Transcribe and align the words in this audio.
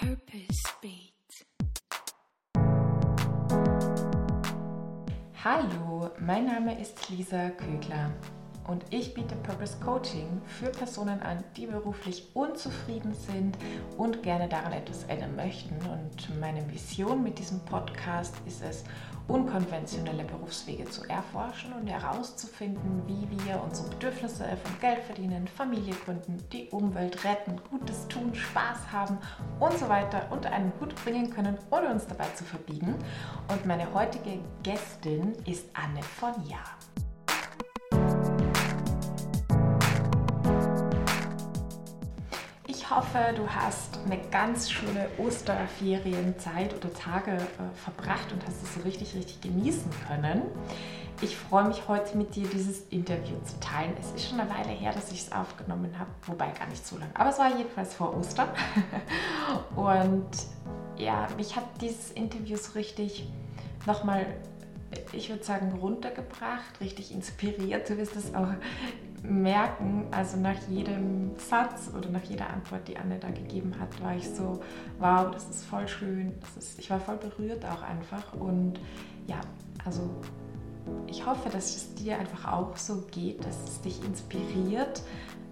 Purpose 0.00 0.62
Beat. 0.80 1.12
Hallo, 5.42 6.10
mein 6.20 6.46
Name 6.46 6.80
ist 6.80 7.08
Lisa 7.10 7.50
Kögler 7.50 8.12
und 8.68 8.84
ich 8.90 9.14
biete 9.14 9.34
Purpose 9.36 9.76
Coaching 9.84 10.40
für 10.46 10.70
Personen 10.70 11.20
an, 11.22 11.42
die 11.56 11.66
beruflich 11.66 12.28
unzufrieden 12.34 13.14
sind 13.14 13.56
und 13.96 14.22
gerne 14.22 14.48
daran 14.48 14.72
etwas 14.72 15.04
ändern 15.04 15.34
möchten. 15.34 15.74
Und 15.86 16.40
meine 16.40 16.70
Vision 16.70 17.22
mit 17.22 17.38
diesem 17.38 17.60
Podcast 17.60 18.34
ist 18.46 18.62
es, 18.62 18.84
unkonventionelle 19.26 20.24
Berufswege 20.24 20.84
zu 20.86 21.04
erforschen 21.04 21.72
und 21.74 21.86
herauszufinden, 21.86 23.02
wie 23.06 23.28
wir 23.44 23.62
unsere 23.62 23.88
Bedürfnisse 23.90 24.44
von 24.44 24.80
Geld 24.80 25.00
verdienen, 25.00 25.46
Familie 25.48 25.94
gründen, 26.04 26.42
die 26.50 26.68
Umwelt 26.70 27.24
retten, 27.24 27.60
Gutes 27.70 28.08
tun, 28.08 28.34
Spaß 28.34 28.90
haben 28.90 29.18
und 29.60 29.78
so 29.78 29.88
weiter 29.88 30.26
unter 30.30 30.50
einen 30.50 30.72
Hut 30.80 30.94
bringen 31.04 31.30
können, 31.30 31.58
ohne 31.70 31.90
uns 31.90 32.06
dabei 32.06 32.28
zu 32.34 32.44
verbiegen. 32.44 32.94
Und 33.48 33.66
meine 33.66 33.92
heutige 33.92 34.38
Gästin 34.62 35.34
ist 35.44 35.66
Anne 35.74 36.02
von 36.02 36.32
Jahr. 36.48 36.78
Ich 42.88 42.96
hoffe, 42.96 43.18
du 43.36 43.46
hast 43.46 43.98
eine 44.06 44.18
ganz 44.30 44.70
schöne 44.70 45.10
Osterferienzeit 45.18 46.74
oder 46.74 46.90
Tage 46.94 47.32
äh, 47.32 47.76
verbracht 47.84 48.32
und 48.32 48.42
hast 48.46 48.62
es 48.62 48.74
so 48.76 48.80
richtig, 48.80 49.14
richtig 49.14 49.42
genießen 49.42 49.90
können. 50.08 50.40
Ich 51.20 51.36
freue 51.36 51.64
mich 51.64 51.86
heute 51.86 52.16
mit 52.16 52.34
dir 52.34 52.48
dieses 52.48 52.86
Interview 52.88 53.36
zu 53.44 53.60
teilen. 53.60 53.92
Es 54.00 54.12
ist 54.12 54.30
schon 54.30 54.40
eine 54.40 54.48
Weile 54.48 54.70
her, 54.70 54.94
dass 54.94 55.12
ich 55.12 55.20
es 55.20 55.32
aufgenommen 55.32 55.98
habe, 55.98 56.08
wobei 56.24 56.50
gar 56.52 56.66
nicht 56.68 56.86
so 56.86 56.96
lange. 56.96 57.10
Aber 57.12 57.28
es 57.28 57.38
war 57.38 57.54
jedenfalls 57.54 57.92
vor 57.92 58.16
Ostern. 58.16 58.48
und 59.76 60.30
ja, 60.96 61.28
mich 61.36 61.56
hat 61.56 61.64
dieses 61.82 62.12
Interview 62.12 62.56
so 62.56 62.72
richtig 62.72 63.28
nochmal 63.84 64.24
ich 65.12 65.28
würde 65.28 65.44
sagen, 65.44 65.72
runtergebracht, 65.80 66.80
richtig 66.80 67.12
inspiriert. 67.12 67.90
Du 67.90 67.98
wirst 67.98 68.16
es 68.16 68.34
auch 68.34 68.48
merken, 69.22 70.06
also 70.10 70.36
nach 70.36 70.58
jedem 70.68 71.30
Satz 71.38 71.90
oder 71.96 72.08
nach 72.08 72.24
jeder 72.24 72.50
Antwort, 72.50 72.88
die 72.88 72.96
Anne 72.96 73.18
da 73.18 73.30
gegeben 73.30 73.74
hat, 73.78 74.02
war 74.02 74.16
ich 74.16 74.28
so, 74.28 74.60
wow, 74.98 75.30
das 75.30 75.48
ist 75.48 75.64
voll 75.64 75.88
schön. 75.88 76.34
Ist, 76.56 76.78
ich 76.78 76.90
war 76.90 77.00
voll 77.00 77.16
berührt 77.16 77.64
auch 77.64 77.82
einfach. 77.82 78.32
Und 78.34 78.80
ja, 79.26 79.40
also 79.84 80.10
ich 81.06 81.26
hoffe, 81.26 81.48
dass 81.50 81.74
es 81.74 81.94
dir 81.94 82.18
einfach 82.18 82.52
auch 82.52 82.76
so 82.76 83.04
geht, 83.10 83.44
dass 83.44 83.64
es 83.64 83.80
dich 83.80 84.02
inspiriert, 84.04 85.02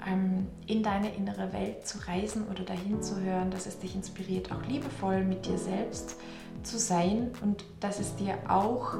ähm, 0.06 0.46
in 0.66 0.82
deine 0.82 1.14
innere 1.14 1.52
Welt 1.52 1.86
zu 1.86 1.98
reisen 2.06 2.46
oder 2.48 2.64
dahin 2.64 3.02
zu 3.02 3.20
hören, 3.20 3.50
dass 3.50 3.66
es 3.66 3.78
dich 3.78 3.94
inspiriert, 3.94 4.52
auch 4.52 4.64
liebevoll 4.66 5.24
mit 5.24 5.46
dir 5.46 5.58
selbst 5.58 6.16
zu 6.62 6.78
sein 6.78 7.30
und 7.42 7.64
dass 7.80 8.00
es 8.00 8.16
dir 8.16 8.38
auch 8.48 8.94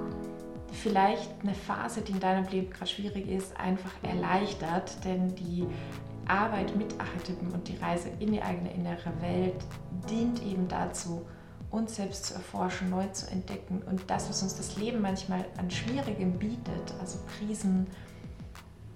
vielleicht 0.76 1.30
eine 1.42 1.54
Phase, 1.54 2.00
die 2.02 2.12
in 2.12 2.20
deinem 2.20 2.46
Leben 2.48 2.70
gerade 2.70 2.90
schwierig 2.90 3.28
ist, 3.28 3.56
einfach 3.58 3.90
erleichtert, 4.02 5.04
denn 5.04 5.34
die 5.34 5.66
Arbeit 6.28 6.76
mit 6.76 6.98
Archetypen 7.00 7.50
und 7.52 7.68
die 7.68 7.76
Reise 7.76 8.10
in 8.18 8.32
die 8.32 8.42
eigene 8.42 8.72
innere 8.72 9.12
Welt 9.20 9.64
dient 10.08 10.42
eben 10.42 10.68
dazu, 10.68 11.26
uns 11.70 11.96
selbst 11.96 12.26
zu 12.26 12.34
erforschen, 12.34 12.90
neu 12.90 13.06
zu 13.08 13.30
entdecken. 13.30 13.82
Und 13.86 14.02
das, 14.08 14.28
was 14.28 14.42
uns 14.42 14.56
das 14.56 14.76
Leben 14.76 15.00
manchmal 15.00 15.44
an 15.58 15.70
Schwierigem 15.70 16.38
bietet, 16.38 16.94
also 17.00 17.18
Krisen 17.38 17.86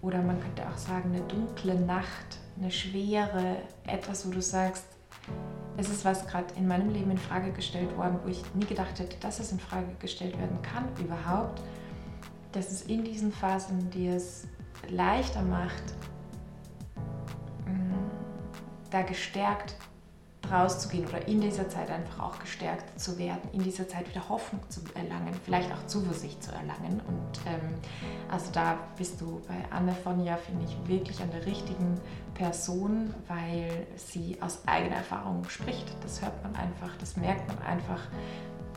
oder 0.02 0.22
man 0.22 0.40
könnte 0.40 0.66
auch 0.68 0.78
sagen 0.78 1.12
eine 1.14 1.22
dunkle 1.26 1.74
Nacht, 1.74 2.38
eine 2.58 2.70
Schwere, 2.70 3.56
etwas, 3.86 4.26
wo 4.26 4.30
du 4.30 4.40
sagst, 4.40 4.84
es 5.80 5.88
ist 5.88 6.04
was 6.04 6.26
gerade 6.26 6.52
in 6.56 6.68
meinem 6.68 6.90
Leben 6.90 7.10
in 7.10 7.18
Frage 7.18 7.52
gestellt 7.52 7.96
worden, 7.96 8.18
wo 8.22 8.28
ich 8.28 8.42
nie 8.54 8.66
gedacht 8.66 8.98
hätte, 8.98 9.16
dass 9.20 9.40
es 9.40 9.50
in 9.50 9.58
Frage 9.58 9.88
gestellt 9.98 10.38
werden 10.38 10.60
kann 10.62 10.84
überhaupt. 11.02 11.62
Dass 12.52 12.70
es 12.70 12.82
in 12.82 13.02
diesen 13.02 13.32
Phasen 13.32 13.90
dir 13.90 14.16
es 14.16 14.46
leichter 14.88 15.42
macht, 15.42 15.82
mm, 17.66 17.94
da 18.90 19.02
gestärkt 19.02 19.76
rauszugehen 20.50 21.06
oder 21.06 21.26
in 21.28 21.40
dieser 21.40 21.68
Zeit 21.68 21.90
einfach 21.90 22.20
auch 22.20 22.38
gestärkt 22.38 22.98
zu 22.98 23.18
werden, 23.18 23.40
in 23.52 23.62
dieser 23.62 23.88
Zeit 23.88 24.08
wieder 24.08 24.28
Hoffnung 24.28 24.62
zu 24.68 24.80
erlangen, 24.94 25.34
vielleicht 25.44 25.72
auch 25.72 25.86
Zuversicht 25.86 26.42
zu 26.42 26.52
erlangen. 26.52 27.00
Und 27.06 27.40
ähm, 27.46 27.74
also 28.30 28.50
da 28.52 28.78
bist 28.96 29.20
du 29.20 29.40
bei 29.46 29.56
Anne 29.70 29.94
von 29.94 30.24
Ja, 30.24 30.36
finde 30.36 30.64
ich, 30.64 30.88
wirklich 30.88 31.20
an 31.22 31.30
der 31.30 31.46
richtigen 31.46 32.00
Person, 32.34 33.14
weil 33.28 33.86
sie 33.96 34.36
aus 34.40 34.60
eigener 34.66 34.96
Erfahrung 34.96 35.48
spricht. 35.48 35.86
Das 36.02 36.22
hört 36.22 36.42
man 36.42 36.54
einfach, 36.56 36.96
das 36.98 37.16
merkt 37.16 37.46
man 37.48 37.58
einfach, 37.66 38.00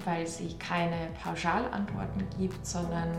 weil 0.05 0.27
sie 0.27 0.57
keine 0.57 0.97
Pauschalantworten 1.23 2.27
gibt, 2.37 2.65
sondern 2.65 3.09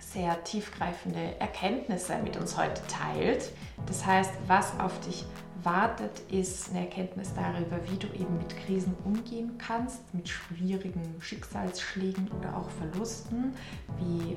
sehr 0.00 0.42
tiefgreifende 0.42 1.38
Erkenntnisse 1.38 2.18
mit 2.18 2.36
uns 2.36 2.56
heute 2.56 2.82
teilt. 2.88 3.52
Das 3.86 4.04
heißt, 4.04 4.32
was 4.48 4.78
auf 4.80 4.98
dich 5.00 5.24
wartet, 5.64 6.20
ist 6.30 6.70
eine 6.70 6.80
Erkenntnis 6.80 7.32
darüber, 7.34 7.78
wie 7.90 7.96
du 7.96 8.06
eben 8.14 8.36
mit 8.38 8.56
Krisen 8.56 8.94
umgehen 9.04 9.52
kannst, 9.58 10.14
mit 10.14 10.28
schwierigen 10.28 11.16
Schicksalsschlägen 11.20 12.28
oder 12.38 12.56
auch 12.56 12.68
Verlusten, 12.70 13.54
wie 13.98 14.36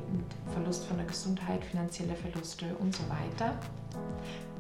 Verlust 0.53 0.85
von 0.85 0.97
der 0.97 1.06
Gesundheit, 1.06 1.63
finanzielle 1.63 2.16
Verluste 2.16 2.66
und 2.79 2.95
so 2.95 3.03
weiter. 3.09 3.56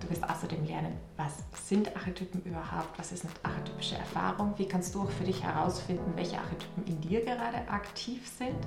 Du 0.03 0.09
wirst 0.09 0.29
außerdem 0.29 0.65
lernen, 0.65 0.97
was 1.15 1.31
sind 1.69 1.95
Archetypen 1.95 2.41
überhaupt, 2.43 2.99
was 2.99 3.13
ist 3.13 3.23
eine 3.23 3.33
archetypische 3.43 3.95
Erfahrung, 3.95 4.53
wie 4.57 4.65
kannst 4.65 4.93
du 4.93 5.03
auch 5.03 5.09
für 5.09 5.23
dich 5.23 5.41
herausfinden, 5.41 6.11
welche 6.17 6.37
Archetypen 6.37 6.85
in 6.85 6.99
dir 6.99 7.23
gerade 7.23 7.65
aktiv 7.69 8.27
sind, 8.27 8.59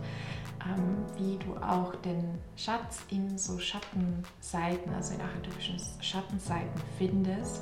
ähm, 0.65 1.05
wie 1.19 1.37
du 1.45 1.55
auch 1.63 1.95
den 1.97 2.39
Schatz 2.57 3.01
in 3.11 3.37
so 3.37 3.59
Schattenseiten, 3.59 4.95
also 4.95 5.13
in 5.13 5.21
archetypischen 5.21 5.77
Schattenseiten 6.01 6.81
findest. 6.97 7.61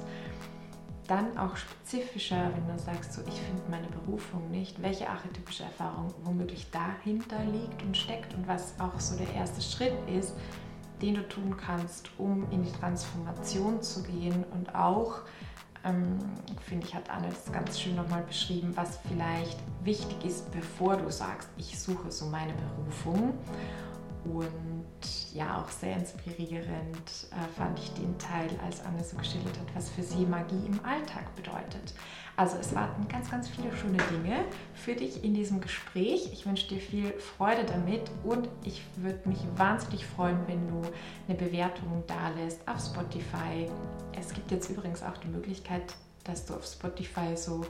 Dann 1.09 1.37
auch 1.37 1.57
spezifischer, 1.57 2.53
wenn 2.55 2.69
du 2.69 2.81
sagst, 2.81 3.13
so 3.13 3.23
ich 3.27 3.41
finde 3.41 3.63
meine 3.69 3.89
Berufung 3.89 4.53
nicht, 4.53 4.81
welche 4.83 5.11
archetypische 5.11 5.65
Erfahrung 5.65 6.15
womöglich 6.23 6.71
dahinter 6.71 7.45
liegt 7.45 7.83
und 7.83 7.97
steckt 7.97 8.35
und 8.35 8.47
was 8.47 8.79
auch 8.79 9.01
so 9.01 9.17
der 9.17 9.35
erste 9.35 9.61
Schritt 9.61 9.97
ist, 10.09 10.35
den 11.05 11.17
du 11.17 11.29
tun 11.29 11.57
kannst, 11.57 12.09
um 12.17 12.51
in 12.51 12.63
die 12.63 12.73
Transformation 12.73 13.83
zu 13.83 14.03
gehen 14.03 14.45
und 14.53 14.75
auch, 14.75 15.21
ähm, 15.85 16.19
finde 16.63 16.87
ich, 16.87 16.95
hat 16.95 17.11
Anne 17.11 17.29
das 17.29 17.53
ganz 17.53 17.79
schön 17.79 17.95
nochmal 17.95 18.23
beschrieben, 18.23 18.73
was 18.75 18.99
vielleicht 19.07 19.59
wichtig 19.83 20.25
ist, 20.25 20.51
bevor 20.51 20.97
du 20.97 21.11
sagst, 21.11 21.51
ich 21.59 21.79
suche 21.79 22.11
so 22.11 22.27
meine 22.27 22.55
Berufung. 22.55 23.35
Und 24.25 24.84
ja, 25.33 25.61
auch 25.61 25.69
sehr 25.69 25.97
inspirierend 25.97 27.29
äh, 27.31 27.59
fand 27.59 27.79
ich 27.79 27.93
den 27.95 28.17
Teil, 28.19 28.49
als 28.65 28.85
Anne 28.85 29.03
so 29.03 29.17
geschildert 29.17 29.59
hat, 29.59 29.75
was 29.75 29.91
für 29.91 30.03
sie 30.03 30.25
Magie 30.27 30.67
im 30.67 30.79
Alltag 30.85 31.35
bedeutet. 31.37 31.95
Also 32.37 32.57
es 32.59 32.75
warten 32.75 33.07
ganz, 33.09 33.31
ganz 33.31 33.49
viele 33.49 33.75
schöne 33.77 33.99
Dinge 34.11 34.45
für 34.75 34.95
dich 34.95 35.23
in 35.23 35.35
diesem 35.35 35.61
Gespräch. 35.61 36.31
Ich 36.33 36.47
wünsche 36.47 36.69
dir 36.69 36.81
viel 36.81 37.13
Freude 37.13 37.65
damit 37.65 38.11
und 38.25 38.49
ich 38.65 38.83
würde 38.97 39.29
mich 39.29 39.39
wahnsinnig 39.57 40.05
freuen, 40.05 40.39
wenn 40.47 40.67
du 40.69 40.83
eine 41.29 41.39
Bewertung 41.39 42.03
da 42.07 42.31
lässt 42.31 42.67
auf 42.67 42.81
Spotify. 42.81 43.69
Es 44.19 44.33
gibt 44.33 44.51
jetzt 44.51 44.69
übrigens 44.69 45.03
auch 45.03 45.17
die 45.19 45.29
Möglichkeit, 45.29 45.95
dass 46.25 46.45
du 46.45 46.55
auf 46.55 46.65
Spotify 46.65 47.37
so 47.37 47.65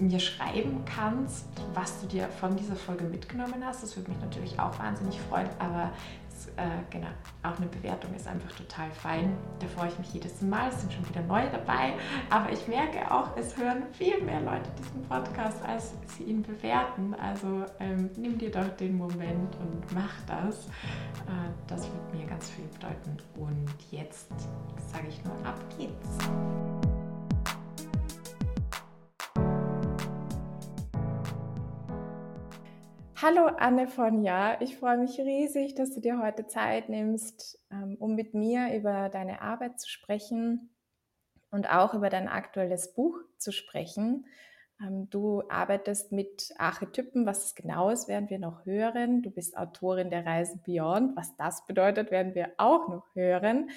mir 0.00 0.20
schreiben 0.20 0.82
kannst, 0.86 1.46
was 1.74 2.00
du 2.00 2.06
dir 2.06 2.28
von 2.28 2.56
dieser 2.56 2.76
Folge 2.76 3.04
mitgenommen 3.04 3.64
hast. 3.64 3.82
Das 3.82 3.96
würde 3.96 4.10
mich 4.10 4.20
natürlich 4.20 4.58
auch 4.58 4.78
wahnsinnig 4.78 5.20
freuen, 5.28 5.48
aber 5.58 5.92
äh, 6.60 6.82
genau, 6.90 7.08
auch 7.42 7.56
eine 7.56 7.66
Bewertung 7.66 8.14
ist 8.14 8.28
einfach 8.28 8.52
total 8.52 8.90
fein. 8.90 9.34
Da 9.60 9.66
freue 9.66 9.88
ich 9.88 9.98
mich 9.98 10.12
jedes 10.12 10.42
Mal. 10.42 10.68
Es 10.68 10.80
sind 10.80 10.92
schon 10.92 11.08
wieder 11.08 11.22
neue 11.22 11.48
dabei, 11.48 11.94
aber 12.28 12.52
ich 12.52 12.68
merke 12.68 13.10
auch, 13.10 13.34
es 13.36 13.56
hören 13.56 13.84
viel 13.92 14.22
mehr 14.22 14.40
Leute 14.42 14.68
diesen 14.78 15.02
Podcast, 15.08 15.62
als 15.64 15.94
sie 16.06 16.24
ihn 16.24 16.42
bewerten. 16.42 17.14
Also 17.14 17.64
ähm, 17.78 18.10
nimm 18.16 18.36
dir 18.36 18.50
doch 18.50 18.68
den 18.76 18.98
Moment 18.98 19.56
und 19.56 19.92
mach 19.94 20.12
das. 20.26 20.66
Äh, 20.66 21.50
das 21.66 21.84
wird 21.84 22.14
mir 22.14 22.26
ganz 22.26 22.50
viel 22.50 22.66
bedeuten. 22.66 23.16
Und 23.36 23.74
jetzt 23.90 24.28
sage 24.92 25.08
ich 25.08 25.24
nur, 25.24 25.34
ab 25.46 25.58
geht's. 25.78 26.18
Hallo 33.22 33.48
Anne 33.58 33.86
von 33.86 34.22
Ja, 34.22 34.58
ich 34.62 34.78
freue 34.78 34.96
mich 34.96 35.20
riesig, 35.20 35.74
dass 35.74 35.92
du 35.92 36.00
dir 36.00 36.22
heute 36.22 36.46
Zeit 36.46 36.88
nimmst, 36.88 37.58
ähm, 37.70 37.96
um 37.98 38.14
mit 38.14 38.32
mir 38.32 38.74
über 38.74 39.10
deine 39.10 39.42
Arbeit 39.42 39.78
zu 39.78 39.90
sprechen 39.90 40.70
und 41.50 41.68
auch 41.70 41.92
über 41.92 42.08
dein 42.08 42.28
aktuelles 42.28 42.94
Buch 42.94 43.18
zu 43.36 43.52
sprechen. 43.52 44.24
Ähm, 44.80 45.10
du 45.10 45.42
arbeitest 45.50 46.12
mit 46.12 46.54
Archetypen, 46.56 47.26
was 47.26 47.44
es 47.44 47.54
genau 47.54 47.90
ist, 47.90 48.08
werden 48.08 48.30
wir 48.30 48.38
noch 48.38 48.64
hören. 48.64 49.20
Du 49.20 49.30
bist 49.30 49.54
Autorin 49.54 50.08
der 50.08 50.24
Reisen 50.24 50.62
Beyond, 50.64 51.14
was 51.14 51.36
das 51.36 51.66
bedeutet, 51.66 52.10
werden 52.10 52.34
wir 52.34 52.52
auch 52.56 52.88
noch 52.88 53.14
hören. 53.14 53.68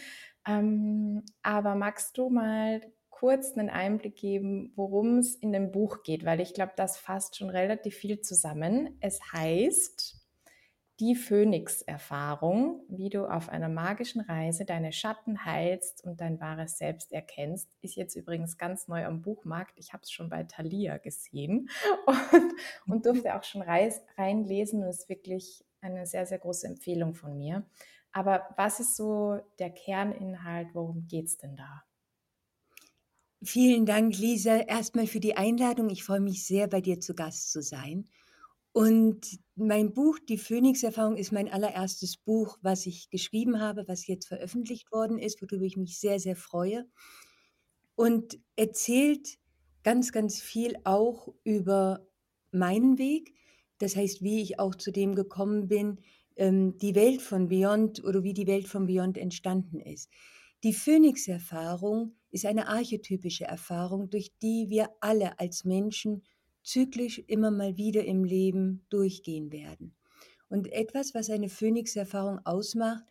Ähm, 0.48 1.22
aber 1.42 1.76
magst 1.76 2.18
du 2.18 2.30
mal 2.30 2.80
kurz 3.20 3.54
einen 3.58 3.70
Einblick 3.70 4.16
geben, 4.16 4.74
worum 4.76 5.20
es 5.20 5.36
in 5.36 5.54
dem 5.54 5.72
Buch 5.72 6.04
geht, 6.04 6.26
weil 6.26 6.42
ich 6.42 6.54
glaube, 6.54 6.74
das 6.76 6.98
fasst 6.98 7.38
schon 7.38 7.50
relativ 7.50 7.96
viel 7.96 8.22
zusammen. 8.22 8.98
Es 9.00 9.20
heißt 9.32 10.24
die 11.00 11.16
Phönix-Erfahrung, 11.16 12.84
wie 12.88 13.10
du 13.10 13.26
auf 13.26 13.50
einer 13.50 13.70
magischen 13.70 14.22
Reise 14.22 14.66
deine 14.66 14.92
Schatten 14.92 15.44
heilst 15.46 16.04
und 16.04 16.22
dein 16.22 16.40
wahres 16.40 16.78
Selbst 16.78 17.12
erkennst, 17.12 17.70
ist 17.82 17.96
jetzt 17.96 18.16
übrigens 18.16 18.58
ganz 18.58 18.88
neu 18.88 19.06
am 19.06 19.22
Buchmarkt. 19.22 19.74
Ich 19.78 19.94
habe 19.94 20.04
es 20.04 20.12
schon 20.12 20.30
bei 20.30 20.44
Thalia 20.44 20.98
gesehen 20.98 21.70
und, 22.06 22.54
und 22.88 23.06
durfte 23.06 23.36
auch 23.36 23.44
schon 23.44 23.64
reinlesen 23.64 24.84
und 24.84 24.90
ist 24.90 25.10
wirklich 25.10 25.66
eine 25.82 26.06
sehr, 26.06 26.26
sehr 26.26 26.40
große 26.40 26.68
Empfehlung 26.68 27.16
von 27.16 27.38
mir. 27.38 27.66
Aber 28.12 28.48
was 28.58 28.80
ist 28.80 28.96
so 28.96 29.40
der 29.60 29.72
Kerninhalt? 29.72 30.70
Worum 30.74 31.08
geht 31.08 31.26
es 31.26 31.38
denn 31.38 31.56
da? 31.56 31.84
Vielen 33.46 33.86
Dank, 33.86 34.18
Lisa, 34.18 34.58
erstmal 34.58 35.06
für 35.06 35.20
die 35.20 35.36
Einladung. 35.36 35.90
Ich 35.90 36.04
freue 36.04 36.22
mich 36.22 36.46
sehr, 36.46 36.68
bei 36.68 36.80
dir 36.82 37.00
zu 37.00 37.14
Gast 37.14 37.52
zu 37.52 37.62
sein. 37.62 38.06
Und 38.72 39.40
mein 39.56 39.94
Buch, 39.94 40.18
Die 40.20 40.38
Phoenix-Erfahrung, 40.38 41.18
ist 41.18 41.32
mein 41.32 41.52
allererstes 41.52 42.18
Buch, 42.18 42.58
was 42.62 42.86
ich 42.86 43.10
geschrieben 43.10 43.60
habe, 43.60 43.88
was 43.88 44.08
jetzt 44.08 44.28
veröffentlicht 44.28 44.92
worden 44.92 45.18
ist, 45.18 45.42
worüber 45.42 45.66
ich 45.66 45.78
mich 45.78 46.00
sehr, 46.00 46.20
sehr 46.20 46.36
freue. 46.36 46.88
Und 47.96 48.40
erzählt 48.56 49.38
ganz, 49.84 50.12
ganz 50.12 50.42
viel 50.42 50.76
auch 50.86 51.28
über 51.44 52.08
meinen 52.52 52.98
Weg. 52.98 53.34
Das 53.78 53.96
heißt, 53.96 54.22
wie 54.22 54.42
ich 54.42 54.60
auch 54.60 54.76
zu 54.76 54.92
dem 54.92 55.16
gekommen 55.16 55.68
bin, 55.68 56.00
ähm, 56.38 56.78
die 56.78 56.96
Welt 56.96 57.22
von 57.22 57.50
Beyond 57.50 58.04
oder 58.04 58.24
wie 58.24 58.34
die 58.34 58.48
Welt 58.48 58.68
von 58.68 58.88
Beyond 58.88 59.18
entstanden 59.18 59.80
ist. 59.80 60.10
Die 60.64 60.74
Phoenix-Erfahrung 60.74 62.16
ist 62.34 62.46
eine 62.46 62.68
archetypische 62.68 63.46
Erfahrung, 63.46 64.10
durch 64.10 64.32
die 64.42 64.70
wir 64.70 64.90
alle 65.00 65.40
als 65.40 65.64
Menschen 65.66 66.24
zyklisch 66.64 67.20
immer 67.28 67.52
mal 67.52 67.78
wieder 67.78 68.04
im 68.06 68.24
Leben 68.24 68.86
durchgehen 68.90 69.52
werden. 69.52 69.96
Und 70.50 70.72
etwas, 70.72 71.14
was 71.14 71.30
eine 71.30 71.50
Phönix-Erfahrung 71.50 72.40
ausmacht, 72.46 73.04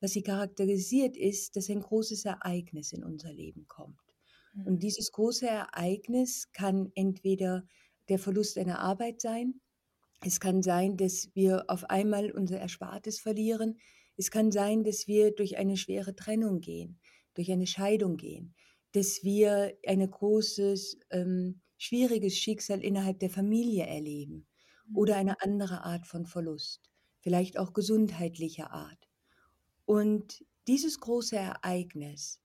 was 0.00 0.12
sie 0.12 0.22
charakterisiert, 0.22 1.16
ist, 1.16 1.56
dass 1.56 1.68
ein 1.68 1.80
großes 1.80 2.24
Ereignis 2.24 2.92
in 2.92 3.04
unser 3.04 3.32
Leben 3.32 3.66
kommt. 3.68 4.00
Mhm. 4.54 4.66
Und 4.66 4.82
dieses 4.82 5.12
große 5.12 5.46
Ereignis 5.46 6.50
kann 6.52 6.90
entweder 6.94 7.66
der 8.08 8.18
Verlust 8.18 8.56
einer 8.56 8.78
Arbeit 8.78 9.20
sein, 9.20 9.60
es 10.22 10.38
kann 10.38 10.62
sein, 10.62 10.96
dass 10.96 11.30
wir 11.34 11.64
auf 11.68 11.88
einmal 11.88 12.30
unser 12.30 12.58
Erspartes 12.58 13.20
verlieren, 13.20 13.78
es 14.16 14.30
kann 14.30 14.52
sein, 14.52 14.84
dass 14.84 15.06
wir 15.06 15.32
durch 15.32 15.56
eine 15.56 15.78
schwere 15.78 16.14
Trennung 16.14 16.60
gehen, 16.60 16.98
durch 17.34 17.50
eine 17.50 17.66
Scheidung 17.66 18.18
gehen, 18.18 18.54
dass 18.92 19.22
wir 19.22 19.76
ein 19.86 20.08
großes 20.08 20.98
ähm, 21.10 21.60
schwieriges 21.76 22.36
Schicksal 22.36 22.82
innerhalb 22.82 23.18
der 23.20 23.30
Familie 23.30 23.86
erleben 23.86 24.46
oder 24.94 25.14
mhm. 25.14 25.20
eine 25.20 25.40
andere 25.42 25.84
Art 25.84 26.06
von 26.06 26.26
Verlust, 26.26 26.90
vielleicht 27.20 27.58
auch 27.58 27.72
gesundheitlicher 27.72 28.70
Art. 28.72 29.08
Und 29.84 30.44
dieses 30.68 31.00
große 31.00 31.36
Ereignis 31.36 32.40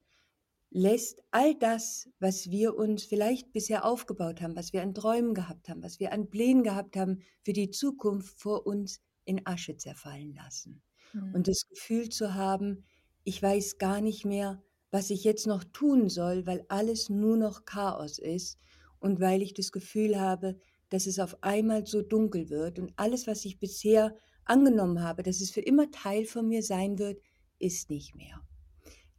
lässt 0.72 1.22
all 1.32 1.56
das, 1.56 2.10
was 2.20 2.50
wir 2.50 2.76
uns 2.76 3.04
vielleicht 3.04 3.54
bisher 3.54 3.86
aufgebaut 3.86 4.42
haben, 4.42 4.56
was 4.56 4.74
wir 4.74 4.82
an 4.82 4.94
Träumen 4.94 5.34
gehabt 5.34 5.70
haben, 5.70 5.84
was 5.84 6.00
wir 6.00 6.12
an 6.12 6.30
Plänen 6.30 6.64
gehabt 6.64 6.98
haben 6.98 7.22
für 7.44 7.54
die 7.54 7.70
Zukunft 7.70 8.40
vor 8.40 8.66
uns 8.68 9.00
in 9.26 9.46
Asche 9.46 9.78
zerfallen 9.78 10.34
lassen. 10.34 10.82
Mhm. 11.14 11.34
Und 11.34 11.48
das 11.48 11.68
Gefühl 11.68 12.10
zu 12.10 12.34
haben, 12.34 12.86
ich 13.24 13.42
weiß 13.42 13.78
gar 13.78 14.02
nicht 14.02 14.26
mehr, 14.26 14.62
was 14.92 15.10
ich 15.10 15.24
jetzt 15.24 15.48
noch 15.48 15.64
tun 15.64 16.10
soll, 16.10 16.46
weil 16.46 16.66
alles 16.68 17.10
nur 17.10 17.38
noch 17.38 17.66
Chaos 17.66 18.20
ist 18.20 18.60
und 19.00 19.20
weil 19.20 19.42
ich 19.42 19.54
das 19.54 19.72
Gefühl 19.72 20.20
habe, 20.20 20.58
dass 20.90 21.08
es 21.08 21.20
auf 21.20 21.44
einmal 21.44 21.86
so 21.86 22.02
dunkel 22.02 22.50
wird 22.50 22.80
und 22.80 22.94
alles, 22.96 23.28
was 23.28 23.46
ich 23.46 23.60
bisher 23.60 24.16
angenommen 24.46 25.02
habe, 25.02 25.24
dass 25.24 25.42
es 25.42 25.52
für 25.52 25.62
immer 25.62 25.90
Teil 25.92 26.26
von 26.26 26.48
mir 26.48 26.64
sein 26.64 27.00
wird, 27.00 27.22
ist 27.60 27.90
nicht 27.90 28.16
mehr. 28.16 28.42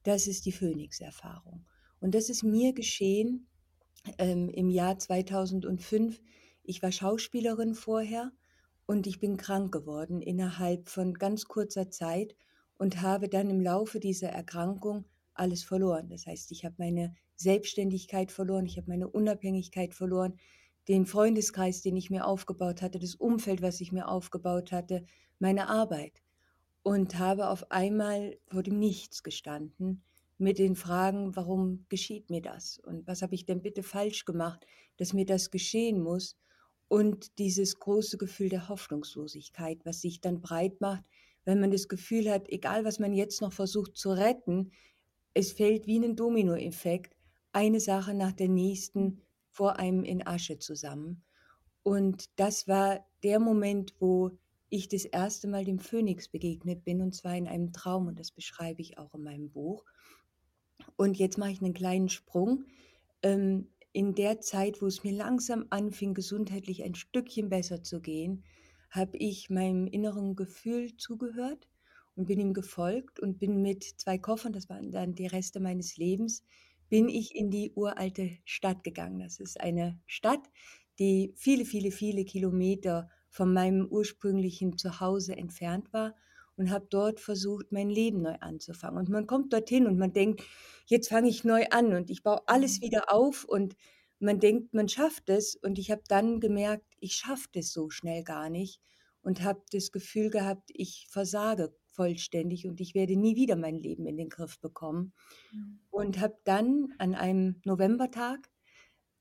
Das 0.02 0.26
ist 0.26 0.46
die 0.46 0.52
Phönix-Erfahrung. 0.52 1.66
Und 2.00 2.14
das 2.14 2.28
ist 2.28 2.44
mir 2.44 2.72
geschehen 2.72 3.48
ähm, 4.18 4.48
im 4.50 4.70
Jahr 4.70 4.98
2005. 4.98 6.20
Ich 6.62 6.82
war 6.82 6.92
Schauspielerin 6.92 7.74
vorher 7.74 8.32
und 8.86 9.06
ich 9.06 9.18
bin 9.18 9.36
krank 9.36 9.72
geworden 9.72 10.22
innerhalb 10.22 10.88
von 10.88 11.14
ganz 11.14 11.46
kurzer 11.46 11.90
Zeit 11.90 12.36
und 12.78 13.02
habe 13.02 13.28
dann 13.28 13.50
im 13.50 13.60
Laufe 13.60 13.98
dieser 13.98 14.28
Erkrankung 14.28 15.04
alles 15.38 15.62
verloren. 15.64 16.08
Das 16.08 16.26
heißt, 16.26 16.50
ich 16.52 16.64
habe 16.64 16.74
meine 16.78 17.14
Selbstständigkeit 17.36 18.32
verloren, 18.32 18.66
ich 18.66 18.76
habe 18.76 18.88
meine 18.88 19.08
Unabhängigkeit 19.08 19.94
verloren, 19.94 20.34
den 20.88 21.06
Freundeskreis, 21.06 21.82
den 21.82 21.96
ich 21.96 22.10
mir 22.10 22.26
aufgebaut 22.26 22.82
hatte, 22.82 22.98
das 22.98 23.14
Umfeld, 23.14 23.62
was 23.62 23.80
ich 23.80 23.92
mir 23.92 24.08
aufgebaut 24.08 24.72
hatte, 24.72 25.04
meine 25.38 25.68
Arbeit. 25.68 26.22
Und 26.82 27.18
habe 27.18 27.48
auf 27.48 27.70
einmal 27.72 28.38
vor 28.46 28.62
dem 28.62 28.78
Nichts 28.78 29.24
gestanden 29.24 30.02
mit 30.38 30.58
den 30.58 30.76
Fragen, 30.76 31.34
warum 31.34 31.84
geschieht 31.88 32.30
mir 32.30 32.40
das? 32.40 32.78
Und 32.78 33.06
was 33.06 33.22
habe 33.22 33.34
ich 33.34 33.44
denn 33.44 33.62
bitte 33.62 33.82
falsch 33.82 34.24
gemacht, 34.24 34.64
dass 34.96 35.12
mir 35.12 35.26
das 35.26 35.50
geschehen 35.50 36.00
muss? 36.00 36.36
Und 36.88 37.38
dieses 37.38 37.80
große 37.80 38.16
Gefühl 38.16 38.48
der 38.48 38.68
Hoffnungslosigkeit, 38.68 39.84
was 39.84 40.00
sich 40.00 40.20
dann 40.20 40.40
breit 40.40 40.80
macht, 40.80 41.04
wenn 41.44 41.60
man 41.60 41.70
das 41.70 41.88
Gefühl 41.88 42.30
hat, 42.30 42.48
egal 42.48 42.84
was 42.84 42.98
man 42.98 43.12
jetzt 43.12 43.40
noch 43.40 43.52
versucht 43.52 43.96
zu 43.96 44.10
retten, 44.10 44.70
es 45.36 45.52
fällt 45.52 45.86
wie 45.86 45.98
ein 45.98 46.16
Dominoeffekt, 46.16 47.14
eine 47.52 47.78
Sache 47.78 48.14
nach 48.14 48.32
der 48.32 48.48
nächsten 48.48 49.20
vor 49.50 49.78
einem 49.78 50.02
in 50.02 50.26
Asche 50.26 50.58
zusammen. 50.58 51.22
Und 51.82 52.30
das 52.36 52.66
war 52.68 53.06
der 53.22 53.38
Moment, 53.38 53.94
wo 54.00 54.30
ich 54.70 54.88
das 54.88 55.04
erste 55.04 55.46
Mal 55.46 55.66
dem 55.66 55.78
Phönix 55.78 56.28
begegnet 56.28 56.84
bin, 56.84 57.02
und 57.02 57.14
zwar 57.14 57.36
in 57.36 57.48
einem 57.48 57.74
Traum, 57.74 58.06
und 58.06 58.18
das 58.18 58.30
beschreibe 58.30 58.80
ich 58.80 58.96
auch 58.96 59.12
in 59.12 59.24
meinem 59.24 59.50
Buch. 59.50 59.84
Und 60.96 61.18
jetzt 61.18 61.36
mache 61.36 61.50
ich 61.50 61.60
einen 61.60 61.74
kleinen 61.74 62.08
Sprung. 62.08 62.64
Ähm, 63.22 63.68
in 63.92 64.14
der 64.14 64.40
Zeit, 64.40 64.80
wo 64.80 64.86
es 64.86 65.04
mir 65.04 65.12
langsam 65.12 65.66
anfing, 65.68 66.14
gesundheitlich 66.14 66.82
ein 66.82 66.94
Stückchen 66.94 67.50
besser 67.50 67.82
zu 67.82 68.00
gehen, 68.00 68.42
habe 68.88 69.18
ich 69.18 69.50
meinem 69.50 69.86
inneren 69.86 70.34
Gefühl 70.34 70.96
zugehört 70.96 71.68
und 72.16 72.26
bin 72.26 72.40
ihm 72.40 72.54
gefolgt 72.54 73.20
und 73.20 73.38
bin 73.38 73.62
mit 73.62 73.84
zwei 73.84 74.18
Koffern, 74.18 74.52
das 74.52 74.68
waren 74.68 74.90
dann 74.90 75.14
die 75.14 75.26
Reste 75.26 75.60
meines 75.60 75.96
Lebens, 75.96 76.42
bin 76.88 77.08
ich 77.08 77.34
in 77.34 77.50
die 77.50 77.72
uralte 77.74 78.38
Stadt 78.44 78.82
gegangen. 78.82 79.20
Das 79.20 79.38
ist 79.38 79.60
eine 79.60 80.00
Stadt, 80.06 80.50
die 80.98 81.32
viele, 81.36 81.64
viele, 81.64 81.90
viele 81.90 82.24
Kilometer 82.24 83.10
von 83.28 83.52
meinem 83.52 83.86
ursprünglichen 83.86 84.78
Zuhause 84.78 85.36
entfernt 85.36 85.92
war 85.92 86.14
und 86.56 86.70
habe 86.70 86.86
dort 86.88 87.20
versucht, 87.20 87.70
mein 87.70 87.90
Leben 87.90 88.22
neu 88.22 88.36
anzufangen. 88.40 88.98
Und 88.98 89.08
man 89.10 89.26
kommt 89.26 89.52
dorthin 89.52 89.86
und 89.86 89.98
man 89.98 90.12
denkt, 90.12 90.42
jetzt 90.86 91.08
fange 91.08 91.28
ich 91.28 91.44
neu 91.44 91.66
an 91.70 91.92
und 91.92 92.08
ich 92.08 92.22
baue 92.22 92.46
alles 92.48 92.78
mhm. 92.78 92.86
wieder 92.86 93.12
auf 93.12 93.44
und 93.44 93.76
man 94.18 94.40
denkt, 94.40 94.72
man 94.72 94.88
schafft 94.88 95.28
es. 95.28 95.54
Und 95.56 95.78
ich 95.78 95.90
habe 95.90 96.02
dann 96.08 96.40
gemerkt, 96.40 96.86
ich 96.98 97.14
schaffe 97.14 97.48
das 97.52 97.72
so 97.72 97.90
schnell 97.90 98.22
gar 98.24 98.48
nicht 98.48 98.80
und 99.20 99.42
habe 99.42 99.62
das 99.72 99.92
Gefühl 99.92 100.30
gehabt, 100.30 100.70
ich 100.72 101.06
versage 101.10 101.74
vollständig 101.96 102.66
und 102.66 102.80
ich 102.80 102.94
werde 102.94 103.16
nie 103.16 103.34
wieder 103.34 103.56
mein 103.56 103.76
Leben 103.76 104.06
in 104.06 104.16
den 104.16 104.28
Griff 104.28 104.60
bekommen. 104.60 105.12
Mhm. 105.52 105.80
Und 105.90 106.20
habe 106.20 106.36
dann 106.44 106.94
an 106.98 107.14
einem 107.14 107.60
Novembertag 107.64 108.50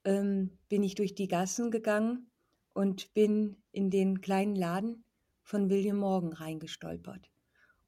ähm, 0.03 0.57
bin 0.69 0.83
ich 0.83 0.95
durch 0.95 1.15
die 1.15 1.27
Gassen 1.27 1.71
gegangen 1.71 2.29
und 2.73 3.13
bin 3.13 3.57
in 3.71 3.89
den 3.89 4.21
kleinen 4.21 4.55
Laden 4.55 5.05
von 5.41 5.69
William 5.69 5.97
Morgan 5.97 6.33
reingestolpert. 6.33 7.31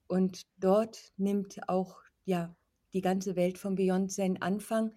Und 0.08 0.44
dort 0.58 1.12
nimmt 1.17 1.67
auch 1.67 2.01
ja 2.25 2.56
die 2.94 3.01
ganze 3.01 3.36
Welt 3.36 3.58
von 3.58 3.75
Beyond 3.75 4.12
seinen 4.12 4.41
Anfang, 4.41 4.94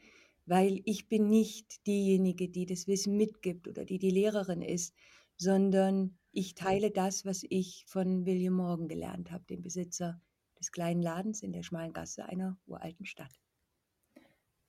weil 0.47 0.81
ich 0.85 1.09
bin 1.09 1.29
nicht 1.29 1.87
diejenige, 1.87 2.49
die 2.49 2.67
das 2.67 2.87
Wissen 2.87 3.17
mitgibt 3.17 3.69
oder 3.69 3.85
die 3.85 3.99
die 3.99 4.11
Lehrerin 4.11 4.63
ist, 4.63 4.95
sondern 5.37 6.19
ich 6.33 6.55
teile 6.55 6.91
das, 6.91 7.25
was 7.25 7.45
ich 7.49 7.85
von 7.87 8.27
William 8.27 8.55
Morgan 8.55 8.89
gelernt 8.89 9.31
habe, 9.31 9.45
dem 9.45 9.63
Besitzer 9.63 10.21
des 10.59 10.73
kleinen 10.73 11.03
Ladens 11.03 11.43
in 11.43 11.53
der 11.53 11.63
schmalen 11.63 11.93
Gasse 11.93 12.25
einer 12.25 12.57
uralten 12.67 13.07
Stadt. 13.07 13.41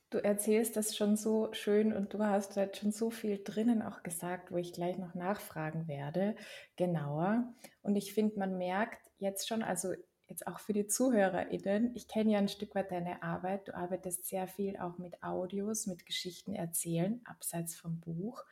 Du 0.10 0.18
erzählst 0.18 0.76
das 0.76 0.98
schon 0.98 1.16
so 1.16 1.54
schön 1.54 1.94
und 1.94 2.14
du 2.14 2.20
hast 2.20 2.58
halt 2.58 2.76
schon 2.76 2.92
so 2.92 3.12
viel 3.12 3.42
drinnen 3.42 3.82
auch 3.82 4.04
gesagt, 4.04 4.52
wo 4.52 4.58
ich 4.58 4.74
gleich 4.74 4.98
noch 4.98 5.16
nachfragen 5.16 5.88
werde, 5.88 6.36
genauer. 6.76 7.54
Und 7.82 7.96
ich 7.96 8.14
finde, 8.14 8.38
man 8.38 8.58
merkt 8.58 9.10
jetzt 9.20 9.48
schon, 9.48 9.64
also 9.64 9.94
jetzt 10.28 10.48
auch 10.48 10.60
für 10.60 10.74
die 10.74 10.88
ZuhörerInnen, 10.88 11.96
ich 11.96 12.10
kenne 12.10 12.34
ja 12.34 12.40
ein 12.40 12.50
Stück 12.50 12.76
weit 12.76 12.92
deine 12.92 13.24
Arbeit. 13.24 13.70
Du 13.70 13.76
arbeitest 13.76 14.26
sehr 14.26 14.48
viel 14.48 14.76
auch 14.78 14.98
mit 14.98 15.24
Audios, 15.24 15.88
mit 15.88 16.06
Geschichten 16.06 16.56
erzählen, 16.56 17.22
abseits 17.24 17.78
vom 17.78 18.02
Buch. 18.02 18.44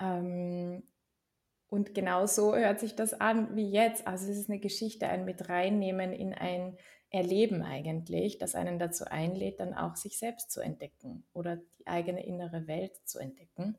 Ähm, 0.00 0.82
und 1.76 1.94
genau 1.94 2.24
so 2.24 2.56
hört 2.56 2.80
sich 2.80 2.96
das 2.96 3.12
an 3.12 3.54
wie 3.54 3.70
jetzt. 3.70 4.06
Also 4.06 4.30
es 4.30 4.38
ist 4.38 4.48
eine 4.48 4.58
Geschichte, 4.58 5.08
ein 5.08 5.26
mit 5.26 5.50
reinnehmen 5.50 6.14
in 6.14 6.32
ein 6.32 6.78
Erleben 7.10 7.62
eigentlich, 7.62 8.38
das 8.38 8.54
einen 8.54 8.78
dazu 8.78 9.04
einlädt, 9.04 9.60
dann 9.60 9.74
auch 9.74 9.94
sich 9.94 10.18
selbst 10.18 10.50
zu 10.50 10.60
entdecken 10.60 11.26
oder 11.34 11.56
die 11.78 11.86
eigene 11.86 12.24
innere 12.24 12.66
Welt 12.66 12.92
zu 13.04 13.18
entdecken. 13.18 13.76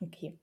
Okay, 0.00 0.36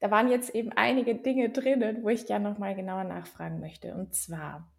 da 0.00 0.10
waren 0.10 0.30
jetzt 0.30 0.54
eben 0.54 0.72
einige 0.72 1.14
Dinge 1.16 1.50
drinnen, 1.50 2.02
wo 2.02 2.08
ich 2.08 2.26
gerne 2.26 2.48
nochmal 2.48 2.74
genauer 2.74 3.04
nachfragen 3.04 3.60
möchte. 3.60 3.94
Und 3.94 4.14
zwar 4.14 4.72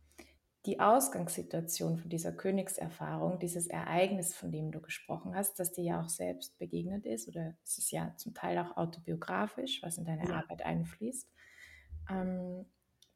die 0.66 0.80
Ausgangssituation 0.80 1.98
von 1.98 2.10
dieser 2.10 2.32
Königserfahrung, 2.32 3.40
dieses 3.40 3.68
Ereignis, 3.68 4.36
von 4.36 4.52
dem 4.52 4.72
du 4.72 4.82
gesprochen 4.82 5.36
hast, 5.36 5.60
das 5.60 5.72
dir 5.72 5.84
ja 5.84 6.02
auch 6.02 6.10
selbst 6.10 6.58
begegnet 6.58 7.06
ist, 7.06 7.28
oder 7.28 7.56
es 7.64 7.78
ist 7.78 7.92
ja 7.92 8.14
zum 8.18 8.34
Teil 8.34 8.58
auch 8.58 8.76
autobiografisch, 8.76 9.82
was 9.82 9.98
in 9.98 10.06
deine 10.06 10.28
ja. 10.28 10.36
Arbeit 10.36 10.64
einfließt, 10.64 11.30
ähm, 12.10 12.66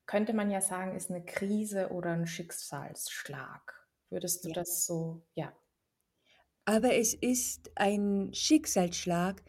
könnte 0.06 0.34
man 0.34 0.50
ja 0.50 0.62
sagen, 0.62 0.96
ist 0.96 1.10
eine 1.10 1.24
Krise 1.24 1.90
oder 1.90 2.12
ein 2.12 2.28
Schicksalsschlag. 2.28 3.88
Würdest 4.10 4.44
du 4.44 4.50
ja. 4.50 4.56
das 4.56 4.86
so, 4.86 5.22
ja. 5.34 5.54
Aber 6.66 6.96
es 6.96 7.14
ist 7.14 7.72
ein 7.76 8.34
Schicksalsschlag, 8.34 9.42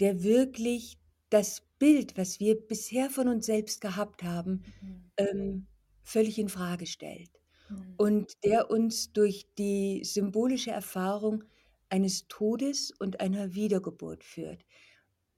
der 0.00 0.22
wirklich 0.22 0.98
das 1.30 1.62
Bild, 1.78 2.16
was 2.16 2.40
wir 2.40 2.56
bisher 2.66 3.10
von 3.10 3.28
uns 3.28 3.46
selbst 3.46 3.80
gehabt 3.80 4.22
haben, 4.22 4.64
mhm. 4.80 5.12
ähm, 5.16 5.66
völlig 6.04 6.38
in 6.38 6.48
Frage 6.48 6.86
stellt. 6.86 7.30
Mhm. 7.68 7.94
Und 7.96 8.44
der 8.44 8.70
uns 8.70 9.12
durch 9.12 9.46
die 9.58 10.02
symbolische 10.04 10.70
Erfahrung 10.70 11.44
eines 11.88 12.28
Todes 12.28 12.92
und 12.98 13.20
einer 13.20 13.54
Wiedergeburt 13.54 14.22
führt. 14.22 14.64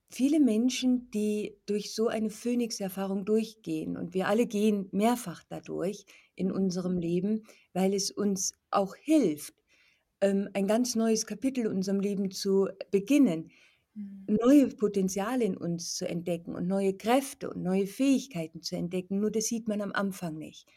Viele 0.09 0.39
Menschen, 0.39 1.11
die 1.11 1.57
durch 1.65 1.93
so 1.93 2.07
eine 2.07 2.29
Phönix-Erfahrung 2.29 3.25
durchgehen, 3.25 3.97
und 3.97 4.13
wir 4.13 4.27
alle 4.27 4.47
gehen 4.47 4.87
mehrfach 4.91 5.43
dadurch 5.49 6.05
in 6.35 6.51
unserem 6.51 6.97
Leben, 6.97 7.43
weil 7.73 7.93
es 7.93 8.09
uns 8.11 8.53
auch 8.71 8.95
hilft, 8.95 9.53
ähm, 10.21 10.49
ein 10.53 10.65
ganz 10.65 10.95
neues 10.95 11.25
Kapitel 11.25 11.65
in 11.65 11.71
unserem 11.73 11.99
Leben 11.99 12.31
zu 12.31 12.69
beginnen. 12.89 13.51
Neue 14.27 14.67
Potenziale 14.67 15.45
in 15.45 15.57
uns 15.57 15.95
zu 15.95 16.07
entdecken 16.07 16.55
und 16.55 16.67
neue 16.67 16.95
Kräfte 16.95 17.49
und 17.49 17.63
neue 17.63 17.87
Fähigkeiten 17.87 18.61
zu 18.61 18.75
entdecken. 18.75 19.19
Nur 19.19 19.31
das 19.31 19.45
sieht 19.45 19.67
man 19.67 19.81
am 19.81 19.93
Anfang 19.93 20.37
nicht. 20.37 20.67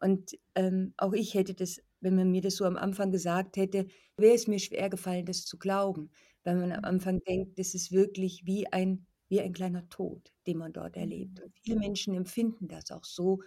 Und 0.00 0.36
ähm, 0.54 0.92
auch 0.96 1.12
ich 1.12 1.34
hätte 1.34 1.54
das, 1.54 1.80
wenn 2.00 2.16
man 2.16 2.30
mir 2.30 2.42
das 2.42 2.56
so 2.56 2.64
am 2.64 2.76
Anfang 2.76 3.10
gesagt 3.10 3.56
hätte, 3.56 3.86
wäre 4.16 4.34
es 4.34 4.46
mir 4.46 4.58
schwer 4.58 4.90
gefallen, 4.90 5.24
das 5.24 5.44
zu 5.44 5.58
glauben, 5.58 6.10
weil 6.44 6.56
man 6.56 6.72
am 6.72 6.80
mhm. 6.80 6.84
Anfang 6.84 7.20
denkt, 7.20 7.58
das 7.58 7.74
ist 7.74 7.92
wirklich 7.92 8.42
wie 8.44 8.70
ein, 8.72 9.06
wie 9.28 9.40
ein 9.40 9.52
kleiner 9.52 9.88
Tod, 9.88 10.32
den 10.46 10.58
man 10.58 10.72
dort 10.72 10.96
erlebt. 10.96 11.38
Mhm. 11.38 11.44
Und 11.44 11.58
viele 11.58 11.78
Menschen 11.78 12.14
empfinden 12.14 12.68
das 12.68 12.90
auch 12.90 13.04
so 13.04 13.40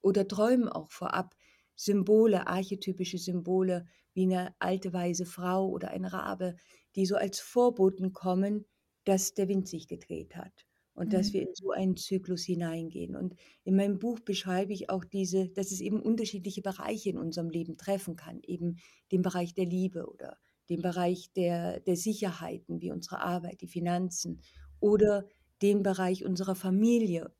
oder 0.00 0.26
träumen 0.26 0.68
auch 0.68 0.90
vorab 0.90 1.36
Symbole, 1.76 2.46
archetypische 2.46 3.18
Symbole, 3.18 3.86
wie 4.14 4.24
eine 4.24 4.54
alte 4.58 4.92
weise 4.92 5.24
Frau 5.24 5.68
oder 5.68 5.90
ein 5.90 6.04
Rabe, 6.04 6.56
die 6.96 7.06
so 7.06 7.16
als 7.16 7.40
Vorboten 7.40 8.12
kommen, 8.12 8.66
dass 9.04 9.34
der 9.34 9.48
Wind 9.48 9.68
sich 9.68 9.88
gedreht 9.88 10.36
hat 10.36 10.66
und 10.94 11.08
mhm. 11.08 11.10
dass 11.10 11.32
wir 11.32 11.42
in 11.42 11.54
so 11.54 11.70
einen 11.70 11.96
Zyklus 11.96 12.44
hineingehen. 12.44 13.16
Und 13.16 13.34
in 13.64 13.76
meinem 13.76 13.98
Buch 13.98 14.20
beschreibe 14.20 14.72
ich 14.72 14.90
auch 14.90 15.04
diese, 15.04 15.48
dass 15.48 15.70
es 15.70 15.80
eben 15.80 16.00
unterschiedliche 16.00 16.62
Bereiche 16.62 17.10
in 17.10 17.18
unserem 17.18 17.50
Leben 17.50 17.76
treffen 17.76 18.16
kann, 18.16 18.40
eben 18.42 18.76
den 19.10 19.22
Bereich 19.22 19.54
der 19.54 19.66
Liebe 19.66 20.06
oder 20.06 20.38
den 20.68 20.82
Bereich 20.82 21.32
der, 21.32 21.80
der 21.80 21.96
Sicherheiten 21.96 22.80
wie 22.80 22.92
unsere 22.92 23.20
Arbeit, 23.20 23.60
die 23.60 23.68
Finanzen 23.68 24.40
oder 24.80 25.26
den 25.60 25.82
Bereich 25.82 26.24
unserer 26.24 26.54
Familie. 26.54 27.32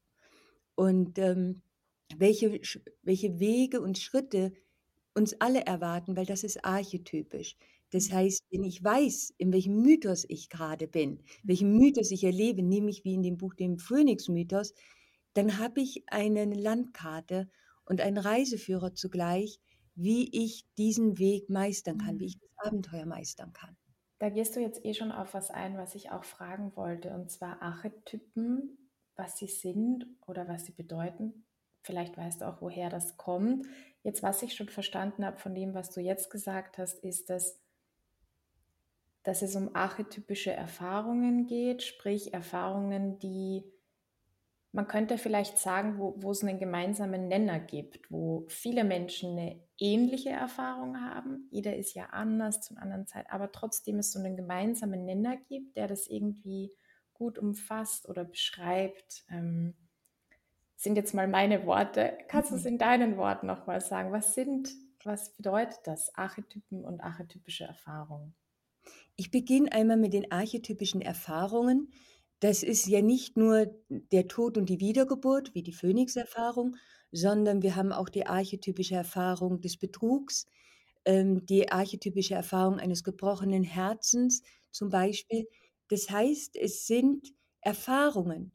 Und 0.74 1.18
ähm, 1.18 1.62
welche, 2.16 2.60
welche 3.02 3.38
Wege 3.38 3.80
und 3.80 3.98
Schritte 3.98 4.52
uns 5.14 5.34
alle 5.40 5.66
erwarten, 5.66 6.16
weil 6.16 6.26
das 6.26 6.44
ist 6.44 6.64
archetypisch. 6.64 7.56
Das 7.92 8.08
mhm. 8.08 8.14
heißt, 8.14 8.44
wenn 8.50 8.64
ich 8.64 8.82
weiß, 8.82 9.34
in 9.38 9.52
welchem 9.52 9.80
Mythos 9.80 10.24
ich 10.28 10.48
gerade 10.48 10.88
bin, 10.88 11.22
welchen 11.44 11.78
Mythos 11.78 12.10
ich 12.10 12.24
erlebe, 12.24 12.62
nämlich 12.62 13.04
wie 13.04 13.14
in 13.14 13.22
dem 13.22 13.36
Buch 13.36 13.54
dem 13.54 13.78
Phönix-Mythos, 13.78 14.74
dann 15.34 15.58
habe 15.58 15.80
ich 15.80 16.02
eine 16.08 16.44
Landkarte 16.44 17.48
und 17.84 18.00
einen 18.00 18.18
Reiseführer 18.18 18.94
zugleich, 18.94 19.60
wie 19.94 20.28
ich 20.32 20.66
diesen 20.78 21.18
Weg 21.18 21.48
meistern 21.50 21.98
kann, 21.98 22.18
wie 22.18 22.26
ich 22.26 22.36
mhm. 22.36 22.40
das 22.40 22.66
Abenteuer 22.66 23.06
meistern 23.06 23.52
kann. 23.52 23.76
Da 24.18 24.30
gehst 24.30 24.56
du 24.56 24.60
jetzt 24.60 24.84
eh 24.84 24.94
schon 24.94 25.12
auf 25.12 25.34
was 25.34 25.50
ein, 25.50 25.76
was 25.76 25.94
ich 25.94 26.10
auch 26.10 26.24
fragen 26.24 26.76
wollte, 26.76 27.10
und 27.10 27.30
zwar 27.30 27.60
Archetypen, 27.60 28.78
was 29.16 29.36
sie 29.36 29.48
sind 29.48 30.06
oder 30.26 30.48
was 30.48 30.64
sie 30.64 30.72
bedeuten. 30.72 31.44
Vielleicht 31.82 32.16
weißt 32.16 32.40
du 32.40 32.48
auch, 32.48 32.62
woher 32.62 32.88
das 32.88 33.16
kommt. 33.16 33.66
Jetzt, 34.04 34.22
was 34.22 34.42
ich 34.42 34.54
schon 34.54 34.68
verstanden 34.68 35.24
habe 35.24 35.38
von 35.38 35.54
dem, 35.54 35.74
was 35.74 35.90
du 35.90 36.00
jetzt 36.00 36.30
gesagt 36.30 36.78
hast, 36.78 37.02
ist, 37.02 37.30
dass 37.30 37.61
dass 39.22 39.42
es 39.42 39.54
um 39.56 39.74
archetypische 39.74 40.52
Erfahrungen 40.52 41.46
geht, 41.46 41.82
sprich 41.82 42.34
Erfahrungen, 42.34 43.18
die 43.18 43.64
man 44.74 44.88
könnte 44.88 45.18
vielleicht 45.18 45.58
sagen, 45.58 45.98
wo, 45.98 46.14
wo 46.16 46.30
es 46.30 46.42
einen 46.42 46.58
gemeinsamen 46.58 47.28
Nenner 47.28 47.60
gibt, 47.60 48.10
wo 48.10 48.46
viele 48.48 48.84
Menschen 48.84 49.38
eine 49.38 49.60
ähnliche 49.78 50.30
Erfahrung 50.30 50.98
haben. 50.98 51.46
Jeder 51.50 51.76
ist 51.76 51.94
ja 51.94 52.06
anders 52.06 52.62
zu 52.62 52.74
einer 52.74 52.82
anderen 52.82 53.06
Zeit, 53.06 53.26
aber 53.30 53.52
trotzdem 53.52 53.98
es 53.98 54.12
so 54.12 54.18
einen 54.18 54.34
gemeinsamen 54.34 55.04
Nenner 55.04 55.36
gibt, 55.36 55.76
der 55.76 55.88
das 55.88 56.06
irgendwie 56.06 56.72
gut 57.12 57.38
umfasst 57.38 58.08
oder 58.08 58.24
beschreibt. 58.24 59.26
Ähm, 59.30 59.74
sind 60.74 60.96
jetzt 60.96 61.14
mal 61.14 61.28
meine 61.28 61.66
Worte. 61.66 62.16
Kannst 62.28 62.50
du 62.50 62.56
es 62.56 62.62
mhm. 62.62 62.68
in 62.68 62.78
deinen 62.78 63.16
Worten 63.18 63.46
nochmal 63.46 63.82
sagen? 63.82 64.10
Was 64.10 64.34
sind, 64.34 64.70
was 65.04 65.36
bedeutet 65.36 65.80
das, 65.84 66.14
Archetypen 66.14 66.82
und 66.82 67.02
archetypische 67.02 67.64
Erfahrungen? 67.64 68.34
Ich 69.22 69.30
beginne 69.30 69.70
einmal 69.70 69.98
mit 69.98 70.14
den 70.14 70.32
archetypischen 70.32 71.00
Erfahrungen. 71.00 71.92
Das 72.40 72.64
ist 72.64 72.88
ja 72.88 73.02
nicht 73.02 73.36
nur 73.36 73.72
der 73.88 74.26
Tod 74.26 74.58
und 74.58 74.68
die 74.68 74.80
Wiedergeburt, 74.80 75.54
wie 75.54 75.62
die 75.62 75.72
Phönix-Erfahrung, 75.72 76.74
sondern 77.12 77.62
wir 77.62 77.76
haben 77.76 77.92
auch 77.92 78.08
die 78.08 78.26
archetypische 78.26 78.96
Erfahrung 78.96 79.60
des 79.60 79.76
Betrugs, 79.76 80.48
ähm, 81.04 81.46
die 81.46 81.70
archetypische 81.70 82.34
Erfahrung 82.34 82.80
eines 82.80 83.04
gebrochenen 83.04 83.62
Herzens 83.62 84.42
zum 84.72 84.88
Beispiel. 84.88 85.46
Das 85.86 86.10
heißt, 86.10 86.56
es 86.56 86.88
sind 86.88 87.32
Erfahrungen, 87.60 88.50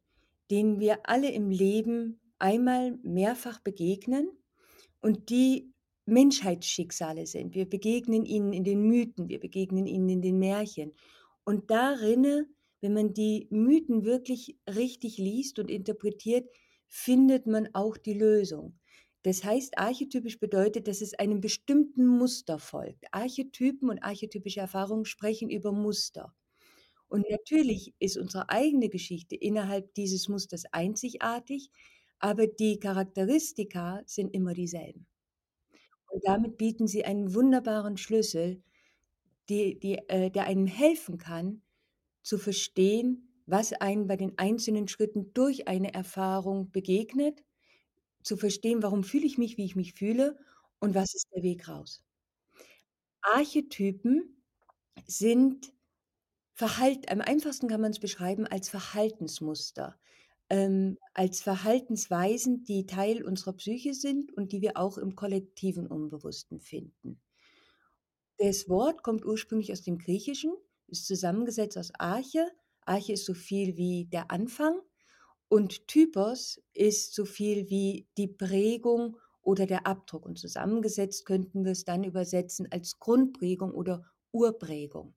denen 0.51 0.81
wir 0.81 1.07
alle 1.07 1.31
im 1.31 1.50
Leben 1.50 2.19
einmal 2.39 3.00
mehrfach 3.03 3.62
begegnen 3.62 4.29
und 5.00 5.29
die 5.29 5.71
Menschheitsschicksale 6.07 7.27
sind. 7.27 7.53
Wir 7.53 7.69
begegnen 7.69 8.25
ihnen 8.25 8.53
in 8.53 8.63
den 8.63 8.81
Mythen, 8.87 9.27
wir 9.27 9.39
begegnen 9.39 9.85
ihnen 9.85 10.09
in 10.09 10.21
den 10.21 10.39
Märchen. 10.39 10.93
Und 11.43 11.69
darinne, 11.69 12.47
wenn 12.81 12.93
man 12.93 13.13
die 13.13 13.47
Mythen 13.49 14.05
wirklich 14.05 14.57
richtig 14.67 15.17
liest 15.17 15.59
und 15.59 15.69
interpretiert, 15.69 16.49
findet 16.87 17.45
man 17.45 17.69
auch 17.73 17.97
die 17.97 18.13
Lösung. 18.13 18.79
Das 19.23 19.43
heißt, 19.43 19.77
archetypisch 19.77 20.39
bedeutet, 20.39 20.87
dass 20.87 21.01
es 21.01 21.13
einem 21.13 21.41
bestimmten 21.41 22.07
Muster 22.07 22.59
folgt. 22.59 23.05
Archetypen 23.11 23.89
und 23.89 23.99
archetypische 24.01 24.61
Erfahrungen 24.61 25.05
sprechen 25.05 25.49
über 25.49 25.73
Muster. 25.73 26.33
Und 27.09 27.29
natürlich 27.29 27.93
ist 27.99 28.17
unsere 28.17 28.49
eigene 28.49 28.89
Geschichte 28.89 29.35
innerhalb 29.35 29.93
dieses 29.95 30.29
Musters 30.29 30.63
einzigartig, 30.71 31.69
aber 32.19 32.47
die 32.47 32.79
Charakteristika 32.79 34.01
sind 34.05 34.33
immer 34.33 34.53
dieselben. 34.53 35.07
Und 36.07 36.23
damit 36.25 36.57
bieten 36.57 36.87
sie 36.87 37.05
einen 37.05 37.33
wunderbaren 37.33 37.97
Schlüssel, 37.97 38.63
die, 39.49 39.79
die, 39.79 39.97
äh, 40.09 40.29
der 40.31 40.45
einem 40.45 40.67
helfen 40.67 41.17
kann, 41.17 41.61
zu 42.23 42.37
verstehen, 42.37 43.41
was 43.45 43.73
einem 43.73 44.07
bei 44.07 44.17
den 44.17 44.37
einzelnen 44.37 44.87
Schritten 44.87 45.33
durch 45.33 45.67
eine 45.67 45.93
Erfahrung 45.93 46.71
begegnet, 46.71 47.43
zu 48.23 48.37
verstehen, 48.37 48.83
warum 48.83 49.03
fühle 49.03 49.25
ich 49.25 49.37
mich, 49.37 49.57
wie 49.57 49.65
ich 49.65 49.75
mich 49.75 49.93
fühle 49.93 50.37
und 50.79 50.95
was 50.95 51.15
ist 51.15 51.27
der 51.35 51.43
Weg 51.43 51.67
raus. 51.69 52.03
Archetypen 53.21 54.43
sind 55.05 55.71
Verhalt, 56.53 57.11
am 57.11 57.21
einfachsten 57.21 57.67
kann 57.67 57.81
man 57.81 57.91
es 57.91 57.99
beschreiben 57.99 58.47
als 58.47 58.69
Verhaltensmuster 58.69 59.97
ähm, 60.50 60.98
als 61.13 61.42
Verhaltensweisen, 61.42 62.63
die 62.63 62.86
Teil 62.86 63.24
unserer 63.24 63.54
Psyche 63.54 63.94
sind 63.94 64.32
und 64.34 64.51
die 64.51 64.62
wir 64.62 64.77
auch 64.77 64.98
im 64.98 65.16
kollektiven 65.16 65.88
Unbewussten 65.88 66.60
finden. 66.60 67.22
Das 68.38 68.70
Wort 68.70 69.04
kommt 69.04 69.25
ursprünglich 69.25 69.72
aus 69.72 69.82
dem 69.82 69.98
Griechischen, 69.98 70.54
ist 70.88 71.08
zusammengesetzt 71.08 71.77
aus 71.77 71.92
Arche. 71.98 72.48
Arche 72.86 73.13
ist 73.13 73.25
so 73.25 73.34
viel 73.34 73.77
wie 73.77 74.06
der 74.06 74.32
Anfang 74.32 74.80
und 75.50 75.88
Typos 75.88 76.62
ist 76.74 77.13
so 77.13 77.25
viel 77.25 77.70
wie 77.70 78.08
die 78.18 78.27
Prägung 78.27 79.18
oder 79.42 79.66
der 79.66 79.88
Abdruck. 79.88 80.25
Und 80.25 80.38
zusammengesetzt 80.38 81.25
könnten 81.25 81.63
wir 81.63 81.72
es 81.72 81.86
dann 81.86 82.04
übersetzen 82.04 82.68
als 82.72 83.00
Grundprägung 83.00 83.74
oder 83.74 84.04
Urprägung. 84.32 85.16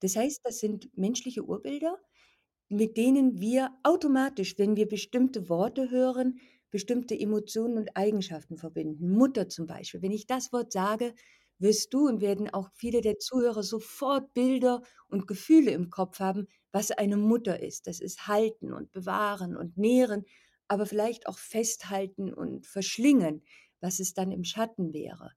Das 0.00 0.16
heißt, 0.16 0.40
das 0.44 0.58
sind 0.58 0.96
menschliche 0.96 1.44
Urbilder, 1.44 1.98
mit 2.72 2.96
denen 2.96 3.40
wir 3.40 3.70
automatisch, 3.82 4.58
wenn 4.58 4.76
wir 4.76 4.88
bestimmte 4.88 5.48
Worte 5.48 5.90
hören, 5.90 6.38
bestimmte 6.70 7.18
Emotionen 7.18 7.76
und 7.78 7.96
Eigenschaften 7.96 8.56
verbinden. 8.56 9.10
Mutter 9.10 9.48
zum 9.48 9.66
Beispiel. 9.66 10.02
Wenn 10.02 10.12
ich 10.12 10.26
das 10.26 10.52
Wort 10.52 10.72
sage, 10.72 11.14
wirst 11.58 11.92
du 11.94 12.08
und 12.08 12.20
werden 12.20 12.48
auch 12.52 12.70
viele 12.74 13.00
der 13.02 13.18
Zuhörer 13.18 13.62
sofort 13.62 14.32
Bilder 14.34 14.82
und 15.08 15.26
Gefühle 15.28 15.70
im 15.72 15.90
Kopf 15.90 16.18
haben, 16.18 16.48
was 16.72 16.90
eine 16.90 17.16
Mutter 17.16 17.60
ist. 17.62 17.86
Das 17.86 18.00
ist 18.00 18.26
halten 18.26 18.72
und 18.72 18.90
bewahren 18.90 19.56
und 19.56 19.76
nähren, 19.76 20.24
aber 20.66 20.86
vielleicht 20.86 21.26
auch 21.26 21.38
festhalten 21.38 22.32
und 22.32 22.66
verschlingen, 22.66 23.42
was 23.80 24.00
es 24.00 24.14
dann 24.14 24.32
im 24.32 24.44
Schatten 24.44 24.92
wäre. 24.92 25.32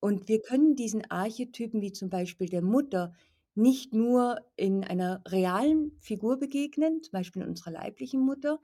Und 0.00 0.28
wir 0.28 0.42
können 0.42 0.74
diesen 0.74 1.10
Archetypen 1.10 1.80
wie 1.80 1.92
zum 1.92 2.10
Beispiel 2.10 2.48
der 2.48 2.62
Mutter 2.62 3.14
nicht 3.54 3.92
nur 3.92 4.38
in 4.56 4.84
einer 4.84 5.22
realen 5.28 5.92
Figur 6.00 6.38
begegnen, 6.38 7.02
zum 7.02 7.12
Beispiel 7.12 7.42
in 7.42 7.48
unserer 7.48 7.72
leiblichen 7.72 8.20
Mutter, 8.20 8.60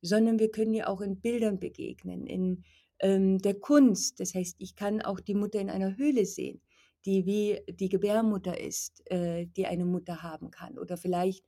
sondern 0.00 0.38
wir 0.38 0.50
können 0.50 0.74
ihr 0.74 0.88
auch 0.88 1.00
in 1.00 1.20
Bildern 1.20 1.60
begegnen, 1.60 2.26
in 2.26 2.64
ähm, 2.98 3.38
der 3.38 3.54
Kunst. 3.54 4.20
Das 4.20 4.34
heißt, 4.34 4.56
ich 4.58 4.74
kann 4.74 5.00
auch 5.02 5.20
die 5.20 5.34
Mutter 5.34 5.60
in 5.60 5.70
einer 5.70 5.96
Höhle 5.96 6.26
sehen, 6.26 6.60
die 7.04 7.26
wie 7.26 7.60
die 7.72 7.88
Gebärmutter 7.88 8.58
ist, 8.60 9.02
äh, 9.10 9.46
die 9.46 9.66
eine 9.66 9.84
Mutter 9.84 10.22
haben 10.22 10.50
kann. 10.50 10.78
Oder 10.78 10.96
vielleicht 10.96 11.44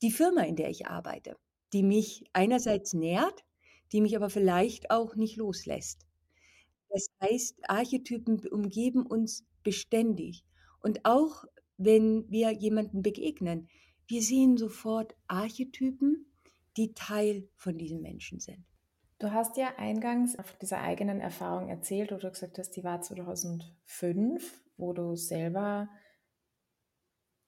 die 0.00 0.10
Firma, 0.10 0.42
in 0.42 0.56
der 0.56 0.70
ich 0.70 0.86
arbeite, 0.86 1.36
die 1.72 1.82
mich 1.82 2.24
einerseits 2.32 2.92
nährt, 2.94 3.44
die 3.92 4.00
mich 4.00 4.16
aber 4.16 4.30
vielleicht 4.30 4.90
auch 4.90 5.16
nicht 5.16 5.36
loslässt. 5.36 6.06
Das 6.90 7.06
heißt, 7.22 7.58
Archetypen 7.68 8.46
umgeben 8.48 9.06
uns 9.06 9.44
beständig. 9.62 10.44
Und 10.80 11.04
auch 11.04 11.44
wenn 11.76 12.30
wir 12.30 12.50
jemanden 12.52 13.02
begegnen, 13.02 13.68
wir 14.06 14.22
sehen 14.22 14.56
sofort 14.56 15.14
Archetypen, 15.26 16.26
die 16.76 16.94
Teil 16.94 17.48
von 17.56 17.78
diesem 17.78 18.02
Menschen 18.02 18.40
sind. 18.40 18.64
Du 19.18 19.30
hast 19.30 19.56
ja 19.56 19.74
eingangs 19.76 20.36
auf 20.38 20.52
dieser 20.58 20.80
eigenen 20.80 21.20
Erfahrung 21.20 21.68
erzählt, 21.68 22.10
wo 22.10 22.16
du 22.16 22.30
gesagt 22.30 22.58
hast, 22.58 22.72
die 22.72 22.82
war 22.82 23.00
2005, 23.00 24.60
wo 24.76 24.92
du 24.92 25.14
selber 25.14 25.88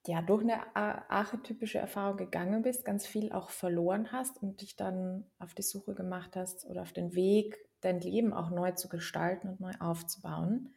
ja 0.06 0.22
durch 0.22 0.42
eine 0.42 0.76
archetypische 0.76 1.78
Erfahrung 1.78 2.16
gegangen 2.16 2.62
bist, 2.62 2.84
ganz 2.84 3.06
viel 3.06 3.32
auch 3.32 3.50
verloren 3.50 4.12
hast 4.12 4.42
und 4.42 4.60
dich 4.60 4.76
dann 4.76 5.24
auf 5.38 5.54
die 5.54 5.62
Suche 5.62 5.94
gemacht 5.94 6.36
hast 6.36 6.66
oder 6.66 6.82
auf 6.82 6.92
den 6.92 7.14
Weg, 7.14 7.56
dein 7.80 8.00
Leben 8.00 8.32
auch 8.32 8.50
neu 8.50 8.72
zu 8.72 8.88
gestalten 8.88 9.48
und 9.48 9.60
neu 9.60 9.72
aufzubauen. 9.80 10.74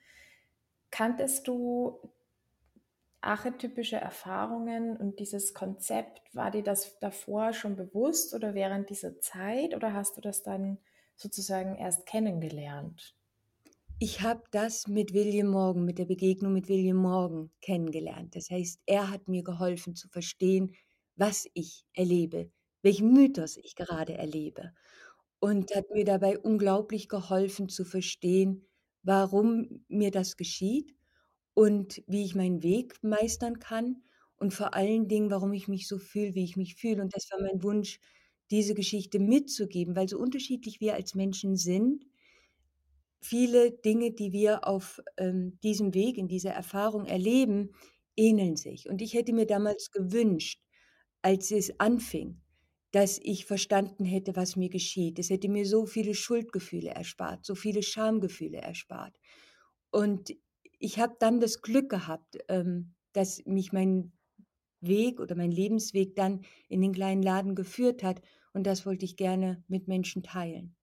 Kanntest 0.90 1.48
du 1.48 2.00
archetypische 3.22 3.98
Erfahrungen 3.98 4.98
und 4.98 5.20
dieses 5.20 5.54
Konzept, 5.54 6.22
war 6.34 6.52
dir 6.52 6.64
das 6.64 7.00
davor 7.00 7.54
schon 7.54 7.76
bewusst 7.76 8.34
oder 8.34 8.54
während 8.54 8.90
dieser 8.90 9.20
Zeit 9.20 9.76
oder 9.76 9.94
hast 9.94 10.18
du 10.18 10.22
das 10.22 10.44
dann 10.44 10.78
sozusagen 11.16 11.76
erst 11.76 12.06
kennengelernt? 12.06 13.16
Ich 14.00 14.22
habe 14.22 14.44
das 14.52 14.88
mit 14.88 15.14
William 15.14 15.48
Morgan, 15.48 15.86
mit 15.86 15.98
der 15.98 16.06
Begegnung 16.06 16.54
mit 16.54 16.68
William 16.70 16.98
Morgan 16.98 17.52
kennengelernt. 17.62 18.36
Das 18.36 18.50
heißt, 18.50 18.82
er 18.86 19.10
hat 19.10 19.28
mir 19.28 19.44
geholfen 19.44 19.96
zu 19.96 20.08
verstehen, 20.08 20.76
was 21.16 21.48
ich 21.54 21.86
erlebe, 21.94 22.52
welchen 22.84 23.12
Mythos 23.14 23.58
ich 23.58 23.76
gerade 23.76 24.14
erlebe 24.14 24.74
und 25.40 25.76
hat 25.76 25.90
mir 25.92 26.06
dabei 26.06 26.38
unglaublich 26.40 27.10
geholfen 27.10 27.70
zu 27.70 27.86
verstehen, 27.86 28.68
warum 29.04 29.86
mir 29.88 30.12
das 30.12 30.38
geschieht 30.38 30.97
und 31.58 32.04
wie 32.06 32.24
ich 32.24 32.36
meinen 32.36 32.62
Weg 32.62 33.02
meistern 33.02 33.58
kann 33.58 34.04
und 34.38 34.54
vor 34.54 34.76
allen 34.76 35.08
Dingen, 35.08 35.32
warum 35.32 35.54
ich 35.54 35.68
mich 35.68 35.88
so 35.88 35.98
fühle, 35.98 36.36
wie 36.36 36.44
ich 36.44 36.56
mich 36.56 36.76
fühle. 36.76 37.02
Und 37.02 37.16
das 37.16 37.32
war 37.32 37.42
mein 37.42 37.64
Wunsch, 37.64 38.00
diese 38.52 38.76
Geschichte 38.76 39.18
mitzugeben, 39.18 39.96
weil 39.96 40.08
so 40.08 40.20
unterschiedlich 40.20 40.82
wir 40.82 40.94
als 40.94 41.16
Menschen 41.16 41.56
sind, 41.58 42.06
viele 43.22 43.72
Dinge, 43.72 44.12
die 44.12 44.34
wir 44.34 44.68
auf 44.68 45.02
ähm, 45.18 45.58
diesem 45.64 45.96
Weg, 45.96 46.20
in 46.20 46.28
dieser 46.28 46.52
Erfahrung 46.52 47.06
erleben, 47.08 47.72
ähneln 48.16 48.56
sich. 48.56 48.88
Und 48.88 49.02
ich 49.02 49.16
hätte 49.16 49.34
mir 49.34 49.48
damals 49.48 49.90
gewünscht, 49.90 50.62
als 51.24 51.50
es 51.50 51.80
anfing, 51.80 52.40
dass 52.92 53.20
ich 53.24 53.48
verstanden 53.48 54.06
hätte, 54.06 54.36
was 54.36 54.58
mir 54.58 54.70
geschieht. 54.70 55.18
Es 55.18 55.32
hätte 55.32 55.50
mir 55.50 55.66
so 55.66 55.88
viele 55.88 56.14
Schuldgefühle 56.14 56.92
erspart, 56.92 57.44
so 57.48 57.56
viele 57.56 57.82
Schamgefühle 57.82 58.60
erspart. 58.60 59.18
Und 59.90 60.36
ich 60.80 61.00
habe 61.00 61.16
dann 61.20 61.40
das 61.40 61.62
Glück 61.62 61.90
gehabt, 61.90 62.38
ähm, 62.50 62.96
dass 63.14 63.44
mich 63.46 63.74
mein 63.74 64.14
Weg 64.82 65.20
oder 65.20 65.36
mein 65.36 65.52
Lebensweg 65.52 66.16
dann 66.16 66.42
in 66.70 66.82
den 66.82 66.94
kleinen 66.94 67.24
Laden 67.24 67.56
geführt 67.56 68.04
hat 68.04 68.22
und 68.54 68.66
das 68.68 68.86
wollte 68.86 69.06
ich 69.06 69.18
gerne 69.18 69.64
mit 69.68 69.88
Menschen 69.88 70.24
teilen 70.24 70.76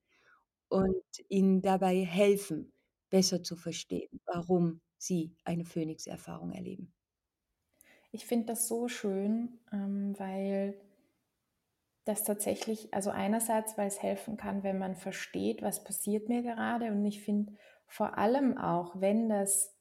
und 0.69 1.05
ihnen 1.29 1.63
dabei 1.63 2.05
helfen, 2.05 2.73
besser 3.11 3.43
zu 3.43 3.57
verstehen, 3.57 4.21
warum 4.27 4.81
sie 4.99 5.37
eine 5.45 5.65
Phönix-Erfahrung 5.65 6.53
erleben. 6.53 6.95
Ich 8.13 8.25
finde 8.27 8.47
das 8.47 8.67
so 8.69 8.89
schön, 8.89 9.59
ähm, 9.73 10.19
weil 10.19 10.81
das 12.05 12.25
tatsächlich, 12.25 12.93
also 12.93 13.11
einerseits, 13.11 13.79
weil 13.79 13.89
es 13.89 14.03
helfen 14.03 14.37
kann, 14.37 14.63
wenn 14.63 14.79
man 14.79 14.95
versteht, 14.95 15.63
was 15.63 15.85
passiert 15.85 16.29
mir 16.29 16.43
gerade 16.43 16.93
und 16.93 17.05
ich 17.05 17.23
finde 17.23 17.55
vor 17.87 18.19
allem 18.19 18.59
auch, 18.59 19.01
wenn 19.01 19.29
das 19.29 19.74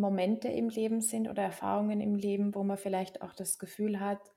Momente 0.00 0.48
im 0.48 0.68
Leben 0.68 1.00
sind 1.00 1.28
oder 1.28 1.42
Erfahrungen 1.42 2.00
im 2.00 2.14
Leben, 2.14 2.54
wo 2.54 2.62
man 2.64 2.76
vielleicht 2.76 3.22
auch 3.22 3.34
das 3.34 3.58
Gefühl 3.58 4.00
hat, 4.00 4.32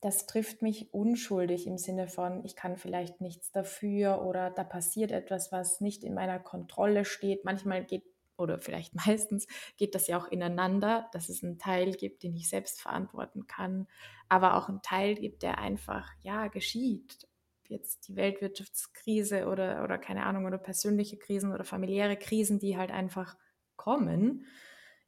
das 0.00 0.26
trifft 0.26 0.62
mich 0.62 0.94
unschuldig 0.94 1.66
im 1.66 1.76
Sinne 1.76 2.08
von, 2.08 2.42
ich 2.44 2.56
kann 2.56 2.76
vielleicht 2.76 3.20
nichts 3.20 3.52
dafür 3.52 4.22
oder 4.22 4.50
da 4.50 4.64
passiert 4.64 5.12
etwas, 5.12 5.52
was 5.52 5.80
nicht 5.80 6.04
in 6.04 6.14
meiner 6.14 6.38
Kontrolle 6.38 7.04
steht. 7.04 7.44
Manchmal 7.44 7.84
geht 7.84 8.04
oder 8.38 8.58
vielleicht 8.58 8.94
meistens 9.06 9.46
geht 9.76 9.94
das 9.94 10.06
ja 10.06 10.18
auch 10.18 10.28
ineinander, 10.28 11.08
dass 11.12 11.28
es 11.28 11.44
einen 11.44 11.58
Teil 11.58 11.92
gibt, 11.92 12.22
den 12.22 12.34
ich 12.34 12.48
selbst 12.48 12.80
verantworten 12.80 13.46
kann, 13.46 13.86
aber 14.28 14.56
auch 14.56 14.68
einen 14.68 14.82
Teil 14.82 15.14
gibt, 15.14 15.42
der 15.42 15.58
einfach, 15.58 16.10
ja, 16.22 16.48
geschieht. 16.48 17.28
Jetzt 17.68 18.08
die 18.08 18.16
Weltwirtschaftskrise 18.16 19.46
oder, 19.46 19.84
oder 19.84 19.98
keine 19.98 20.24
Ahnung, 20.24 20.46
oder 20.46 20.58
persönliche 20.58 21.18
Krisen 21.18 21.52
oder 21.52 21.64
familiäre 21.64 22.16
Krisen, 22.16 22.58
die 22.58 22.76
halt 22.76 22.90
einfach 22.90 23.36
kommen 23.76 24.46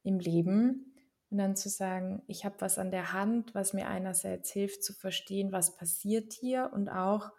im 0.03 0.19
Leben 0.19 0.95
und 1.31 1.39
dann 1.39 1.57
zu 1.57 1.69
sagen, 1.69 2.23
ich 2.27 2.45
habe 2.45 2.57
was 2.59 2.79
an 2.79 2.91
der 2.91 3.13
Hand, 3.13 3.55
was 3.55 3.73
mir 3.73 3.89
einerseits 3.89 4.53
hilft 4.53 4.85
zu 4.85 4.93
verstehen, 4.93 5.53
was 5.53 5.77
passiert 5.77 6.33
hier 6.33 6.71
und 6.73 6.89
auch, 6.89 7.31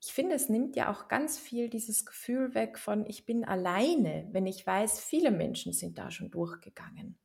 ich 0.00 0.12
finde, 0.12 0.34
es 0.34 0.48
nimmt 0.48 0.76
ja 0.76 0.92
auch 0.92 1.08
ganz 1.08 1.38
viel 1.38 1.68
dieses 1.68 2.06
Gefühl 2.06 2.54
weg 2.54 2.78
von, 2.78 3.06
ich 3.06 3.26
bin 3.26 3.44
alleine, 3.44 4.28
wenn 4.32 4.46
ich 4.46 4.64
weiß, 4.66 5.00
viele 5.00 5.30
Menschen 5.30 5.72
sind 5.72 5.98
da 5.98 6.10
schon 6.10 6.30
durchgegangen. 6.30 7.18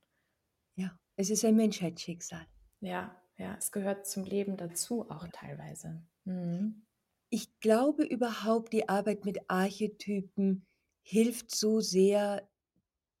Ja, 0.74 0.98
es 1.16 1.30
ist 1.30 1.44
ein 1.44 1.54
Menschheitsschicksal. 1.54 2.46
Ja, 2.80 3.20
ja, 3.36 3.54
es 3.58 3.70
gehört 3.70 4.06
zum 4.06 4.24
Leben 4.24 4.56
dazu 4.56 5.08
auch 5.10 5.26
teilweise. 5.32 6.02
Mhm. 6.24 6.86
Ich 7.30 7.58
glaube 7.60 8.04
überhaupt, 8.04 8.72
die 8.72 8.88
Arbeit 8.88 9.24
mit 9.24 9.50
Archetypen 9.50 10.66
hilft 11.02 11.54
so 11.54 11.80
sehr, 11.80 12.48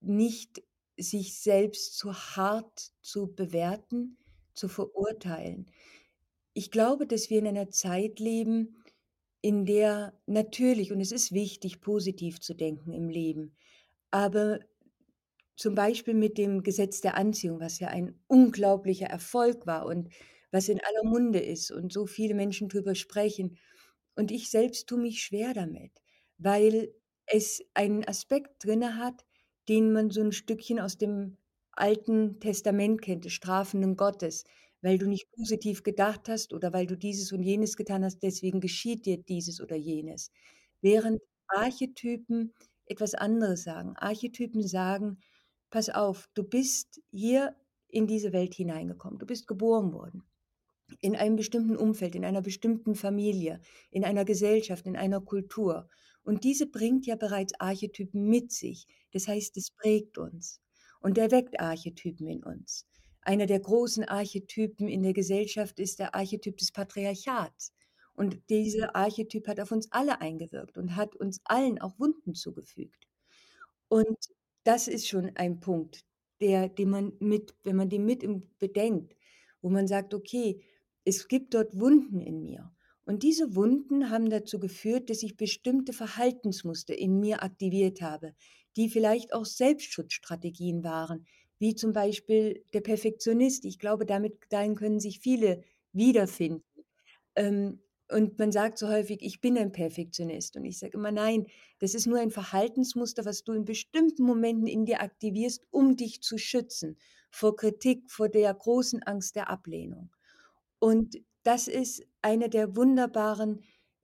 nicht 0.00 0.62
sich 0.96 1.38
selbst 1.40 1.98
zu 1.98 2.14
hart 2.14 2.92
zu 3.02 3.34
bewerten, 3.34 4.18
zu 4.54 4.68
verurteilen. 4.68 5.70
Ich 6.52 6.70
glaube, 6.70 7.06
dass 7.06 7.30
wir 7.30 7.38
in 7.38 7.48
einer 7.48 7.70
Zeit 7.70 8.20
leben, 8.20 8.82
in 9.40 9.66
der 9.66 10.18
natürlich 10.26 10.92
und 10.92 11.00
es 11.00 11.12
ist 11.12 11.32
wichtig, 11.32 11.80
positiv 11.80 12.40
zu 12.40 12.54
denken 12.54 12.92
im 12.92 13.08
Leben, 13.08 13.54
aber 14.10 14.60
zum 15.56 15.74
Beispiel 15.74 16.14
mit 16.14 16.38
dem 16.38 16.62
Gesetz 16.62 17.00
der 17.00 17.16
Anziehung, 17.16 17.60
was 17.60 17.78
ja 17.78 17.88
ein 17.88 18.18
unglaublicher 18.26 19.06
Erfolg 19.06 19.66
war 19.66 19.86
und 19.86 20.08
was 20.50 20.68
in 20.68 20.80
aller 20.80 21.04
Munde 21.08 21.40
ist 21.40 21.70
und 21.70 21.92
so 21.92 22.06
viele 22.06 22.34
Menschen 22.34 22.68
drüber 22.68 22.94
sprechen. 22.94 23.58
Und 24.16 24.30
ich 24.30 24.50
selbst 24.50 24.88
tue 24.88 24.98
mich 24.98 25.22
schwer 25.22 25.54
damit, 25.54 25.92
weil 26.38 26.92
es 27.26 27.62
einen 27.74 28.04
Aspekt 28.04 28.64
drinne 28.64 28.96
hat, 28.98 29.24
den 29.68 29.92
man 29.92 30.10
so 30.10 30.22
ein 30.22 30.32
Stückchen 30.32 30.80
aus 30.80 30.98
dem 30.98 31.36
Alten 31.72 32.40
Testament 32.40 33.02
kennt, 33.02 33.24
des 33.24 33.32
strafenden 33.32 33.96
Gottes. 33.96 34.44
Weil 34.82 34.98
du 34.98 35.06
nicht 35.08 35.30
positiv 35.32 35.82
gedacht 35.82 36.28
hast 36.28 36.52
oder 36.52 36.72
weil 36.74 36.86
du 36.86 36.96
dieses 36.96 37.32
und 37.32 37.42
jenes 37.42 37.76
getan 37.76 38.04
hast, 38.04 38.22
deswegen 38.22 38.60
geschieht 38.60 39.06
dir 39.06 39.16
dieses 39.22 39.60
oder 39.60 39.76
jenes. 39.76 40.30
Während 40.82 41.20
Archetypen 41.48 42.52
etwas 42.86 43.14
anderes 43.14 43.62
sagen. 43.64 43.96
Archetypen 43.96 44.62
sagen: 44.66 45.18
„Pass 45.70 45.88
auf, 45.90 46.28
du 46.34 46.42
bist 46.44 47.00
hier 47.10 47.56
in 47.88 48.06
diese 48.06 48.32
Welt 48.32 48.54
hineingekommen. 48.54 49.18
Du 49.18 49.26
bist 49.26 49.46
geboren 49.46 49.92
worden 49.92 50.24
in 51.00 51.16
einem 51.16 51.36
bestimmten 51.36 51.76
Umfeld, 51.76 52.14
in 52.14 52.24
einer 52.24 52.42
bestimmten 52.42 52.94
Familie, 52.94 53.60
in 53.90 54.04
einer 54.04 54.24
Gesellschaft, 54.24 54.86
in 54.86 54.96
einer 54.96 55.20
Kultur. 55.20 55.88
Und 56.24 56.44
diese 56.44 56.66
bringt 56.66 57.06
ja 57.06 57.16
bereits 57.16 57.52
Archetypen 57.60 58.28
mit 58.28 58.52
sich. 58.52 58.86
Das 59.12 59.28
heißt, 59.28 59.56
es 59.56 59.70
prägt 59.70 60.18
uns 60.18 60.60
und 61.00 61.18
erweckt 61.18 61.60
Archetypen 61.60 62.26
in 62.26 62.42
uns. 62.42 62.86
Einer 63.22 63.46
der 63.46 63.60
großen 63.60 64.04
Archetypen 64.04 64.88
in 64.88 65.02
der 65.02 65.12
Gesellschaft 65.12 65.78
ist 65.80 65.98
der 65.98 66.14
Archetyp 66.14 66.56
des 66.58 66.72
Patriarchats 66.72 67.72
Und 68.14 68.40
dieser 68.50 68.94
Archetyp 68.96 69.48
hat 69.48 69.60
auf 69.60 69.72
uns 69.72 69.90
alle 69.92 70.20
eingewirkt 70.20 70.78
und 70.78 70.96
hat 70.96 71.16
uns 71.16 71.40
allen 71.44 71.80
auch 71.80 71.98
Wunden 71.98 72.34
zugefügt. 72.34 73.06
Und 73.88 74.18
das 74.64 74.88
ist 74.88 75.08
schon 75.08 75.30
ein 75.36 75.60
Punkt, 75.60 76.04
der 76.40 76.68
den 76.68 76.90
man 76.90 77.12
mit 77.20 77.54
wenn 77.64 77.76
man 77.76 77.88
den 77.90 78.04
mit 78.04 78.24
bedenkt, 78.58 79.16
wo 79.62 79.68
man 79.70 79.86
sagt: 79.88 80.14
„Okay, 80.14 80.60
es 81.04 81.28
gibt 81.28 81.54
dort 81.54 81.78
Wunden 81.78 82.20
in 82.20 82.42
mir.“ 82.42 82.72
Und 83.06 83.22
diese 83.22 83.54
Wunden 83.54 84.10
haben 84.10 84.30
dazu 84.30 84.58
geführt, 84.58 85.10
dass 85.10 85.22
ich 85.22 85.36
bestimmte 85.36 85.92
Verhaltensmuster 85.92 86.96
in 86.96 87.20
mir 87.20 87.42
aktiviert 87.42 88.00
habe, 88.00 88.34
die 88.76 88.88
vielleicht 88.88 89.34
auch 89.34 89.44
Selbstschutzstrategien 89.44 90.84
waren, 90.84 91.26
wie 91.58 91.74
zum 91.74 91.92
Beispiel 91.92 92.64
der 92.72 92.80
Perfektionist. 92.80 93.64
Ich 93.64 93.78
glaube, 93.78 94.06
damit 94.06 94.38
darin 94.48 94.74
können 94.74 95.00
sich 95.00 95.20
viele 95.20 95.62
wiederfinden. 95.92 96.64
Ähm, 97.36 97.80
und 98.10 98.38
man 98.38 98.52
sagt 98.52 98.78
so 98.78 98.88
häufig: 98.88 99.22
„Ich 99.22 99.40
bin 99.40 99.56
ein 99.58 99.72
Perfektionist.“ 99.72 100.56
Und 100.56 100.64
ich 100.64 100.78
sage 100.78 100.92
immer: 100.98 101.10
„Nein, 101.12 101.46
das 101.78 101.94
ist 101.94 102.06
nur 102.06 102.18
ein 102.20 102.30
Verhaltensmuster, 102.30 103.24
was 103.24 103.44
du 103.44 103.52
in 103.52 103.64
bestimmten 103.64 104.24
Momenten 104.24 104.66
in 104.66 104.84
dir 104.86 105.00
aktivierst, 105.02 105.66
um 105.70 105.96
dich 105.96 106.20
zu 106.22 106.38
schützen 106.38 106.98
vor 107.30 107.56
Kritik, 107.56 108.10
vor 108.10 108.28
der 108.28 108.52
großen 108.54 109.02
Angst 109.04 109.36
der 109.36 109.50
Ablehnung.“ 109.50 110.10
Und 110.78 111.16
das 111.44 111.68
ist 111.68 112.04
eine 112.22 112.48
der 112.50 112.76
wunderbaren, 112.76 113.62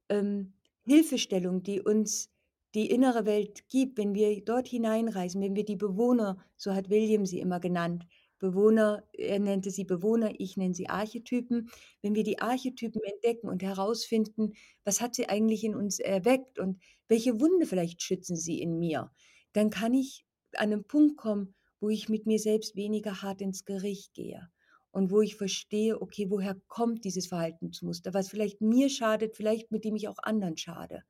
ähm, 0.09 0.55
Hilfestellungen, 0.87 1.62
die 1.62 1.81
uns 1.81 2.31
die 2.74 2.90
innere 2.90 3.26
Welt 3.26 3.68
gibt, 3.68 3.98
wenn 3.98 4.14
wir 4.14 4.44
dort 4.44 4.68
hineinreisen, 4.68 5.42
wenn 5.42 5.57
wir 5.57 5.64
die 5.64 5.76
Bewohner, 5.76 6.38
so 6.57 6.74
hat 6.74 6.90
William 6.90 7.26
sie 7.26 7.40
immer 7.40 7.61
genannt, 7.61 8.07
Bewohner 8.38 9.05
er 9.12 9.38
nannte 9.38 9.70
sie 9.70 9.85
Bewohner, 9.85 10.33
ich 10.38 10.57
nenne 10.57 10.74
sie 10.74 10.88
Archetypen. 10.88 11.68
Wenn 12.03 12.14
wir 12.14 12.24
die 12.24 12.38
Archetypen 12.40 13.03
entdecken 13.03 13.48
und 13.50 13.62
herausfinden, 13.62 14.55
was 14.85 15.00
hat 15.03 15.14
sie 15.14 15.29
eigentlich 15.29 15.62
in 15.64 15.74
uns 15.76 15.98
erweckt 15.98 16.59
und 16.59 16.81
welche 17.09 17.38
Wunde 17.40 17.66
vielleicht 17.66 18.03
schützen 18.03 18.37
sie 18.37 18.61
in 18.62 18.79
mir, 18.79 19.11
dann 19.53 19.68
kann 19.70 19.92
ich 19.94 20.24
an 20.57 20.70
'nen 20.70 20.85
Punkt 20.85 21.16
kommen, 21.18 21.55
wo 21.81 21.90
ich 21.90 22.09
mit 22.09 22.26
mir 22.26 22.38
selbst 22.38 22.76
weniger 22.76 23.20
hart 23.22 23.42
ins 23.42 23.64
Gericht 23.66 24.14
gehe 24.14 24.48
und 24.92 25.11
wo 25.11 25.20
ich 25.22 25.37
verstehe: 25.37 26.00
Okay, 26.03 26.31
woher 26.31 26.57
kommt 26.68 27.05
dieses 27.05 27.26
Verhaltensmuster, 27.29 28.14
was 28.14 28.29
vielleicht 28.31 28.61
mir 28.61 28.88
schadet, 28.90 29.37
vielleicht 29.37 29.70
mit 29.72 29.85
dem 29.85 29.96
ich 29.96 30.09
auch 30.09 30.18
anderen 30.22 30.57
schade. 30.57 31.03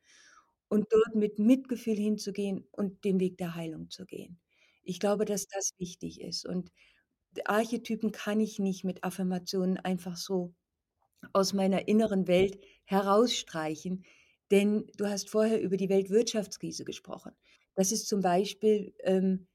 Und 0.69 0.87
dort 0.93 1.15
mit 1.17 1.39
Mitgefühl 1.39 1.97
hinzugehen 1.97 2.67
und 2.73 3.05
den 3.05 3.21
Weg 3.21 3.39
der 3.39 3.55
Heilung 3.57 3.91
zu 3.91 4.07
gehen. 4.07 4.39
Ich 4.85 5.01
glaube, 5.01 5.25
dass 5.25 5.47
das 5.49 5.73
wichtig 5.79 6.21
ist. 6.21 6.47
Und 6.47 6.71
Archetypen 7.47 8.13
kann 8.13 8.41
ich 8.41 8.59
nicht 8.59 8.85
mit 8.85 9.05
Affirmationen 9.05 9.79
einfach 9.79 10.17
so 10.17 10.55
aus 11.33 11.53
meiner 11.55 11.89
inneren 11.89 12.29
Welt 12.29 12.59
herausstreichen, 12.87 14.05
denn 14.51 14.87
du 14.97 15.07
hast 15.09 15.31
vorher 15.31 15.61
über 15.63 15.77
die 15.79 15.89
Weltwirtschaftskrise 15.91 16.85
gesprochen. 16.85 17.33
Das 17.77 17.93
ist 17.93 18.09
zum 18.09 18.23
Beispiel, 18.23 18.95
ähm, 19.05 19.49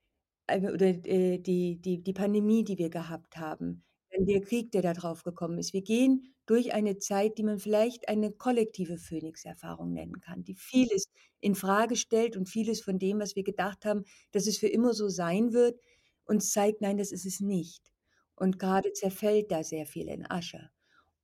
oder, 0.52 0.88
äh, 0.88 1.40
die 1.40 1.78
die 1.82 2.04
die 2.04 2.14
Pandemie, 2.14 2.66
die 2.66 2.80
wir 2.80 2.92
gehabt 2.92 3.38
haben, 3.38 3.85
dann 4.16 4.26
der 4.26 4.42
Krieg, 4.42 4.72
der 4.72 4.82
da 4.82 4.94
drauf 4.94 5.24
gekommen 5.24 5.58
ist. 5.58 5.74
Wir 5.74 5.82
gehen 5.82 6.34
durch 6.46 6.74
eine 6.74 6.98
Zeit, 6.98 7.38
die 7.38 7.44
man 7.44 7.60
vielleicht 7.60 8.08
eine 8.08 8.32
kollektive 8.32 8.98
Phönixerfahrung 8.98 9.94
nennen 9.94 10.20
kann, 10.22 10.44
die 10.44 10.56
vieles 10.56 11.06
infrage 11.40 11.96
stellt 11.96 12.38
und 12.38 12.50
vieles 12.50 12.82
von 12.82 13.00
dem, 13.00 13.20
was 13.20 13.36
wir 13.36 13.44
gedacht 13.44 13.86
haben, 13.86 14.04
dass 14.32 14.48
es 14.48 14.58
für 14.58 14.68
immer 14.68 14.94
so 14.94 15.10
sein 15.10 15.54
wird, 15.54 15.80
uns 16.26 16.52
zeigt: 16.52 16.82
Nein, 16.82 16.98
das 16.98 17.12
ist 17.12 17.26
es 17.26 17.40
nicht. 17.40 17.92
Und 18.36 18.60
grade 18.60 18.94
zerfällt 18.94 19.52
da 19.52 19.64
sehr 19.64 19.86
viel 19.86 20.08
in 20.08 20.30
Asche. 20.30 20.70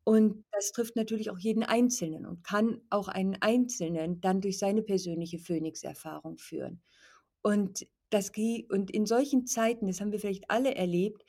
Und 0.03 0.43
das 0.51 0.71
trifft 0.71 0.95
natürlich 0.95 1.29
auch 1.29 1.37
jeden 1.37 1.63
Einzelnen 1.63 2.25
und 2.25 2.43
kann 2.43 2.81
auch 2.89 3.07
einen 3.07 3.37
Einzelnen 3.41 4.19
dann 4.19 4.41
durch 4.41 4.57
seine 4.57 4.81
persönliche 4.81 5.37
Phönixerfahrung 5.39 6.37
führen. 6.37 6.81
Und 7.43 7.87
das 8.09 8.31
und 8.69 8.91
in 8.91 9.05
solchen 9.05 9.45
Zeiten, 9.45 9.87
das 9.87 10.01
haben 10.01 10.11
wir 10.11 10.19
vielleicht 10.19 10.49
alle 10.49 10.75
erlebt, 10.75 11.23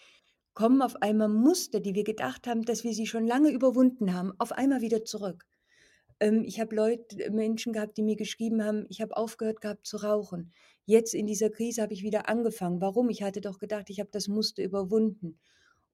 kommen 0.54 0.82
auf 0.82 0.96
einmal 1.02 1.28
Muster, 1.28 1.80
die 1.80 1.94
wir 1.94 2.04
gedacht 2.04 2.46
haben, 2.46 2.62
dass 2.62 2.84
wir 2.84 2.92
sie 2.94 3.06
schon 3.06 3.26
lange 3.26 3.50
überwunden 3.50 4.14
haben, 4.14 4.32
auf 4.38 4.52
einmal 4.52 4.80
wieder 4.80 5.04
zurück. 5.04 5.46
Ähm, 6.20 6.44
ich 6.44 6.60
habe 6.60 6.74
Leut 6.76 7.16
Menschen 7.30 7.72
gehabt, 7.72 7.96
die 7.96 8.02
mir 8.02 8.16
geschrieben 8.16 8.64
haben: 8.64 8.86
„Ich 8.88 9.00
habe 9.02 9.16
aufgehört 9.16 9.60
gehabt 9.60 9.86
zu 9.86 9.98
rauchen. 9.98 10.52
Jetzt 10.86 11.14
in 11.14 11.26
dieser 11.26 11.50
Krise 11.50 11.82
habe 11.82 11.94
ich 11.94 12.02
wieder 12.02 12.28
angefangen. 12.28 12.80
Warum? 12.80 13.10
Ich 13.10 13.22
hatte 13.22 13.40
doch 13.40 13.58
gedacht, 13.58 13.90
ich 13.90 14.00
habe 14.00 14.10
das 14.12 14.28
Muster 14.28 14.62
überwunden.“ 14.64 15.38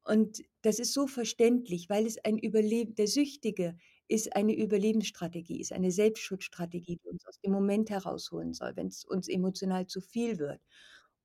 Und 0.05 0.43
das 0.63 0.79
ist 0.79 0.95
so 0.95 1.07
verständlich, 1.07 1.91
weil 1.91 2.07
es 2.07 2.19
ein 2.25 2.39
Überleben 2.39 2.95
der 2.95 3.07
Süchtige 3.09 3.77
ist 4.09 4.35
eine 4.37 4.55
Überlebensstrategie, 4.57 5.61
ist 5.61 5.73
eine 5.73 5.91
Selbstschutzstrategie, 5.93 6.99
die 7.05 7.09
uns 7.11 7.27
aus 7.27 7.39
dem 7.41 7.53
Moment 7.53 7.91
herausholen 7.91 8.55
soll, 8.55 8.73
wenn's 8.77 9.05
uns 9.05 9.29
emotional 9.29 9.87
zu 9.87 10.01
viel 10.01 10.39
wird. 10.39 10.61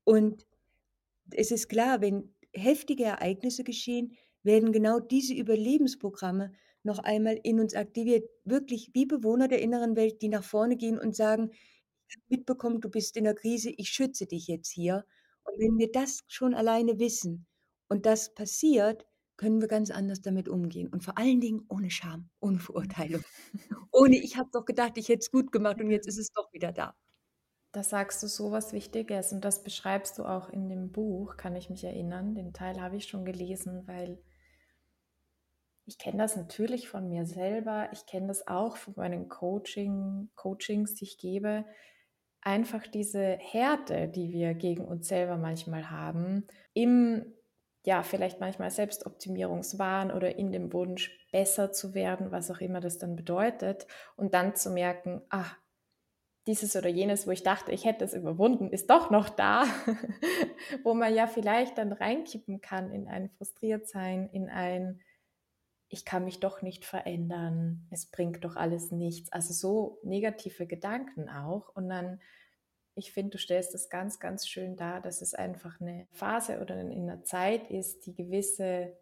Und 0.03 0.45
es 1.31 1.51
ist 1.51 1.69
klar, 1.69 2.01
wenn 2.01 2.33
heftige 2.53 3.03
Ereignisse 3.05 3.63
geschehen, 3.63 4.15
werden 4.43 4.71
genau 4.73 4.99
diese 4.99 5.33
Überlebensprogramme 5.33 6.51
noch 6.83 6.99
einmal 6.99 7.39
in 7.43 7.59
uns 7.59 7.75
aktiviert. 7.75 8.29
Wirklich 8.45 8.91
wie 8.93 9.05
Bewohner 9.05 9.47
der 9.47 9.61
inneren 9.61 9.95
Welt, 9.95 10.21
die 10.21 10.29
nach 10.29 10.43
vorne 10.43 10.75
gehen 10.77 10.99
und 10.99 11.15
sagen: 11.15 11.51
„Ich 12.09 12.15
habe 12.17 12.25
mitbekommen, 12.29 12.81
du 12.81 12.89
bist 12.89 13.17
in 13.17 13.23
'ner 13.25 13.33
Krise, 13.35 13.71
ich 13.77 13.89
schütze 13.89 14.25
dich 14.27 14.47
jetzt 14.47 14.69
hier.“ 14.71 15.05
Und 15.43 15.59
wenn 15.59 15.77
wir 15.77 15.91
das 15.91 16.23
schon 16.27 16.53
alleine 16.53 16.99
wissen 16.99 17.45
und 17.89 18.05
das 18.05 18.33
passiert, 18.33 19.05
können 19.37 19.61
wir 19.61 19.67
ganz 19.67 19.91
anders 19.91 20.21
damit 20.21 20.47
umgehen 20.49 20.87
und 20.89 21.03
vor 21.03 21.17
allen 21.17 21.41
Dingen 21.41 21.65
ohne 21.69 21.89
Scham, 21.91 22.29
ohne 22.39 22.59
Verurteilung, 22.59 23.23
ohne: 23.91 24.17
„Ich 24.17 24.37
habe 24.37 24.49
doch 24.53 24.65
gedacht, 24.65 24.97
ich 24.97 25.09
hätte 25.09 25.19
es 25.21 25.31
gut 25.31 25.51
gemacht 25.51 25.81
und 25.81 25.89
jetzt 25.91 26.07
ist 26.07 26.17
es 26.19 26.31
doch 26.31 26.51
wieder 26.53 26.71
da.“ 26.73 26.95
Da 27.73 27.81
sagst 27.81 28.21
du 28.21 28.27
so 28.27 28.51
was 28.51 28.71
Wichtiges 28.71 29.33
und 29.33 29.43
das 29.43 29.63
beschreibst 29.63 30.19
du 30.19 30.25
auch 30.25 30.49
in 30.49 30.69
dem 30.69 30.91
Buch, 30.91 31.37
kann 31.37 31.55
ich 31.55 31.71
mich 31.71 31.83
erinnern. 31.83 32.35
Den 32.35 32.53
Teil 32.53 32.79
habe 32.79 32.97
ich 32.97 33.07
schon 33.07 33.25
gelesen, 33.25 33.87
weil 33.87 34.19
ich 35.85 35.97
kenne 35.97 36.19
das 36.19 36.35
natürlich 36.37 36.87
von 36.87 37.09
mir 37.09 37.25
selber. 37.25 37.89
Ich 37.91 38.05
kenne 38.05 38.27
das 38.27 38.47
auch 38.47 38.77
von 38.77 38.93
meinen 38.95 39.27
Coaching 39.27 40.29
Coachings, 40.35 40.93
die 40.93 41.05
ich 41.05 41.17
gebe. 41.17 41.65
Einfach 42.41 42.85
diese 42.85 43.37
Härte, 43.39 44.07
die 44.07 44.31
wir 44.31 44.53
gegen 44.53 44.85
uns 44.85 45.07
selber 45.07 45.37
manchmal 45.37 45.89
haben, 45.89 46.45
im 46.73 47.33
ja, 47.85 48.03
vielleicht 48.03 48.39
manchmal 48.39 48.71
Selbstoptimierungswahn 48.71 50.11
oder 50.11 50.37
in 50.37 50.53
dem 50.53 50.71
Wunsch, 50.71 51.11
besser 51.33 51.73
zu 51.73 51.93
werden, 51.93 52.31
was 52.31 52.49
auch 52.49 52.61
immer 52.61 52.79
das 52.79 52.97
dann 52.97 53.15
bedeutet. 53.17 53.87
Und 54.15 54.33
dann 54.33 54.55
zu 54.55 54.69
merken: 54.69 55.21
„Ah, 55.29 55.47
dieses 56.47 56.75
oder 56.75 56.89
jenes, 56.89 57.27
wo 57.27 57.31
ich 57.31 57.43
dachte, 57.43 57.71
ich 57.71 57.85
hätte 57.85 58.05
es 58.05 58.13
überwunden, 58.13 58.69
ist 58.69 58.89
doch 58.89 59.09
noch 59.11 59.29
da.“ 59.29 59.65
Wo 60.83 60.93
man 60.93 61.13
ja 61.15 61.27
vielleicht 61.27 61.77
dann 61.77 61.93
reinkippen 61.93 62.61
kann 62.61 62.91
in 62.91 63.07
ein 63.07 63.29
Frustriertsein, 63.29 64.29
in 64.31 64.49
ein: 64.49 65.01
„Ich 65.89 66.05
kann 66.05 66.25
mich 66.25 66.39
doch 66.41 66.61
nicht 66.63 66.85
verändern, 66.85 67.87
es 67.91 68.07
bringt 68.07 68.45
doch 68.45 68.55
alles 68.57 68.91
nichts.“ 68.91 69.31
Also, 69.33 69.53
so 69.53 69.99
negative 70.03 70.67
Gedanken 70.67 71.29
auch. 71.29 71.69
Und 71.75 71.89
dann 71.89 72.21
ich 72.95 73.13
finde, 73.13 73.31
du 73.33 73.39
stellst 73.39 73.73
das 73.75 73.89
ganz, 73.89 74.19
ganz 74.19 74.47
schön 74.47 74.77
dar, 74.77 75.01
dass 75.01 75.21
es 75.23 75.33
einfach 75.35 75.79
'ne 75.81 76.07
Phase 76.13 76.61
oder 76.61 76.79
in 76.81 77.05
'ner 77.07 77.23
Zeit 77.25 77.71
ist, 77.71 78.05
die 78.07 78.15
gewisse 78.15 78.97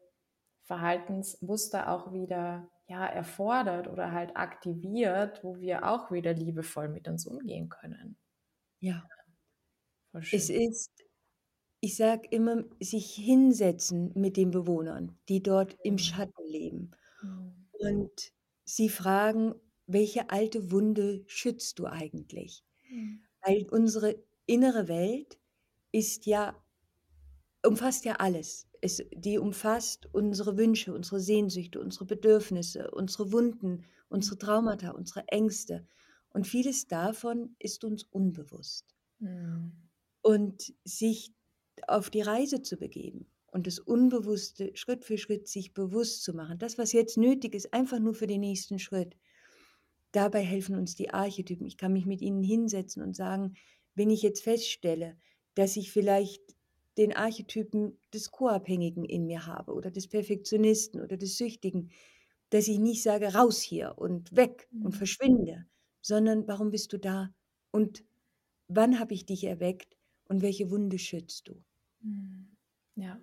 Verhaltensmuster 0.64 1.92
auch 1.92 2.14
wieder, 2.14 2.71
ja, 2.92 3.06
erfordert 3.08 3.88
oder 3.88 4.12
halt 4.12 4.38
aktiviert, 4.38 5.44
wo 5.44 5.60
wir 5.60 5.88
auch 5.90 6.12
wieder 6.12 6.34
liebevoll 6.34 6.90
mit 6.90 7.08
uns 7.08 7.26
umgehen 7.28 7.70
können. 7.70 8.18
Ja. 8.82 9.12
Voll 10.14 10.24
Es 10.34 10.50
schön. 10.50 10.50
ist 10.50 10.90
ich 11.82 11.98
sage 11.98 12.28
immer, 12.32 12.66
sich 12.82 13.14
hinsetzen 13.16 14.12
mit 14.16 14.38
den 14.38 14.52
Bewohnern, 14.52 15.20
die 15.30 15.44
dort 15.44 15.78
im 15.84 15.98
Mhm. 15.98 16.00
Schatten 16.00 16.44
leben 16.48 16.92
Mhm. 17.22 17.68
und 17.72 18.34
sie 18.66 18.90
fragen: 18.90 19.56
„Welche 19.88 20.30
alte 20.32 20.72
Wunde 20.72 21.24
schützt 21.28 21.80
du 21.80 21.88
eigentlich?“ 21.88 22.66
Mhm. 22.90 23.22
Weil 23.46 23.68
unsere 23.72 24.24
innere 24.48 24.88
Welt 24.90 25.40
ist 25.94 26.26
ja 26.28 26.64
umfasst 27.66 28.06
ja 28.06 28.16
alles. 28.16 28.71
Es 28.82 29.02
die 29.14 29.38
umfasst 29.40 30.08
unsere 30.14 30.58
Wünsche, 30.58 30.94
unsere 30.94 31.20
Sehnsüchte, 31.22 31.80
unsere 31.80 32.06
Bedürfnisse, 32.06 32.92
unsere 32.92 33.32
Wunden, 33.32 33.86
unsere 34.10 34.38
Traumata, 34.38 34.92
unsere 34.92 35.28
Ängste. 35.30 35.88
Und 36.30 36.48
vieles 36.48 36.88
davon 36.88 37.56
ist 37.60 37.84
uns 37.86 38.04
unbewusst. 38.04 38.96
Mhm. 39.20 39.92
Und 40.22 40.74
sich 40.84 41.34
auf 41.88 42.10
die 42.10 42.22
Reise 42.22 42.62
zu 42.62 42.78
begeben 42.78 43.28
und 43.52 43.66
das 43.68 43.80
Unbewusste 43.80 44.72
Schritt 44.76 45.04
für 45.04 45.18
Schritt 45.18 45.48
sich 45.48 45.74
bewusst 45.74 46.24
zu 46.24 46.34
machen. 46.34 46.60
Das, 46.60 46.78
was 46.78 46.92
jetzt 46.94 47.18
nötig 47.18 47.56
ist, 47.56 47.74
einfach 47.74 48.00
nur 48.00 48.14
für 48.14 48.28
den 48.28 48.42
nächsten 48.42 48.78
Schritt. 48.80 49.18
Dabei 50.12 50.42
helfen 50.44 50.76
uns 50.76 50.96
die 50.96 51.12
Archetypen. 51.14 51.66
Ich 51.68 51.78
kann 51.78 51.94
mich 51.94 52.06
mit 52.06 52.22
ihnen 52.22 52.44
hinsetzen 52.44 53.04
und 53.04 53.16
sagen: 53.16 53.56
„Wenn 53.96 54.10
ich 54.10 54.22
jetzt 54.22 54.44
feststelle, 54.44 55.18
dass 55.56 55.78
ich 55.78 55.92
vielleicht 55.92 56.42
den 56.98 57.16
Archetypen 57.16 58.00
des 58.14 58.32
Co-Abhängigen 58.32 59.06
in 59.06 59.26
mir 59.26 59.46
habe 59.48 59.74
oder 59.74 59.92
des 59.92 60.08
Perfektionisten 60.08 61.02
oder 61.02 61.18
des 61.18 61.38
Süchtigen, 61.38 61.92
dass 62.50 62.68
ich 62.68 62.80
nicht 62.80 63.04
sage, 63.04 63.34
raus 63.34 63.62
hier 63.62 63.98
und 63.98 64.36
weg 64.36 64.70
und 64.80 64.94
Mhm. 64.94 64.96
verschwinde, 64.96 65.66
sondern 66.02 66.48
warum 66.48 66.72
bist 66.72 66.94
du 66.94 66.98
da 67.00 67.34
und 67.72 68.04
wann 68.68 69.00
habe 69.00 69.14
ich 69.14 69.26
dich 69.26 69.44
erweckt 69.46 69.98
und 70.26 70.42
welche 70.42 70.72
Wunde 70.72 71.00
schützt 71.00 71.48
du? 71.50 71.64
Mhm. 72.02 72.58
Ja. 72.96 73.20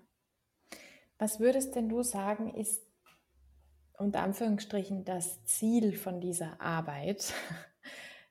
Was 1.19 1.39
würdest 1.41 1.75
denn 1.75 1.89
du 1.89 2.03
sagen, 2.03 2.55
ist 2.55 2.83
unter 3.99 4.23
Anführungsstrichen 4.23 5.05
das 5.05 5.45
Ziel 5.45 5.97
von 5.97 6.21
dieser 6.21 6.61
Arbeit? 6.61 7.33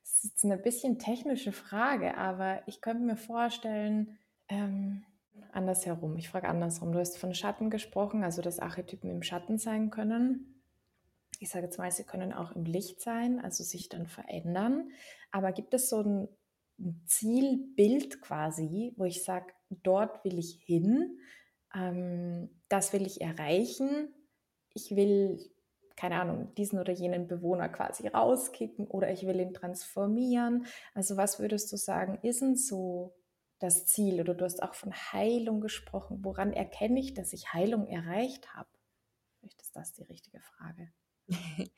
Das 0.04 0.24
ist 0.24 0.46
eine 0.46 0.58
bisschen 0.58 0.98
technische 1.00 1.52
Frage, 1.52 2.18
aber 2.18 2.64
ich 2.68 2.82
könnte 2.82 3.04
mir 3.04 3.18
vorstellen, 3.18 4.18
ähm, 4.50 5.06
andersherum, 5.52 6.18
ich 6.18 6.30
frage 6.30 6.48
andersrum. 6.48 6.92
Du 6.92 7.00
hast 7.00 7.18
von 7.18 7.34
Schatten 7.34 7.70
gesprochen, 7.70 8.24
also 8.24 8.42
dass 8.42 8.60
Archetypen 8.60 9.10
im 9.10 9.24
Schatten 9.24 9.58
sein 9.58 9.90
können. 9.90 10.62
Ich 11.40 11.50
sage 11.50 11.66
jetzt 11.66 11.78
mal, 11.78 11.92
sie 11.92 12.04
können 12.04 12.34
auch 12.34 12.56
im 12.56 12.66
Licht 12.66 13.02
sein, 13.02 13.40
also 13.40 13.64
sich 13.64 13.90
dann 13.90 14.08
verändern. 14.08 14.92
Aber 15.32 15.52
gibt 15.52 15.74
es 15.74 15.90
so 15.90 16.02
ein, 16.02 16.28
ein 16.80 17.02
Zielbild 17.06 18.22
quasi, 18.22 18.94
wo 18.98 19.06
ich 19.06 19.24
sage, 19.24 19.54
dort 19.70 20.24
will 20.24 20.40
ich 20.40 20.62
hin, 20.64 21.20
ähm, 21.76 22.50
das 22.70 22.94
will 22.94 23.06
ich 23.06 23.22
erreichen, 23.22 24.14
ich 24.74 24.96
will, 24.96 25.40
keine 25.96 26.22
Ahnung, 26.22 26.54
diesen 26.56 26.80
oder 26.80 26.94
jenen 26.94 27.28
Bewohner 27.28 27.70
quasi 27.70 28.08
rauskicken 28.08 28.88
oder 28.88 29.12
ich 29.12 29.26
will 29.26 29.40
ihn 29.40 29.54
transformieren. 29.54 30.66
Also 30.94 31.18
was 31.18 31.40
würdest 31.40 31.72
du 31.72 31.78
sagen, 31.78 32.20
ist 32.22 32.42
denn 32.42 32.56
so 32.56 33.17
das 33.60 33.86
Ziel? 33.86 34.20
Oder 34.20 34.34
du 34.34 34.46
hast 34.46 34.62
auch 34.62 34.74
von 34.74 34.94
Heilung 34.94 35.62
gesprochen. 35.62 36.20
Woran 36.24 36.54
erkenne 36.54 37.00
ich, 37.00 37.14
dass 37.14 37.34
ich 37.34 37.54
Heilung 37.54 37.88
erreicht 37.88 38.54
habe? 38.54 38.70
Vielleicht 39.40 39.62
ist 39.62 39.76
das 39.76 39.94
die 39.94 40.04
richtige 40.04 40.40
Frage. 40.42 40.92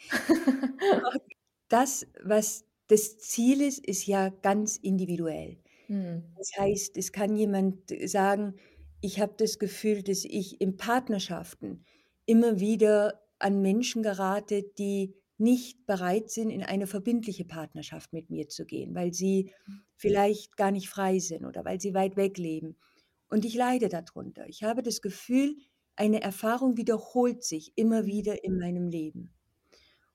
Das, 1.72 2.08
was 2.24 2.66
das 2.88 3.20
Ziel 3.20 3.62
ist, 3.62 3.86
ist 3.86 4.08
ja 4.08 4.30
ganz 4.30 4.76
individuell. 4.76 5.60
Hm. 5.86 6.24
Das 6.36 6.52
heißt, 6.58 6.98
es 6.98 7.12
kann 7.12 7.36
jemand 7.36 7.94
sagen, 8.06 8.56
ich 9.02 9.20
habe 9.20 9.34
das 9.38 9.60
Gefühl, 9.60 10.02
dass 10.02 10.26
ich 10.26 10.60
in 10.60 10.78
Partnerschaften 10.78 11.86
immer 12.26 12.60
wieder 12.60 13.22
an 13.38 13.62
Menschen 13.62 14.04
gerate, 14.04 14.64
die 14.64 15.14
nicht 15.40 15.86
bereit 15.86 16.30
sind, 16.30 16.50
in 16.50 16.64
eine 16.64 16.88
verbindliche 16.88 17.46
Partnerschaft 17.46 18.14
mit 18.14 18.30
mir 18.30 18.50
zu 18.50 18.66
gehen, 18.66 18.94
weil 18.96 19.14
sie 19.14 19.52
vielleicht 19.96 20.58
gar 20.58 20.72
nicht 20.72 20.90
frei 20.90 21.20
sind 21.20 21.46
oder 21.46 21.66
weil 21.66 21.80
sie 21.80 21.94
weit 21.94 22.16
weg 22.18 22.38
leben. 22.38 22.78
Und 23.30 23.46
ich 23.46 23.56
leide 23.56 23.90
darunter. 23.90 24.48
Ich 24.48 24.64
habe 24.64 24.82
das 24.84 25.02
Gefühl, 25.02 25.56
eine 25.96 26.22
Erfahrung 26.22 26.78
wiederholt 26.78 27.44
sich 27.44 27.74
immer 27.76 28.06
wieder 28.06 28.44
in 28.44 28.58
meinem 28.58 28.88
Leben. 28.88 29.34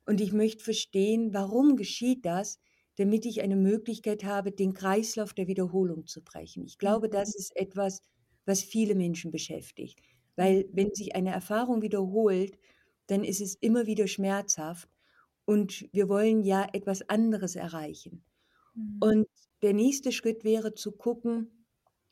Und 0.07 0.21
ich 0.21 0.33
möchte 0.33 0.63
verstehen, 0.63 1.33
warum 1.33 1.77
geschieht 1.77 2.25
das, 2.27 2.59
damit 2.97 3.27
ich 3.27 3.43
eine 3.43 3.57
Möglichkeit 3.57 4.25
habe, 4.25 4.53
den 4.53 4.75
Kreislauf 4.75 5.35
der 5.35 5.47
Wiederholung 5.47 6.07
zu 6.07 6.23
brechen. 6.23 6.65
Ich 6.65 6.79
glaube, 6.79 7.09
das 7.09 7.35
ist 7.35 7.57
etwas, 7.57 8.03
was 8.45 8.63
viele 8.63 8.95
Menschen 8.95 9.31
beschäftigt. 9.31 10.01
Weil 10.37 10.69
wenn 10.73 10.95
sich 10.95 11.15
eine 11.15 11.31
Erfahrung 11.31 11.83
wiederholt, 11.83 12.59
dann 13.07 13.25
ist 13.25 13.41
es 13.41 13.55
immer 13.57 13.87
wieder 13.87 14.07
schmerzhaft 14.07 14.89
und 15.45 15.89
wir 15.93 16.09
wollen 16.09 16.43
ja 16.43 16.67
etwas 16.73 17.09
anderes 17.09 17.57
erreichen. 17.57 18.25
Hm. 18.75 18.97
Und 19.01 19.27
der 19.63 19.75
nächste 19.75 20.13
Schritt 20.13 20.45
wäre 20.45 20.75
zu 20.75 20.93
gucken, 20.93 21.67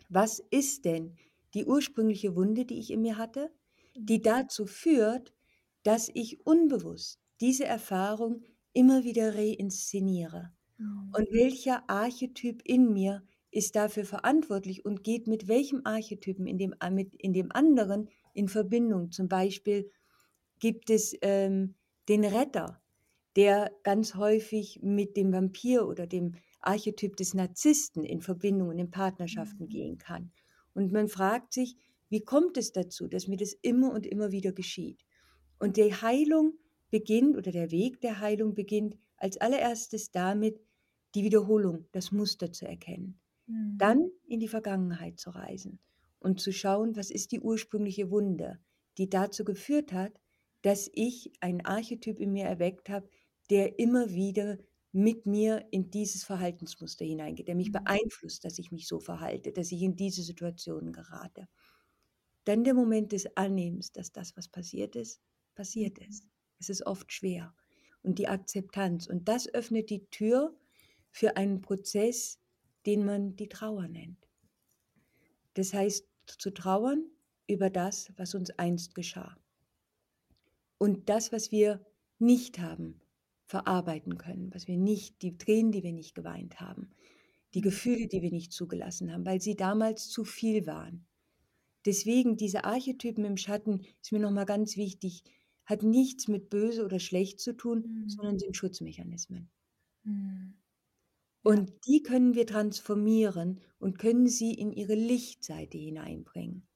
was 0.08 0.42
ist 0.50 0.84
denn 0.84 1.16
die 1.54 1.64
ursprüngliche 1.64 2.34
Wunde, 2.36 2.64
die 2.64 2.78
ich 2.78 2.90
in 2.90 3.02
mir 3.02 3.18
hatte, 3.18 3.50
die 3.94 4.22
dazu 4.22 4.66
führt, 4.66 5.34
dass 5.82 6.10
ich 6.12 6.46
unbewusst 6.46 7.20
diese 7.40 7.64
Erfahrung 7.64 8.42
immer 8.72 9.04
wieder 9.04 9.34
reinszeniere. 9.34 10.52
Hm. 10.76 11.12
Und 11.14 11.32
welcher 11.32 11.88
Archetyp 11.88 12.62
in 12.64 12.92
mir 12.92 13.22
ist 13.50 13.76
dafür 13.76 14.04
verantwortlich 14.04 14.84
und 14.84 15.04
geht 15.04 15.26
mit 15.26 15.46
welchem 15.46 15.82
Archetypen 15.84 16.46
in 16.46 16.58
dem, 16.58 16.74
mit, 16.90 17.14
in 17.14 17.32
dem 17.32 17.52
anderen 17.52 18.08
in 18.32 18.48
Verbindung? 18.48 19.10
Zum 19.10 19.28
Beispiel 19.28 19.90
gibt 20.58 20.88
es 20.88 21.14
ähm, 21.20 21.74
den 22.08 22.24
Retter, 22.24 22.81
der 23.36 23.72
ganz 23.82 24.14
häufig 24.14 24.80
mit 24.82 25.16
dem 25.16 25.32
Vampir 25.32 25.86
oder 25.86 26.06
dem 26.06 26.34
Archetyp 26.60 27.16
des 27.16 27.34
Narzissten 27.34 28.04
in 28.04 28.20
Verbindung 28.20 28.68
und 28.68 28.78
in 28.78 28.90
Partnerschaften 28.90 29.68
Mhm. 29.68 29.68
gehen 29.68 29.98
kann. 29.98 30.32
Und 30.74 30.92
man 30.92 31.08
fragt 31.08 31.52
sich, 31.52 31.76
wie 32.08 32.24
kommt 32.24 32.56
es 32.56 32.72
dazu, 32.72 33.08
dass 33.08 33.26
mir 33.28 33.36
das 33.36 33.52
immer 33.54 33.92
und 33.92 34.06
immer 34.06 34.32
wieder 34.32 34.52
geschieht? 34.52 35.04
Und 35.58 35.76
die 35.76 35.94
Heilung 35.94 36.58
beginnt 36.90 37.36
oder 37.36 37.52
der 37.52 37.70
Weg 37.70 38.00
der 38.00 38.20
Heilung 38.20 38.54
beginnt 38.54 38.96
als 39.16 39.38
allererstes 39.38 40.10
damit, 40.10 40.60
die 41.14 41.24
Wiederholung, 41.24 41.86
das 41.92 42.12
Muster 42.12 42.52
zu 42.52 42.66
erkennen. 42.66 43.20
Hm. 43.46 43.78
Dann 43.78 44.10
in 44.26 44.40
die 44.40 44.48
Vergangenheit 44.48 45.18
zu 45.18 45.30
reisen 45.30 45.80
und 46.18 46.40
zu 46.40 46.52
schauen, 46.52 46.96
was 46.96 47.10
ist 47.10 47.32
die 47.32 47.40
ursprüngliche 47.40 48.10
Wunde, 48.10 48.60
die 48.98 49.10
dazu 49.10 49.44
geführt 49.44 49.92
hat, 49.92 50.20
dass 50.62 50.88
ich 50.92 51.32
einen 51.40 51.64
Archetyp 51.64 52.20
in 52.20 52.32
mir 52.32 52.44
erweckt 52.46 52.88
habe, 52.88 53.08
der 53.52 53.78
immer 53.78 54.10
wieder 54.12 54.58
mit 54.92 55.26
mir 55.26 55.68
in 55.72 55.90
dieses 55.92 56.24
Verhaltensmuster 56.24 57.04
hineingeht, 57.06 57.48
der 57.48 57.56
mich 57.56 57.70
Mhm. 57.70 57.72
beeinflusst, 57.72 58.44
dass 58.44 58.58
ich 58.58 58.72
mich 58.72 58.88
so 58.88 59.00
verhalte, 59.00 59.52
dass 59.52 59.72
ich 59.72 59.82
in 59.82 59.96
diese 59.96 60.22
Situationen 60.24 60.92
gerate. 60.92 61.48
Dann 62.44 62.64
der 62.64 62.74
Moment 62.74 63.12
des 63.12 63.36
Annehmens, 63.36 63.92
dass 63.92 64.12
das, 64.12 64.36
was 64.36 64.48
passiert 64.48 64.96
ist, 64.96 65.22
passiert 65.54 65.98
Mhm. 65.98 66.08
ist. 66.08 66.26
Es 66.60 66.70
ist 66.70 66.86
oft 66.86 67.12
schwer. 67.12 67.54
Und 68.02 68.18
die 68.18 68.28
Akzeptanz. 68.28 69.06
Und 69.06 69.28
das 69.28 69.48
öffnet 69.54 69.90
die 69.90 70.06
Tür 70.10 70.56
für 71.10 71.36
einen 71.36 71.62
Prozess, 71.62 72.40
den 72.86 73.04
man 73.04 73.36
die 73.36 73.48
Trauer 73.48 73.88
nennt. 73.88 74.28
Das 75.54 75.74
heißt, 75.74 76.08
zu 76.26 76.50
trauern 76.52 77.10
über 77.46 77.70
das, 77.70 78.12
was 78.16 78.34
uns 78.34 78.50
einst 78.58 78.94
geschah. 78.94 79.36
Und 80.78 81.08
das, 81.08 81.32
was 81.32 81.52
wir 81.52 81.86
nicht 82.18 82.58
haben, 82.58 83.00
verarbeiten 83.52 84.18
können, 84.18 84.50
was 84.54 84.66
wir 84.68 84.78
nicht, 84.78 85.22
die 85.22 85.38
Tränen, 85.38 85.72
die 85.72 85.84
wir 85.84 85.92
nicht 85.94 86.14
geweint 86.16 86.60
haben, 86.60 86.90
die 87.54 87.60
Mhm. 87.60 87.68
Gefühle, 87.70 88.08
die 88.08 88.22
wir 88.22 88.32
nicht 88.32 88.52
zugelassen 88.52 89.12
haben, 89.12 89.26
weil 89.26 89.40
sie 89.42 89.56
damals 89.56 90.08
zu 90.08 90.24
viel 90.24 90.66
waren. 90.66 91.06
Deswegen 91.86 92.36
diese 92.36 92.64
Archetypen 92.64 93.24
im 93.26 93.36
Schatten 93.38 93.82
ist 94.02 94.12
mir 94.12 94.20
nochmal 94.20 94.46
ganz 94.46 94.76
wichtig, 94.76 95.24
hat 95.66 95.82
nichts 95.84 96.28
mit 96.28 96.50
böse 96.50 96.84
oder 96.84 97.00
schlecht 97.00 97.40
zu 97.40 97.54
tun, 97.56 97.84
Mhm. 97.84 98.08
sondern 98.08 98.38
sind 98.38 98.56
Schutzmechanismen. 98.56 99.50
Hm. 100.04 100.54
Ja. 101.44 101.52
Und 101.52 101.72
die 101.86 102.02
können 102.02 102.34
wir 102.34 102.46
transformieren 102.46 103.60
und 103.78 103.98
können 103.98 104.26
sie 104.28 104.54
in 104.54 104.72
ihre 104.72 104.94
Lichtseite 104.94 105.78
hineinbringen. 105.78 106.68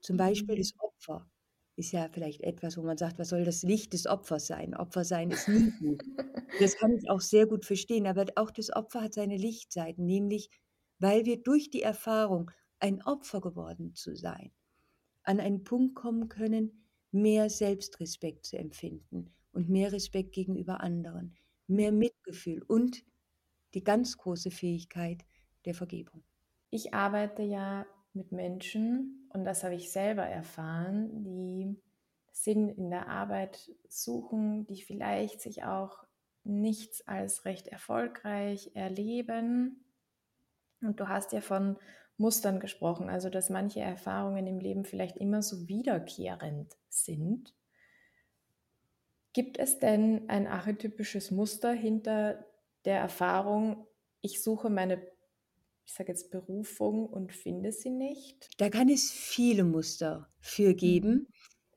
Zum 0.00 0.16
Beispiel 0.18 0.56
Mhm. 0.56 0.58
das 0.58 0.72
Opfer 0.78 1.30
ist 1.78 1.92
ja 1.92 2.08
vielleicht 2.12 2.42
etwas, 2.42 2.76
wo 2.76 2.82
man 2.82 2.98
sagt, 2.98 3.18
was 3.20 3.28
soll 3.28 3.44
das 3.44 3.62
Licht 3.62 3.92
des 3.92 4.06
Opfers 4.06 4.48
sein? 4.48 4.74
Opfer 4.74 5.04
sein 5.04 5.30
ist 5.30 5.48
nie 5.48 5.70
gut. 5.78 6.02
Das 6.58 6.76
kann 6.76 6.92
ich 6.92 7.08
auch 7.08 7.20
sehr 7.20 7.46
gut 7.46 7.64
verstehen, 7.64 8.06
aber 8.06 8.26
auch 8.34 8.50
das 8.50 8.74
Opfer 8.74 9.02
hat 9.02 9.14
seine 9.14 9.36
Lichtseiten, 9.36 10.04
nämlich 10.04 10.50
weil 10.98 11.24
wir 11.24 11.40
durch 11.40 11.70
die 11.70 11.82
Erfahrung, 11.82 12.50
ein 12.80 13.02
Opfer 13.02 13.40
geworden 13.40 13.94
zu 13.94 14.14
sein, 14.16 14.52
an 15.22 15.40
einen 15.40 15.64
Punkt 15.64 15.94
kommen 15.94 16.28
können, 16.28 16.84
mehr 17.10 17.50
Selbstrespekt 17.50 18.46
zu 18.46 18.56
empfinden 18.56 19.32
und 19.52 19.68
mehr 19.68 19.92
Respekt 19.92 20.32
gegenüber 20.32 20.80
anderen, 20.80 21.36
mehr 21.66 21.92
Mitgefühl 21.92 22.62
und 22.62 23.04
die 23.74 23.84
ganz 23.84 24.16
große 24.16 24.50
Fähigkeit 24.50 25.24
der 25.64 25.74
Vergebung. 25.74 26.22
Ich 26.70 26.94
arbeite 26.94 27.42
ja 27.42 27.86
mit 28.12 28.32
Menschen 28.32 29.17
und 29.38 29.44
das 29.44 29.62
habe 29.62 29.74
ich 29.74 29.92
selber 29.92 30.24
erfahren, 30.24 31.22
die 31.22 31.76
Sinn 32.32 32.68
in 32.68 32.90
der 32.90 33.08
Arbeit 33.08 33.70
suchen, 33.88 34.66
die 34.66 34.82
vielleicht 34.82 35.40
sich 35.40 35.64
auch 35.64 36.04
nichts 36.44 37.06
als 37.06 37.44
recht 37.44 37.68
erfolgreich 37.68 38.72
erleben. 38.74 39.84
Und 40.80 40.98
du 40.98 41.08
hast 41.08 41.32
ja 41.32 41.40
von 41.40 41.76
Mustern 42.16 42.58
gesprochen, 42.58 43.08
also 43.08 43.30
dass 43.30 43.48
manche 43.48 43.80
Erfahrungen 43.80 44.46
im 44.46 44.58
Leben 44.58 44.84
vielleicht 44.84 45.16
immer 45.16 45.40
so 45.42 45.68
wiederkehrend 45.68 46.76
sind. 46.88 47.54
Gibt 49.32 49.58
es 49.58 49.78
denn 49.78 50.28
ein 50.28 50.48
archetypisches 50.48 51.30
Muster 51.30 51.72
hinter 51.72 52.44
der 52.84 52.98
Erfahrung, 52.98 53.86
ich 54.20 54.42
suche 54.42 54.68
meine, 54.68 55.00
ich 55.88 55.94
sage 55.94 56.12
jetzt 56.12 56.30
Berufung 56.30 57.08
und 57.08 57.32
finde 57.32 57.72
sie 57.72 57.90
nicht? 57.90 58.52
Da 58.58 58.68
kann 58.68 58.88
es 58.90 59.10
viele 59.10 59.64
Muster 59.64 60.28
für 60.40 60.74
Mhm. 60.82 61.18
geben, 61.20 61.28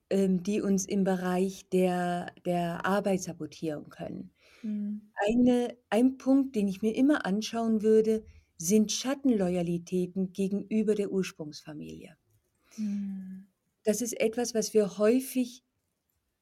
ähm, 0.10 0.44
die 0.44 0.62
uns 0.62 0.86
im 0.86 1.04
Bereich 1.04 1.70
der, 1.70 2.34
der 2.46 2.86
Arbeit 2.86 3.22
sabotieren 3.24 3.90
können. 3.90 4.34
Mhm. 4.64 5.12
Eine, 5.28 5.78
ein 5.90 6.18
Punkt, 6.18 6.56
den 6.56 6.68
ich 6.68 6.82
mir 6.84 6.96
immer 6.96 7.26
anschauen 7.26 7.82
würde, 7.84 8.26
sind 8.58 8.92
Schattenloyalitäten 8.92 10.34
gegenüber 10.34 10.96
der 10.96 11.12
Ursprungsfamilie. 11.12 12.18
Mhm. 12.78 13.48
Das 13.84 14.02
ist 14.02 14.20
etwas, 14.20 14.54
was 14.56 14.74
wir 14.74 14.98
häufig 14.98 15.64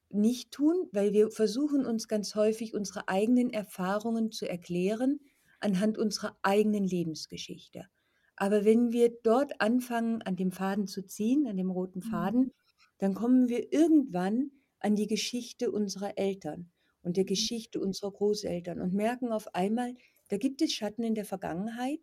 nicht 0.09 0.51
tun, 0.51 0.89
weil 0.93 1.13
wir 1.13 1.31
versuchen 1.31 1.85
uns 1.85 2.07
ganz 2.07 2.35
häufig 2.35 2.73
unsere 2.75 3.07
eigenen 3.09 3.51
Erfahrungen 3.51 4.31
zu 4.31 4.49
erklären 4.49 5.19
anhand 5.59 5.97
unserer 5.97 6.37
eigenen 6.41 6.85
Lebensgeschichte. 6.85 7.87
Aber 8.35 8.63
wenn 8.65 8.91
wir 8.91 9.09
dort 9.23 9.59
anfangen, 9.61 10.21
an 10.21 10.35
dem 10.35 10.51
Faden 10.51 10.87
zu 10.87 11.03
ziehen, 11.05 11.47
an 11.47 11.57
dem 11.57 11.69
roten 11.71 12.01
Mhm. 12.03 12.29
Faden, 12.29 12.53
dann 12.97 13.13
kommen 13.13 13.49
wir 13.49 13.71
irgendwann 13.73 14.51
an 14.79 14.95
die 14.95 15.07
Geschichte 15.07 15.71
unserer 15.71 16.17
Eltern 16.17 16.71
und 17.01 17.17
der 17.17 17.25
Mhm. 17.33 17.47
Geschichte 17.47 17.79
unserer 17.79 18.11
Großeltern 18.11 18.79
und 18.81 18.93
merken 18.93 19.31
auf 19.31 19.53
einmal, 19.53 19.95
da 20.29 20.37
gibt 20.37 20.61
es 20.61 20.73
Schatten 20.73 21.03
in 21.03 21.15
der 21.15 21.25
Vergangenheit, 21.25 21.99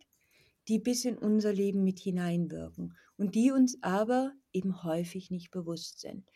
die 0.68 0.78
bis 0.78 1.04
in 1.04 1.16
unser 1.18 1.52
Leben 1.52 1.84
mit 1.84 1.98
hineinwirken 2.00 2.96
und 3.16 3.34
die 3.34 3.52
uns 3.52 3.78
aber 3.82 4.32
eben 4.52 4.82
häufig 4.82 5.30
nicht 5.30 5.50
bewusst 5.50 6.00
sind. 6.00 6.28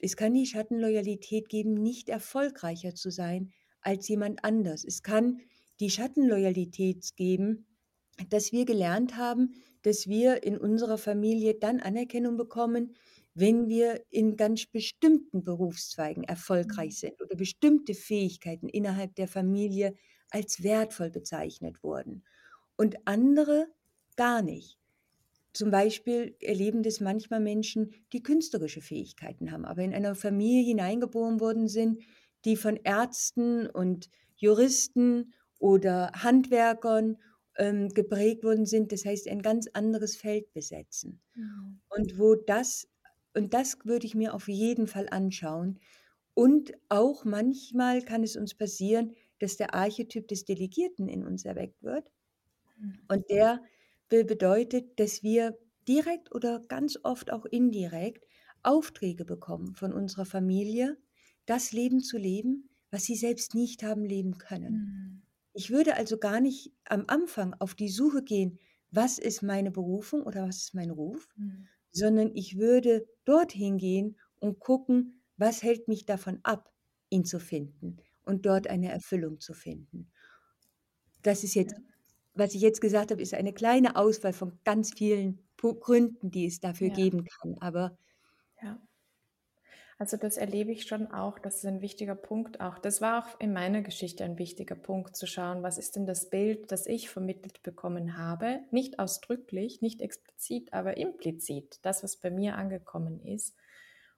Es 0.00 0.16
kann 0.16 0.34
die 0.34 0.46
Schattenloyalität 0.46 1.48
geben, 1.48 1.74
nicht 1.74 2.08
erfolgreicher 2.08 2.94
zu 2.94 3.10
sein 3.10 3.52
als 3.80 4.08
jemand 4.08 4.44
anders. 4.44 4.84
Es 4.84 5.02
kann 5.02 5.40
die 5.82 5.90
Schattenloyalität 5.90 7.16
geben, 7.16 7.66
dass 8.30 8.52
wir 8.52 8.64
gelernt 8.64 9.16
haben, 9.16 9.54
dass 9.82 10.06
wir 10.06 10.42
in 10.44 10.58
unserer 10.58 10.98
Familie 10.98 11.54
dann 11.54 11.80
Anerkennung 11.80 12.36
bekommen, 12.36 12.94
wenn 13.34 13.68
wir 13.68 14.04
in 14.10 14.36
ganz 14.36 14.66
bestimmten 14.66 15.42
Berufszweigen 15.44 16.24
Mhm. 16.66 16.82
erfolgreich 16.82 16.98
sind 16.98 17.20
oder 17.22 17.36
bestimmte 17.36 17.94
Fähigkeiten 17.94 18.68
innerhalb 18.68 19.14
der 19.16 19.28
Familie 19.28 19.94
als 20.30 20.62
wertvoll 20.62 21.10
bezeichnet 21.10 21.82
wurden 21.82 22.24
und 22.76 22.96
andere 23.06 23.68
gar 24.16 24.42
nicht. 24.42 24.78
Zum 25.54 25.70
Beispiel 25.70 26.36
erleben 26.40 26.82
das 26.82 27.00
manchmal 27.00 27.40
Menschen, 27.40 27.92
die 28.12 28.22
künstlerische 28.22 28.80
Fähigkeiten 28.80 29.52
haben, 29.52 29.64
aber 29.66 29.82
in 29.82 29.94
einer 29.94 30.14
Familie 30.14 30.64
hineingeboren 30.64 31.40
worden 31.40 31.68
sind, 31.68 32.02
die 32.46 32.56
von 32.56 32.76
Ärzten 32.84 33.66
und 33.68 34.08
Juristen 34.36 35.34
oder 35.62 36.10
Handwerkern 36.14 37.18
ähm, 37.56 37.88
geprägt 37.90 38.44
worden 38.44 38.66
sind, 38.66 38.92
das 38.92 39.04
heißt 39.04 39.28
ein 39.28 39.42
ganz 39.42 39.68
anderes 39.72 40.16
Feld 40.16 40.52
besetzen. 40.52 41.22
Mhm. 41.34 41.80
Und 41.88 42.18
wo 42.18 42.34
das, 42.34 42.88
und 43.34 43.54
das 43.54 43.78
würde 43.84 44.06
ich 44.06 44.14
mir 44.14 44.34
auf 44.34 44.48
jeden 44.48 44.86
Fall 44.86 45.08
anschauen. 45.10 45.78
Und 46.34 46.72
auch 46.88 47.24
manchmal 47.24 48.02
kann 48.02 48.22
es 48.22 48.36
uns 48.36 48.54
passieren, 48.54 49.14
dass 49.38 49.56
der 49.56 49.74
Archetyp 49.74 50.28
des 50.28 50.44
Delegierten 50.44 51.08
in 51.08 51.24
uns 51.26 51.44
erweckt 51.44 51.82
wird. 51.82 52.10
Mhm. 52.78 52.98
Und 53.08 53.30
der 53.30 53.62
be- 54.08 54.24
bedeutet, 54.24 54.98
dass 54.98 55.22
wir 55.22 55.58
direkt 55.88 56.34
oder 56.34 56.60
ganz 56.60 56.98
oft 57.04 57.32
auch 57.32 57.44
indirekt 57.46 58.26
Aufträge 58.62 59.24
bekommen 59.24 59.74
von 59.74 59.92
unserer 59.92 60.24
Familie, 60.24 60.98
das 61.46 61.72
Leben 61.72 62.00
zu 62.00 62.18
leben, 62.18 62.70
was 62.90 63.04
sie 63.04 63.16
selbst 63.16 63.54
nicht 63.54 63.82
haben 63.82 64.04
leben 64.04 64.38
können. 64.38 64.88
Ich 65.54 65.70
würde 65.70 65.96
also 65.96 66.18
gar 66.18 66.40
nicht 66.40 66.72
am 66.84 67.04
Anfang 67.08 67.54
auf 67.54 67.74
die 67.74 67.88
Suche 67.88 68.22
gehen, 68.22 68.58
was 68.90 69.18
ist 69.18 69.42
meine 69.42 69.70
Berufung 69.70 70.22
oder 70.22 70.46
was 70.46 70.58
ist 70.58 70.74
mein 70.74 70.90
Ruf, 70.90 71.28
Mhm. 71.38 71.68
sondern 71.90 72.30
ich 72.34 72.58
würde 72.58 73.06
dorthin 73.24 73.76
gehen 73.78 74.18
und 74.40 74.60
gucken, 74.60 75.22
was 75.36 75.62
hält 75.62 75.88
mich 75.88 76.06
davon 76.06 76.40
ab, 76.42 76.72
ihn 77.10 77.24
zu 77.24 77.38
finden 77.40 77.98
und 78.24 78.46
dort 78.46 78.66
eine 78.68 78.90
Erfüllung 78.90 79.40
zu 79.40 79.52
finden. 79.54 80.10
Das 81.22 81.44
ist 81.44 81.54
jetzt, 81.54 81.74
Ja. 81.74 81.92
was 82.34 82.54
ich 82.54 82.60
jetzt 82.62 82.80
gesagt 82.80 83.10
habe, 83.10 83.22
ist 83.22 83.34
eine 83.34 83.52
kleine 83.54 83.96
Auswahl 83.96 84.32
von 84.32 84.58
ganz 84.64 84.92
vielen 84.96 85.40
Gründen, 85.58 86.30
die 86.30 86.46
es 86.46 86.60
dafür 86.60 86.90
Ja. 86.90 86.90
geben 86.90 87.24
kann. 87.24 87.56
Aber 87.60 87.96
Ja. 88.60 88.82
Also 90.02 90.16
das 90.16 90.36
erlebe 90.36 90.72
ich 90.72 90.88
schon 90.88 91.12
auch, 91.12 91.38
das 91.38 91.58
ist 91.58 91.64
ein 91.64 91.80
wichtiger 91.80 92.16
Punkt 92.16 92.60
auch. 92.60 92.80
Das 92.80 93.00
war 93.00 93.24
auch 93.24 93.38
in 93.38 93.52
meiner 93.52 93.82
Geschichte 93.82 94.24
ein 94.24 94.36
wichtiger 94.36 94.74
Punkt, 94.74 95.14
zu 95.14 95.28
schauen, 95.28 95.62
was 95.62 95.78
ist 95.78 95.94
denn 95.94 96.06
das 96.06 96.28
Bild, 96.28 96.72
das 96.72 96.88
ich 96.88 97.08
vermittelt 97.08 97.62
bekommen 97.62 98.18
habe, 98.18 98.58
nicht 98.72 98.98
ausdrücklich, 98.98 99.80
nicht 99.80 100.00
explizit, 100.00 100.72
aber 100.72 100.96
implizit, 100.96 101.78
das, 101.82 102.02
was 102.02 102.16
bei 102.16 102.32
mir 102.32 102.56
angekommen 102.56 103.20
ist. 103.20 103.54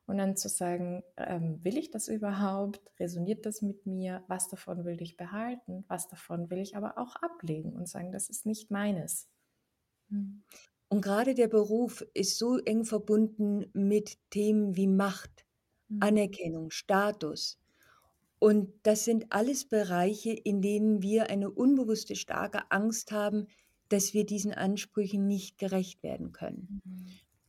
Und 0.07 0.17
dann 0.17 0.39
zu 0.39 0.49
sagen, 0.49 1.03
ähm, 1.19 1.63
will 1.63 1.77
ich 1.77 1.91
das 1.91 2.09
überhaupt? 2.09 2.81
Resoniert 2.99 3.45
das 3.45 3.61
mit 3.61 3.85
mir? 3.85 4.25
Was 4.27 4.49
davon 4.49 4.87
will 4.87 5.03
ich 5.03 5.19
behalten? 5.19 5.85
Was 5.89 6.09
davon 6.09 6.49
will 6.49 6.61
ich 6.61 6.79
aber 6.79 6.97
auch 6.97 7.15
ablegen 7.17 7.75
und 7.75 7.91
sagen, 7.91 8.11
das 8.11 8.31
ist 8.31 8.47
nicht 8.47 8.71
meines. 8.71 9.29
Hm. 10.09 10.45
und 10.89 11.03
gerade 11.03 11.35
der 11.35 11.49
Beruf 11.49 12.07
ist 12.15 12.39
so 12.39 12.57
eng 12.57 12.87
verbunden 12.87 13.67
mit 13.75 14.17
Themen 14.31 14.77
wie 14.77 14.87
Macht. 14.87 15.45
Anerkennung, 16.01 16.71
Status. 16.71 17.59
Und 18.39 18.73
das 18.83 19.05
sind 19.05 19.27
alles 19.31 19.65
Bereiche, 19.65 20.33
in 20.33 20.61
denen 20.61 21.03
wir 21.03 21.31
eine 21.31 21.51
unbewusste 21.51 22.17
starke 22.17 22.71
Angst 22.71 23.13
haben, 23.13 23.47
dass 23.89 24.13
wir 24.13 24.27
diesen 24.27 24.53
Ansprüchen 24.53 25.27
nicht 25.27 25.59
gerecht 25.59 26.03
werden 26.03 26.33
können. 26.33 26.83
Mhm. 26.85 27.07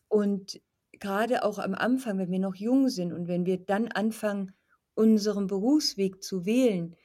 Und 0.07 0.61
gerade 0.99 1.43
auch 1.43 1.59
am 1.59 1.73
Anfang, 1.73 2.17
wenn 2.17 2.31
wir 2.31 2.39
noch 2.39 2.55
jung 2.55 2.89
sind 2.89 3.13
und 3.13 3.27
wenn 3.27 3.45
wir 3.45 3.57
dann 3.57 3.87
anfangen, 3.89 4.53
unseren 4.93 5.47
Berufsweg 5.47 6.23
zu 6.23 6.45
wählen, 6.45 6.95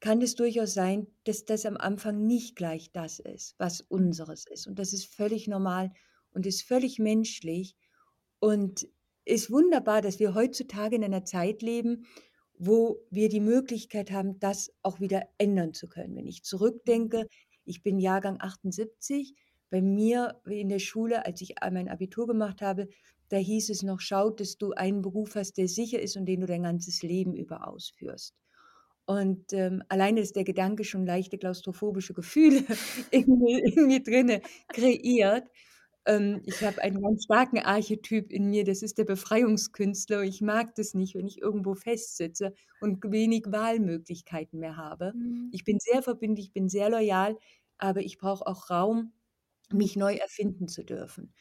kann 0.00 0.22
es 0.22 0.34
durchaus 0.34 0.74
sein, 0.74 1.06
dass 1.24 1.44
das 1.44 1.66
am 1.66 1.76
Anfang 1.76 2.26
nicht 2.26 2.56
gleich 2.56 2.92
das 2.92 3.18
ist, 3.18 3.54
was 3.58 3.80
unseres 3.80 4.46
ist. 4.46 4.66
Und 4.66 4.78
das 4.78 4.92
ist 4.92 5.06
völlig 5.06 5.48
normal 5.48 5.92
und 6.32 6.46
ist 6.46 6.62
völlig 6.62 6.98
menschlich 6.98 7.76
und 8.38 8.86
ist 9.26 9.50
wunderbar, 9.50 10.00
dass 10.00 10.18
wir 10.18 10.34
heutzutage 10.34 10.96
in 10.96 11.04
einer 11.04 11.24
Zeit 11.24 11.60
leben, 11.60 12.06
wo 12.58 13.02
wir 13.10 13.28
die 13.28 13.40
Möglichkeit 13.40 14.10
haben, 14.10 14.38
das 14.38 14.72
auch 14.82 15.00
wieder 15.00 15.24
ändern 15.36 15.74
zu 15.74 15.88
können. 15.88 16.16
Wenn 16.16 16.26
ich 16.26 16.42
zurückdenke, 16.42 17.26
ich 17.64 17.82
bin 17.82 17.98
Jahrgang 17.98 18.40
78, 18.40 19.34
bei 19.68 19.82
mir 19.82 20.40
in 20.46 20.68
der 20.68 20.78
Schule, 20.78 21.26
als 21.26 21.40
ich 21.40 21.56
mein 21.60 21.88
Abitur 21.88 22.26
gemacht 22.26 22.62
habe, 22.62 22.88
da 23.28 23.36
hieß 23.36 23.70
es 23.70 23.82
noch, 23.82 24.00
schau, 24.00 24.30
dass 24.30 24.56
du 24.56 24.72
einen 24.72 25.02
Beruf 25.02 25.34
hast, 25.34 25.54
der 25.58 25.66
sicher 25.66 26.00
ist 26.00 26.16
und 26.16 26.26
den 26.26 26.40
du 26.40 26.46
dein 26.46 26.62
ganzes 26.62 27.02
Leben 27.02 27.34
über 27.34 27.66
ausführst. 27.66 28.36
Und 29.04 29.52
ähm, 29.52 29.82
alleine 29.88 30.20
ist 30.20 30.36
der 30.36 30.44
Gedanke 30.44 30.84
schon 30.84 31.04
leichte 31.04 31.36
klaustrophobische 31.36 32.14
Gefühle 32.14 32.64
in 33.10 33.24
in 33.46 33.86
mir 33.86 34.02
drinne 34.02 34.40
kreiert. 34.68 35.48
Ähm, 36.06 36.42
ich 36.46 36.62
habe 36.62 36.80
einen 36.82 37.02
ganz 37.02 37.24
starken 37.24 37.58
Archetyp 37.58 38.32
in 38.32 38.48
mir, 38.50 38.64
das 38.64 38.82
ist 38.82 38.98
der 38.98 39.04
Befreiungskünstler. 39.04 40.22
Ich 40.22 40.40
mag 40.40 40.74
das 40.76 40.94
nicht, 40.94 41.14
wenn 41.14 41.26
ich 41.26 41.40
irgendwo 41.42 41.74
festsitze 41.74 42.54
und 42.80 43.02
wenig 43.10 43.44
Wahlmöglichkeiten 43.48 44.60
mehr 44.60 44.76
habe. 44.76 45.12
Mhm. 45.14 45.48
Ich 45.52 45.64
bin 45.64 45.78
sehr 45.80 46.02
verbindlich, 46.02 46.46
ich 46.48 46.52
bin 46.52 46.68
sehr 46.68 46.90
loyal, 46.90 47.36
aber 47.78 48.00
ich 48.02 48.18
brauche 48.18 48.46
auch 48.46 48.70
Raum, 48.70 49.12
mich 49.72 49.96
neu 49.96 50.14
erfinden 50.14 50.68
zu 50.68 50.84
dürfen. 50.84 51.34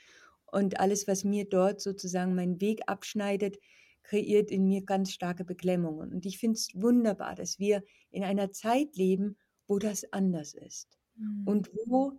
Und 0.47 0.79
alles, 0.79 1.07
was 1.07 1.23
mir 1.23 1.45
dort 1.47 1.81
sozusagen 1.81 2.35
meinen 2.35 2.61
Weg 2.61 2.81
abschneidet, 2.87 3.57
kreiert 4.03 4.51
in 4.51 4.67
mir 4.67 4.83
ganz 4.83 5.11
starke 5.11 5.45
Beklemmungen. 5.45 6.11
Und 6.13 6.25
ich 6.25 6.37
finde 6.39 6.55
es 6.57 6.69
wunderbar, 6.75 7.35
dass 7.35 7.59
wir 7.59 7.83
in 8.11 8.23
einer 8.23 8.51
Zeit 8.51 8.95
leben, 8.95 9.37
wo 9.67 9.79
das 9.79 10.11
anders 10.13 10.53
ist. 10.53 10.97
Mhm. 11.17 11.43
Und 11.47 11.71
wo 11.87 12.13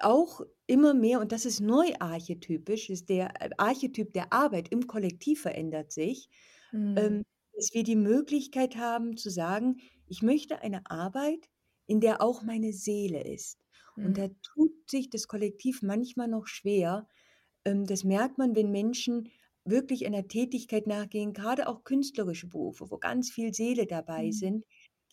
auch 0.00 0.40
immer 0.66 0.94
mehr, 0.94 1.20
und 1.20 1.32
das 1.32 1.44
ist 1.46 1.60
neu 1.60 1.92
archetypisch, 2.00 2.90
ist 2.90 3.08
der 3.08 3.32
Archetyp 3.60 4.12
der 4.12 4.32
Arbeit 4.32 4.68
im 4.70 4.86
Kollektiv 4.86 5.42
verändert 5.42 5.92
sich, 5.92 6.28
Mhm. 6.72 6.96
ähm, 6.96 7.22
dass 7.54 7.70
wir 7.72 7.82
die 7.84 7.96
Möglichkeit 7.96 8.76
haben 8.76 9.16
zu 9.16 9.30
sagen, 9.30 9.78
ich 10.06 10.22
möchte 10.22 10.62
eine 10.62 10.90
Arbeit, 10.90 11.48
in 11.86 12.00
der 12.00 12.20
auch 12.22 12.42
meine 12.42 12.72
Seele 12.72 13.22
ist. 13.24 13.58
Und 14.00 14.18
da 14.18 14.28
Mhm. 14.28 14.36
tut 14.42 14.90
sich 14.90 15.08
das 15.10 15.28
Kollektiv 15.28 15.82
manchmal 15.82 16.28
noch 16.28 16.46
schwer. 16.46 17.08
Ähm, 17.64 17.86
das 17.86 18.04
merkt 18.04 18.38
man, 18.38 18.54
wenn 18.56 18.70
Menschen 18.70 19.30
wirklich 19.64 20.06
einer 20.06 20.28
Tätigkeit 20.28 20.86
nachgehen, 20.86 21.32
gerade 21.32 21.68
auch 21.68 21.84
künstlerische 21.84 22.48
Berufe, 22.48 22.90
wo 22.90 22.98
ganz 22.98 23.30
viel 23.30 23.52
Seele 23.54 23.86
dabei 23.86 24.30
Mhm. 24.30 24.32
sind, 24.32 24.64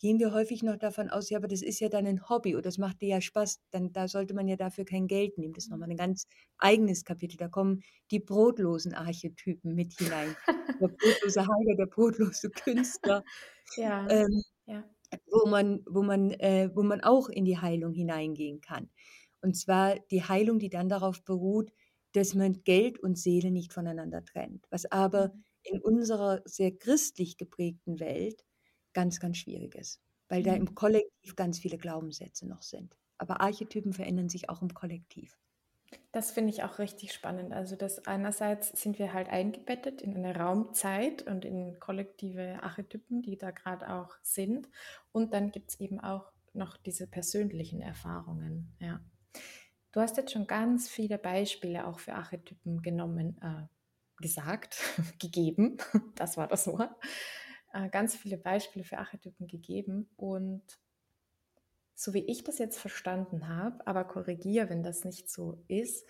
gehen 0.04 0.18
wir 0.20 0.32
häufig 0.34 0.62
noch 0.62 0.76
davon 0.78 1.10
aus, 1.10 1.30
ja, 1.30 1.38
aber 1.38 1.48
das 1.48 1.62
ist 1.62 1.80
ja 1.80 1.88
dann 1.88 2.06
ein 2.06 2.28
Hobby 2.28 2.54
oder 2.54 2.62
das 2.62 2.78
macht 2.78 3.00
dir 3.02 3.08
ja 3.08 3.20
Spaß, 3.22 3.60
dann 3.70 3.92
da 3.92 4.08
sollte 4.08 4.34
man 4.34 4.48
ja 4.48 4.56
dafür 4.56 4.84
kein 4.84 5.06
Geld 5.08 5.38
nehmen. 5.38 5.54
Das 5.54 5.64
ist 5.64 5.70
nochmal 5.70 5.90
ein 5.90 5.96
ganz 5.96 6.26
eigenes 6.58 7.04
Kapitel. 7.04 7.36
Da 7.38 7.48
kommen 7.48 7.82
die 8.10 8.20
brotlosen 8.20 8.94
Archetypen 8.94 9.74
mit 9.74 9.94
hinein. 9.94 10.36
Der 10.80 10.88
brotlose 10.88 11.40
Heiler, 11.42 11.76
der 11.76 11.86
brotlose 11.86 12.50
Künstler, 12.50 13.24
Ja, 13.76 14.08
ähm, 14.08 14.42
ja. 14.66 14.84
wo 15.30 15.48
man, 15.48 15.82
wo 15.88 16.02
man, 16.02 16.30
äh, 16.32 16.70
wo 16.74 16.82
man 16.82 17.00
auch 17.02 17.28
in 17.28 17.44
die 17.44 17.58
Heilung 17.58 17.92
hineingehen 17.92 18.60
kann. 18.60 18.90
Und 19.42 19.56
zwar 19.56 19.96
die 20.10 20.22
Heilung, 20.24 20.58
die 20.58 20.70
dann 20.70 20.88
darauf 20.88 21.24
beruht, 21.24 21.72
dass 22.12 22.34
man 22.34 22.62
Geld 22.64 22.98
und 23.00 23.18
Seele 23.18 23.50
nicht 23.50 23.72
voneinander 23.72 24.24
trennt. 24.24 24.66
Was 24.70 24.86
aber 24.90 25.32
Mhm. 25.32 25.44
in 25.62 25.80
unserer 25.80 26.42
sehr 26.44 26.72
christlich 26.76 27.36
geprägten 27.36 28.00
Welt 28.00 28.44
ganz, 28.94 29.20
ganz 29.20 29.38
schwierig 29.38 29.74
ist, 29.76 30.02
weil 30.28 30.42
da 30.42 30.54
Mhm. 30.54 30.56
im 30.56 30.74
Kollektiv 30.74 31.36
ganz 31.36 31.58
viele 31.58 31.78
Glaubenssätze 31.78 32.46
noch 32.48 32.62
sind. 32.62 32.96
Aber 33.18 33.40
Archetypen 33.40 33.92
verändern 33.92 34.28
sich 34.28 34.48
auch 34.48 34.62
im 34.62 34.74
Kollektiv. 34.74 35.38
Das 36.12 36.30
finde 36.32 36.50
ich 36.50 36.62
auch 36.64 36.78
richtig 36.78 37.12
spannend. 37.12 37.52
Also, 37.52 37.76
dass 37.76 38.06
einerseits 38.06 38.70
sind 38.80 38.98
wir 38.98 39.12
halt 39.12 39.28
eingebettet 39.28 40.02
in 40.02 40.16
eine 40.16 40.36
Raumzeit 40.36 41.22
und 41.26 41.44
in 41.44 41.78
kollektive 41.78 42.62
Archetypen, 42.62 43.22
die 43.22 43.36
da 43.36 43.50
gerade 43.50 43.88
auch 43.92 44.16
sind. 44.22 44.68
Und 45.12 45.34
dann 45.34 45.50
gibt 45.50 45.70
es 45.70 45.80
eben 45.80 46.00
auch 46.00 46.32
noch 46.52 46.76
diese 46.76 47.06
persönlichen 47.06 47.80
Erfahrungen. 47.80 48.74
Ja. 48.80 49.00
Du 49.92 50.00
hast 50.00 50.16
jetzt 50.16 50.32
schon 50.32 50.46
ganz 50.46 50.88
viele 50.88 51.18
Beispiele 51.18 51.86
auch 51.86 52.00
für 52.00 52.14
Archetypen 52.14 52.82
genommen, 52.82 53.38
äh, 53.42 53.66
gesagt, 54.22 54.78
gegeben. 55.20 55.78
Das 56.16 56.36
war 56.36 56.48
das 56.48 56.66
Wort. 56.66 56.90
Äh, 57.74 57.88
ganz 57.88 58.14
viele 58.14 58.38
Beispiele 58.38 58.84
für 58.84 58.98
Archetypen 58.98 59.48
gegeben. 59.48 60.08
Und 60.16 60.62
so 61.96 62.14
wie 62.14 62.24
ich 62.24 62.44
das 62.44 62.58
jetzt 62.58 62.78
verstanden 62.78 63.48
habe, 63.48 63.84
aber 63.86 64.04
korrigiere, 64.04 64.70
wenn 64.70 64.84
das 64.84 65.04
nicht 65.04 65.28
so 65.28 65.62
ist, 65.66 66.06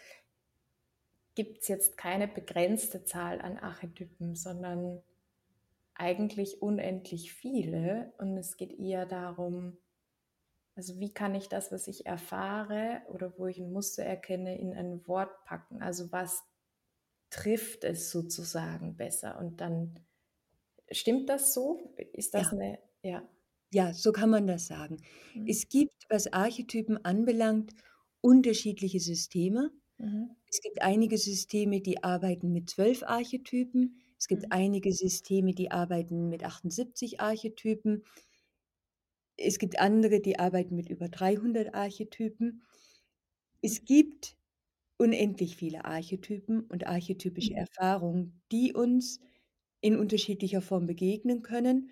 gibt 1.34 1.62
es 1.62 1.68
jetzt 1.68 1.96
keine 1.96 2.28
begrenzte 2.28 3.04
Zahl 3.04 3.40
an 3.40 3.58
Archetypen, 3.58 4.36
sondern 4.36 5.02
eigentlich 5.94 6.60
unendlich 6.60 7.32
viele. 7.32 8.12
Und 8.18 8.36
es 8.36 8.56
geht 8.56 8.78
eher 8.78 9.06
darum, 9.06 9.78
also 10.76 10.98
wie 11.00 11.14
kann 11.14 11.34
ich 11.34 11.48
das, 11.48 11.72
was 11.72 11.88
ich 11.88 12.04
erfahre 12.04 13.00
oder 13.08 13.38
wo 13.38 13.46
ich 13.46 13.58
ein 13.58 13.72
Muster 13.72 14.04
erkenne, 14.04 14.58
in 14.58 14.74
ein 14.74 15.06
Wort 15.08 15.44
packen? 15.44 15.82
Also 15.82 16.12
was 16.12 16.44
trifft 17.30 17.84
es 17.84 18.10
sozusagen 18.10 18.96
besser? 18.96 19.38
Und 19.38 19.60
dann 19.60 19.98
stimmt 20.90 21.28
das 21.28 21.54
so? 21.54 21.94
Ist 22.12 22.34
das 22.34 22.50
Ja. 22.50 22.52
eine, 22.52 22.78
ja. 23.02 23.28
Ja, 23.72 23.92
so 23.92 24.12
kann 24.12 24.30
man 24.30 24.46
das 24.46 24.66
sagen. 24.66 24.98
Mhm. 25.34 25.44
Es 25.44 25.68
gibt, 25.68 26.04
was 26.08 26.32
Archetypen 26.32 27.04
anbelangt, 27.04 27.72
unterschiedliche 28.20 29.00
Systeme. 29.00 29.70
Mhm. 29.98 30.34
Es 30.50 30.60
gibt 30.62 30.82
einige 30.82 31.18
Systeme, 31.18 31.80
die 31.80 32.04
arbeiten 32.04 32.52
mit 32.52 32.70
12 32.70 33.02
Archetypen. 33.04 33.98
Es 34.18 34.28
gibt 34.28 34.46
Mhm. 34.46 34.52
einige 34.52 34.92
Systeme, 34.92 35.54
die 35.54 35.70
arbeiten 35.72 36.28
mit 36.30 36.44
78 36.44 37.20
Archetypen. 37.20 38.04
Es 39.36 39.58
gibt 39.60 39.78
andere, 39.78 40.20
die 40.20 40.40
arbeiten 40.40 40.74
mit 40.74 40.88
über 40.88 41.08
300 41.08 41.72
Archetypen. 41.74 42.62
Es 43.62 43.84
gibt 43.84 44.36
unendlich 44.98 45.56
viele 45.56 45.84
Archetypen 45.84 46.62
und 46.64 46.86
archetypische 46.86 47.54
Mhm. 47.54 47.56
Erfahrungen, 47.56 48.42
die 48.52 48.74
uns 48.74 49.20
in 49.84 49.96
unterschiedlicher 49.98 50.62
Form 50.62 50.86
begegnen 50.86 51.42
können. 51.42 51.90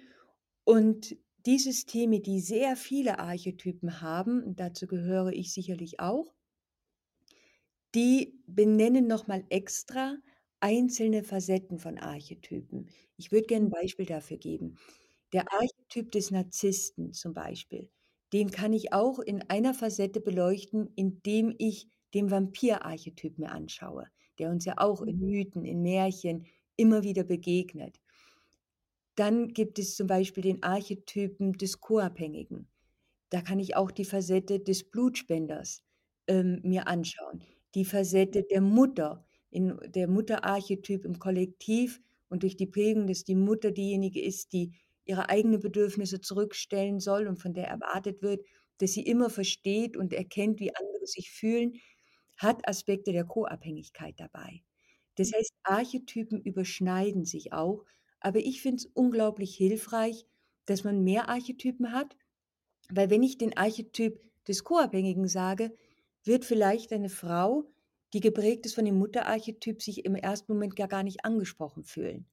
Und 0.65 1.17
die 1.47 1.59
Systeme, 1.61 2.21
die 2.21 2.41
sehr 2.41 2.77
viele 2.77 3.19
Archetypen 3.21 4.01
haben, 4.03 4.43
und 4.45 4.61
dazu 4.61 4.87
gehöre 4.89 5.33
ich 5.33 5.53
sicherlich 5.55 6.01
auch 6.01 6.35
die 7.95 8.41
benennen 8.47 9.07
noch 9.07 9.27
mal 9.27 9.45
extra 9.51 10.17
einzelne 10.61 11.25
Facetten 11.25 11.79
von 11.79 11.99
Archetypen. 11.99 12.89
Ich 13.17 13.33
würde 13.33 13.47
gerne 13.47 13.67
'n 13.67 13.71
Beispiel 13.71 14.07
dafür 14.07 14.39
geben. 14.39 14.77
Der 15.33 15.53
Archetyp 15.53 16.11
des 16.13 16.31
Narzissten 16.31 17.13
zum 17.13 17.35
Beispiel, 17.35 17.91
den 18.33 18.51
kann 18.51 18.73
ich 18.73 18.93
auch 18.95 19.19
in 19.19 19.43
einer 19.51 19.75
Facette 19.75 20.21
beleuchten, 20.21 20.91
indem 20.97 21.55
ich 21.59 21.89
den 22.15 22.31
Vampir-Archetyp 22.31 23.39
mir 23.39 23.51
anschaue, 23.53 24.07
der 24.39 24.51
uns 24.51 24.65
ja 24.65 24.75
auch 24.79 25.03
in 25.03 25.19
Mhm. 25.19 25.21
Mythen, 25.21 25.65
in 25.65 25.83
Märchen 25.83 26.47
immer 26.77 27.03
wieder 27.03 27.25
begegnet. 27.25 28.01
Dann 29.15 29.49
gibt 29.49 29.79
es 29.79 29.95
zum 29.95 30.07
Beispiel 30.07 30.43
den 30.43 30.63
Archetypen 30.63 31.53
des 31.53 31.81
Co-Abhängigen. 31.81 32.69
Da 33.31 33.41
kann 33.43 33.59
ich 33.59 33.77
auch 33.77 33.91
die 33.91 34.05
Facette 34.05 34.61
des 34.61 34.85
Blutspenders, 34.85 35.83
ähm, 36.27 36.61
mir 36.63 36.87
anschauen. 36.87 37.43
Die 37.75 37.85
Facette 37.85 38.43
der 38.43 38.61
Mutter, 38.61 39.25
in 39.51 39.79
der 39.87 40.09
Mutterarchetyp 40.09 41.05
im 41.05 41.19
Kollektiv 41.19 42.01
und 42.29 42.43
durch 42.43 42.57
die 42.57 42.67
Prägung, 42.67 43.07
dass 43.07 43.25
die 43.25 43.35
Mutter 43.35 43.71
diejenige 43.71 44.21
ist, 44.23 44.53
die 44.53 44.73
ihre 45.05 45.29
eigenen 45.29 45.61
Bedürfnisse 45.61 46.21
zurückstellen 46.21 47.01
soll 47.01 47.27
und 47.27 47.37
von 47.37 47.53
der 47.53 47.69
erwartet 47.69 48.23
wird, 48.23 48.45
dass 48.79 48.93
sie 48.93 49.03
immer 49.03 49.31
versteht 49.31 49.97
und 49.97 50.13
erkennt, 50.13 50.59
wie 50.61 50.75
andere 50.75 51.07
sich 51.07 51.31
fühlen, 51.31 51.75
hat 52.39 52.67
Aspekte 52.67 53.13
der 53.13 53.25
Co-Abhängigkeit 53.25 54.15
dabei. 54.19 54.63
Das 55.23 55.31
heißt, 55.33 55.53
Archetypen 55.63 56.41
überschneiden 56.43 57.25
sich 57.25 57.53
auch, 57.53 57.85
aber 58.19 58.41
ich 58.41 58.61
finde 58.61 58.79
es 58.79 58.87
unglaublich 58.87 59.55
hilfreich, 59.55 60.27
dass 60.67 60.83
man 60.83 61.05
mehr 61.05 61.29
Archetypen 61.29 61.93
hat, 61.93 62.17
weil 62.91 63.09
wenn 63.09 63.23
ich 63.23 63.39
den 63.39 63.57
Archetyp 63.57 64.21
des 64.49 64.65
Co-Abhängigen 64.65 65.29
sage, 65.29 65.77
wird 66.25 66.45
vielleicht 66.45 66.93
eine 66.93 67.09
Frau, 67.09 67.71
die 68.15 68.21
geprägt 68.21 68.67
ist 68.67 68.75
von 68.75 68.85
dem 68.85 68.99
Mutterarchetyp, 68.99 69.81
sich 69.81 70.05
im 70.05 70.17
ersten 70.17 70.53
Moment 70.55 70.75
gar 70.75 70.89
gar 70.89 71.05
nicht 71.05 71.25
angesprochen 71.25 71.85
fühlen. 71.85 72.27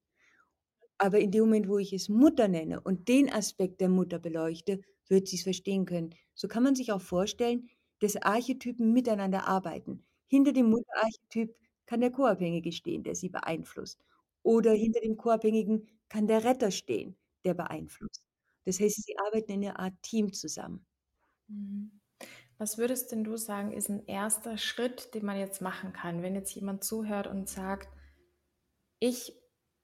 Aber 0.97 1.19
in 1.19 1.31
dem 1.31 1.41
Moment, 1.45 1.67
wo 1.69 1.77
ich 1.77 1.93
es 1.93 2.09
Mutter 2.09 2.47
nenne 2.47 2.81
und 2.81 3.07
den 3.07 3.31
Aspekt 3.31 3.81
der 3.81 3.89
Mutter 3.89 4.19
beleuchte, 4.19 4.81
wird 5.07 5.27
sie's 5.27 5.43
verstehen 5.43 5.85
können. 5.85 6.15
So 6.35 6.47
kann 6.47 6.63
man 6.63 6.75
sich 6.75 6.91
auch 6.91 7.01
vorstellen, 7.01 7.69
dass 7.99 8.15
Archetypen 8.17 8.91
miteinander 8.93 9.47
arbeiten. 9.47 10.05
Hinter 10.27 10.53
dem 10.53 10.69
Mutterarchetyp 10.69 11.55
kann 11.89 12.01
der 12.01 12.11
Co-Abhängige 12.11 12.71
stehen, 12.73 13.03
der 13.03 13.15
sie 13.15 13.29
beeinflusst. 13.29 14.03
Oder 14.43 14.73
hinter 14.73 15.01
dem 15.01 15.17
Co-Abhängigen 15.17 15.87
kann 16.09 16.27
der 16.27 16.45
Retter 16.45 16.71
stehen, 16.71 17.17
der 17.45 17.55
beeinflusst. 17.55 18.23
Das 18.65 18.79
heißt, 18.81 19.03
sie 19.05 19.17
arbeiten 19.19 19.53
in 19.53 19.61
'ner 19.61 19.79
Art 19.79 19.95
Team 20.03 20.33
zusammen. 20.33 20.85
Mhm. 21.49 21.99
Was 22.59 22.77
würdest 22.77 23.11
denn 23.11 23.23
du 23.25 23.37
sagen, 23.37 23.71
ist 23.71 23.89
'n 23.89 24.05
erster 24.07 24.57
Schritt, 24.57 25.13
den 25.15 25.25
man 25.25 25.39
jetzt 25.39 25.61
machen 25.61 25.93
kann, 25.93 26.23
wenn 26.23 26.35
jetzt 26.35 26.53
jemand 26.55 26.83
zuhört 26.83 27.27
und 27.27 27.49
sagt: 27.49 27.89
„Ich 29.01 29.33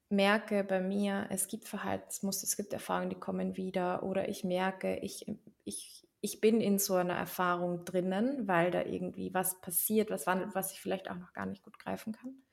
merke 0.09 0.63
bei 0.65 0.81
mir, 0.81 1.27
es 1.31 1.47
gibt 1.47 1.67
Verhaltensmuster, 1.69 2.43
es 2.45 2.57
gibt 2.57 2.73
Erfahrungen, 2.73 3.09
die 3.09 3.15
kommen 3.19 3.55
wieder“, 3.55 4.03
oder 4.03 4.27
„ich 4.29 4.43
merke, 4.43 4.97
ich 4.97 5.25
ich 5.63 6.07
ich 6.25 6.41
bin 6.41 6.61
in 6.61 6.79
so 6.79 6.95
einer 6.95 7.15
Erfahrung 7.15 7.85
drinnen, 7.85 8.47
weil 8.47 8.71
da 8.71 8.83
irgendwie 8.83 9.33
was 9.33 9.61
passiert, 9.61 10.09
was 10.11 10.27
wandelt, 10.27 10.55
was 10.55 10.71
ich 10.73 10.81
vielleicht 10.81 11.09
auch 11.09 11.17
noch 11.17 11.33
gar 11.33 11.45
nicht 11.45 11.63
gut 11.63 11.79
greifen 11.79 12.13
kann.“ 12.13 12.43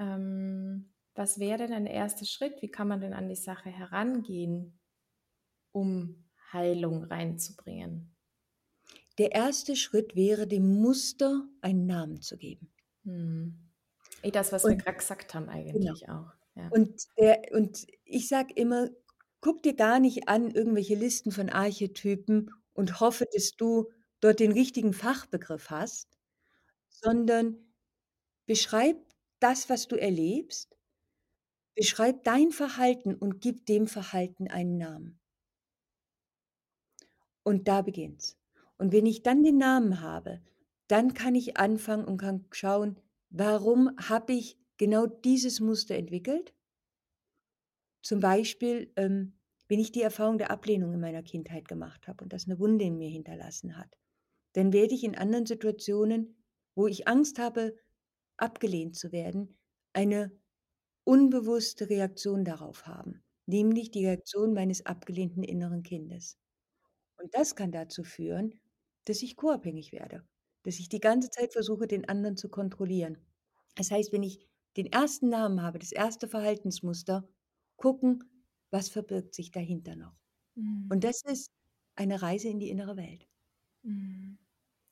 Ähm, 0.00 0.92
was 1.14 1.38
wäre 1.40 1.58
denn 1.58 1.72
ein 1.74 1.86
erster 1.86 2.26
Schritt? 2.26 2.62
Wie 2.62 2.70
kann 2.70 2.88
man 2.88 3.00
denn 3.00 3.14
an 3.14 3.28
die 3.28 3.36
Sache 3.36 3.70
herangehen, 3.70 4.80
um 5.72 6.24
Heilung 6.52 7.04
reinzubringen? 7.04 8.16
Der 9.18 9.30
erste 9.30 9.76
Schritt 9.76 10.16
wäre, 10.16 10.48
dem 10.48 10.80
Muster 10.82 11.48
einen 11.60 11.86
Namen 11.86 12.22
zu 12.22 12.36
geben. 12.36 12.72
Mhm. 13.04 13.70
Eh 14.22 14.30
das, 14.30 14.52
was 14.52 14.68
wir 14.68 14.76
Und 14.76 14.84
grad 14.84 14.98
gesagt 14.98 15.34
haben 15.34 15.48
genau. 15.72 15.94
eigentlich 15.94 16.08
auch, 16.08 16.32
ja. 16.54 16.72
Und 16.72 17.04
der 17.18 17.42
und 17.52 17.86
ich 18.04 18.28
sage 18.28 18.54
immer: 18.56 18.90
„Guck 19.42 19.62
dir 19.64 19.74
gar 19.74 20.00
nicht 20.00 20.28
an 20.28 20.50
irgendwelche 20.52 20.94
Listen 20.96 21.32
von 21.32 21.50
Archetypen 21.50 22.50
und 22.80 23.00
hoffe, 23.00 23.26
dass 23.34 23.52
du 23.56 23.90
dort 24.20 24.40
den 24.40 24.52
richtigen 24.52 24.94
Fachbegriff 24.94 25.70
hast, 25.70 26.18
sondern 26.90 27.58
beschreib 28.46 28.96
das, 29.40 29.68
was 29.70 29.88
du 29.88 29.96
erlebst. 29.96 30.76
Beschreib 31.74 32.22
dein 32.22 32.52
Verhalten 32.52 33.16
und 33.16 33.40
gib 33.40 33.66
dem 33.66 33.88
Verhalten 33.88 34.46
einen 34.46 34.78
Namen.“ 34.78 35.18
Und 37.42 37.68
da 37.68 37.82
beginnt's. 37.82 38.38
Und 38.78 38.92
wenn 38.92 39.04
ich 39.06 39.22
dann 39.22 39.42
den 39.42 39.58
Namen 39.58 40.00
habe, 40.00 40.40
dann 40.88 41.12
kann 41.14 41.34
ich 41.34 41.56
anfangen 41.58 42.04
und 42.06 42.16
kann 42.18 42.46
schauen, 42.52 42.98
warum 43.28 43.90
habe 44.08 44.32
ich 44.32 44.58
genau 44.78 45.06
dieses 45.06 45.60
Muster 45.60 45.94
entwickelt? 45.96 46.54
Zum 48.02 48.20
Beispiel, 48.20 48.92
ähm, 48.96 49.39
wenn 49.70 49.80
ich 49.80 49.92
die 49.92 50.02
Erfahrung 50.02 50.38
der 50.38 50.52
Ablehnung 50.52 50.94
in 50.94 51.00
meiner 51.00 51.24
Kindheit 51.24 51.68
gemacht 51.68 52.08
habe 52.08 52.24
und 52.24 52.34
das 52.34 52.48
'ne 52.48 52.60
Wunde 52.60 52.86
in 52.86 52.98
mir 52.98 53.10
hinterlassen 53.10 53.78
hat, 53.78 53.96
dann 54.54 54.72
werde 54.74 54.94
ich 54.94 55.04
in 55.04 55.16
anderen 55.16 55.46
Situationen, 55.46 56.36
wo 56.76 56.88
ich 56.88 57.08
Angst 57.08 57.38
habe, 57.40 57.76
abgelehnt 58.38 58.96
zu 58.96 59.12
werden, 59.12 59.58
eine 59.94 60.32
unbewusste 61.04 61.90
Reaktion 61.90 62.44
darauf 62.44 62.86
haben, 62.86 63.22
nämlich 63.46 63.90
die 63.92 64.06
Reaktion 64.06 64.54
meines 64.54 64.86
abgelehnten 64.86 65.44
inneren 65.44 65.82
Kindes. 65.84 66.38
Und 67.18 67.34
das 67.34 67.54
kann 67.56 67.72
dazu 67.72 68.02
führen, 68.04 68.60
dass 69.04 69.22
ich 69.22 69.36
co-abhängig 69.36 69.92
werde, 69.92 70.24
dass 70.64 70.78
ich 70.78 70.88
die 70.88 71.00
ganze 71.00 71.30
Zeit 71.30 71.52
versuche, 71.52 71.86
den 71.86 72.08
anderen 72.08 72.36
zu 72.36 72.48
kontrollieren. 72.48 73.18
Das 73.76 73.90
heißt, 73.90 74.12
wenn 74.12 74.22
ich 74.22 74.48
den 74.76 74.86
ersten 74.86 75.28
Namen 75.28 75.62
habe, 75.62 75.78
das 75.78 75.92
erste 75.92 76.28
Verhaltensmuster, 76.28 77.28
gucken, 77.76 78.24
was 78.70 78.88
verbirgt 78.88 79.34
sich 79.34 79.50
dahinter 79.50 79.96
noch. 79.96 80.16
Mhm. 80.54 80.88
Und 80.90 81.04
das 81.04 81.22
ist 81.24 81.50
eine 81.96 82.22
Reise 82.22 82.48
in 82.48 82.58
die 82.58 82.70
innere 82.70 82.96
Welt. 82.96 83.26
Mhm. 83.82 84.38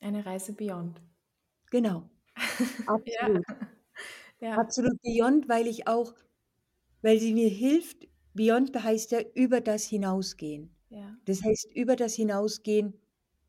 Eine 0.00 0.24
Reise 0.24 0.52
beyond. 0.52 1.00
Genau. 1.70 2.08
Absolut. 2.86 3.44
Ja. 4.40 4.56
Absolut 4.56 5.02
beyond, 5.02 5.48
weil 5.48 5.66
ich 5.66 5.88
auch 5.88 6.14
weil 7.02 7.18
sie 7.18 7.34
mir 7.34 7.48
hilft 7.48 8.06
beyond 8.34 8.72
heißt 8.80 9.10
ja 9.10 9.20
über 9.34 9.60
das 9.60 9.84
hinausgehen. 9.84 10.70
Ja. 10.90 11.16
Das 11.24 11.42
heißt, 11.42 11.74
über 11.74 11.96
das 11.96 12.14
hinausgehen 12.14 12.94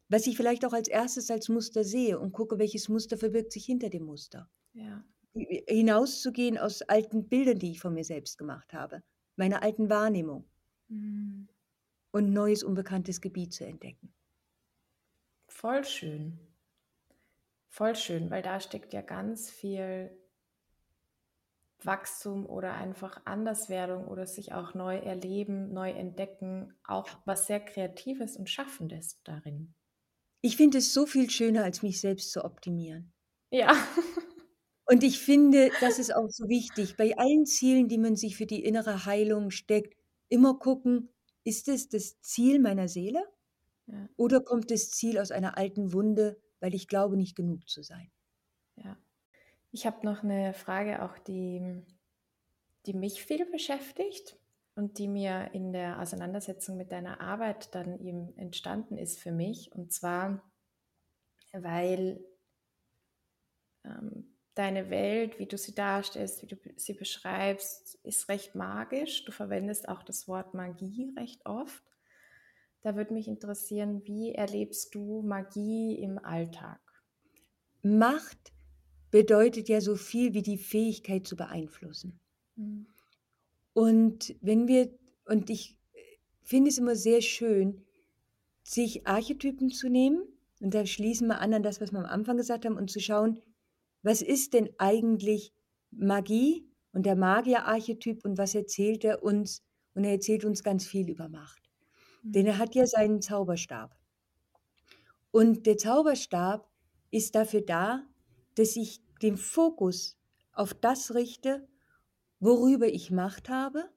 was 0.10 0.26
ich 0.26 0.36
vielleicht 0.36 0.66
auch 0.66 0.74
als 0.74 0.88
erstes 0.88 1.30
als 1.32 1.50
Muster 1.50 1.84
sehe 1.84 2.20
und 2.20 2.34
gucke, 2.34 2.58
welches 2.58 2.90
Muster 2.90 3.16
verbirgt 3.18 3.52
sich 3.52 3.66
hinter 3.66 3.90
dem 3.90 4.04
Muster. 4.04 4.50
Ja. 4.74 5.04
Hinauszugehen 5.34 6.58
aus 6.58 6.82
alten 6.82 7.30
Bildern, 7.30 7.60
die 7.60 7.72
ich 7.72 7.80
von 7.80 7.94
mir 7.94 8.04
selbst 8.04 8.38
gemacht 8.38 8.74
habe, 8.74 9.04
meiner 9.40 9.64
alten 9.64 9.90
Wahrnehmung 9.90 10.46
Mhm. 10.90 11.48
und 12.12 12.32
neues, 12.32 12.64
unbekanntes 12.64 13.22
Gebiet 13.22 13.54
zu 13.54 13.66
entdecken. 13.66 14.14
Voll 15.48 15.84
schön. 15.84 16.40
Voll 17.68 17.96
schön, 17.96 18.30
weil 18.32 18.42
da 18.42 18.60
steckt 18.60 18.94
ja 18.94 19.02
ganz 19.02 19.50
viel 19.50 20.12
Wachstum 21.84 22.46
oder 22.46 22.74
einfach 22.74 23.22
Anderswerdung 23.26 24.08
oder 24.08 24.26
sich 24.28 24.54
auch 24.54 24.74
neu 24.74 24.98
erleben, 24.98 25.72
neu 25.72 25.92
entdecken, 25.92 26.74
auch 26.84 27.08
was 27.26 27.48
sehr 27.48 27.60
Kreatives 27.62 28.36
und 28.36 28.50
Schaffendes 28.50 29.22
darin. 29.24 29.74
Ich 30.42 30.58
finde 30.58 30.80
es 30.80 30.94
so 30.94 31.06
viel 31.06 31.30
schöner, 31.30 31.64
als 31.64 31.82
mich 31.82 32.02
selbst 32.02 32.32
zu 32.32 32.44
optimieren. 32.44 33.14
Ja. 33.52 33.74
Und 34.90 35.04
ich 35.04 35.20
finde, 35.20 35.72
das 35.82 36.00
ist 36.00 36.16
auch 36.16 36.30
so 36.30 36.50
wichtig, 36.50 36.98
bei 36.98 37.18
allen 37.18 37.46
Zielen, 37.46 37.88
die 37.88 37.98
man 38.00 38.16
sich 38.16 38.36
für 38.38 38.46
die 38.48 38.64
innere 38.64 39.06
Heilung 39.06 39.52
steckt, 39.52 39.96
immer 40.30 40.58
gucken, 40.58 41.10
ist 41.44 41.68
es 41.68 41.90
das 41.90 42.20
Ziel 42.22 42.60
meiner 42.60 42.88
Seele 42.88 43.24
Ja, 43.88 44.10
oder 44.18 44.42
kommt 44.42 44.72
das 44.72 44.92
Ziel 44.92 45.20
aus 45.20 45.32
einer 45.32 45.58
alten 45.58 45.94
Wunde, 45.94 46.40
weil 46.60 46.76
ich 46.76 46.88
glaube, 46.88 47.18
nicht 47.18 47.36
genug 47.36 47.68
zu 47.70 47.84
sein? 47.84 48.12
ja. 48.76 48.98
Ich 49.72 49.86
habe 49.86 50.06
noch 50.06 50.24
eine 50.24 50.54
Frage, 50.54 51.04
auch 51.04 51.18
die, 51.20 51.84
die 52.86 52.94
mich 52.94 53.24
viel 53.24 53.46
beschäftigt 53.46 54.38
und 54.76 54.98
die 54.98 55.08
mir 55.08 55.52
in 55.54 55.74
der 55.74 56.02
Auseinandersetzung 56.02 56.78
mit 56.78 56.92
deiner 56.92 57.22
Arbeit 57.22 57.76
dann 57.76 58.00
eben 58.00 58.36
entstanden 58.38 58.98
ist 58.98 59.20
für 59.20 59.32
mich. 59.32 59.72
Und 59.74 59.94
zwar, 59.94 60.42
weil 61.54 62.24
ähm, 63.84 64.39
deine 64.56 64.90
Welt, 64.90 65.40
wie 65.40 65.46
du 65.46 65.58
sie 65.58 65.74
darstellst, 65.74 66.42
wie 66.42 66.48
du 66.48 66.58
sie 66.76 66.94
beschreibst, 66.94 67.96
ist 68.04 68.28
recht 68.30 68.56
magisch. 68.56 69.26
Du 69.26 69.32
verwendest 69.32 69.88
auch 69.88 70.04
das 70.04 70.28
Wort 70.28 70.54
Magie 70.54 71.14
recht 71.18 71.46
oft. 71.46 71.84
Da 72.82 72.96
würde 72.96 73.14
mich 73.14 73.28
interessieren, 73.28 74.02
wie 74.06 74.34
erlebst 74.34 74.96
du 74.96 75.22
Magie 75.22 75.96
im 76.02 76.18
Alltag? 76.18 76.80
Macht 77.82 78.54
bedeutet 79.12 79.70
ja 79.70 79.82
so 79.82 79.96
viel 79.96 80.34
wie 80.34 80.42
die 80.42 80.58
Fähigkeit 80.58 81.26
zu 81.28 81.36
beeinflussen. 81.36 82.20
Mhm. 82.56 82.88
Und 83.74 84.36
wenn 84.42 84.68
wir, 84.68 84.90
und 85.26 85.50
ich 85.50 85.78
finde 86.44 86.70
es 86.70 86.78
immer 86.78 86.96
sehr 86.96 87.22
schön, 87.22 87.86
sich 88.64 89.08
Archetypen 89.08 89.70
zu 89.70 89.90
nehmen, 89.90 90.22
und 90.60 90.74
da 90.74 90.86
schließen 90.86 91.28
wir 91.28 91.40
an 91.40 91.54
an 91.54 91.64
das, 91.64 91.80
was 91.80 91.92
wir 91.92 92.00
am 92.00 92.06
Anfang 92.06 92.38
gesagt 92.38 92.66
haben, 92.66 92.78
und 92.78 92.92
zu 92.92 93.00
schauen, 93.00 93.42
was 94.04 94.22
ist 94.22 94.54
denn 94.54 94.70
eigentlich 94.78 95.54
Magie 95.92 96.68
und 96.94 97.06
der 97.06 97.16
Magier-Archetyp 97.16 98.26
und 98.26 98.38
was 98.38 98.56
erzählt 98.56 99.04
er 99.04 99.24
uns? 99.24 99.64
Und 99.96 100.04
er 100.06 100.12
erzählt 100.14 100.46
uns 100.46 100.64
ganz 100.64 100.86
viel 100.88 101.10
über 101.10 101.30
Macht. 101.30 101.70
Denn 102.24 102.46
er 102.46 102.58
hat 102.60 102.76
ja 102.76 102.86
seinen 102.88 103.22
Zauberstab. 103.22 103.98
Und 105.32 105.66
der 105.66 105.78
Zauberstab 105.78 106.70
ist 107.12 107.36
dafür 107.36 107.62
da, 107.62 108.04
dass 108.56 108.76
ich 108.76 109.02
den 109.22 109.38
Fokus 109.38 110.18
auf 110.54 110.74
das 110.74 111.14
richte, 111.16 111.68
worüber 112.40 112.88
ich 112.88 113.12
Macht 113.12 113.50
habe, 113.50 113.90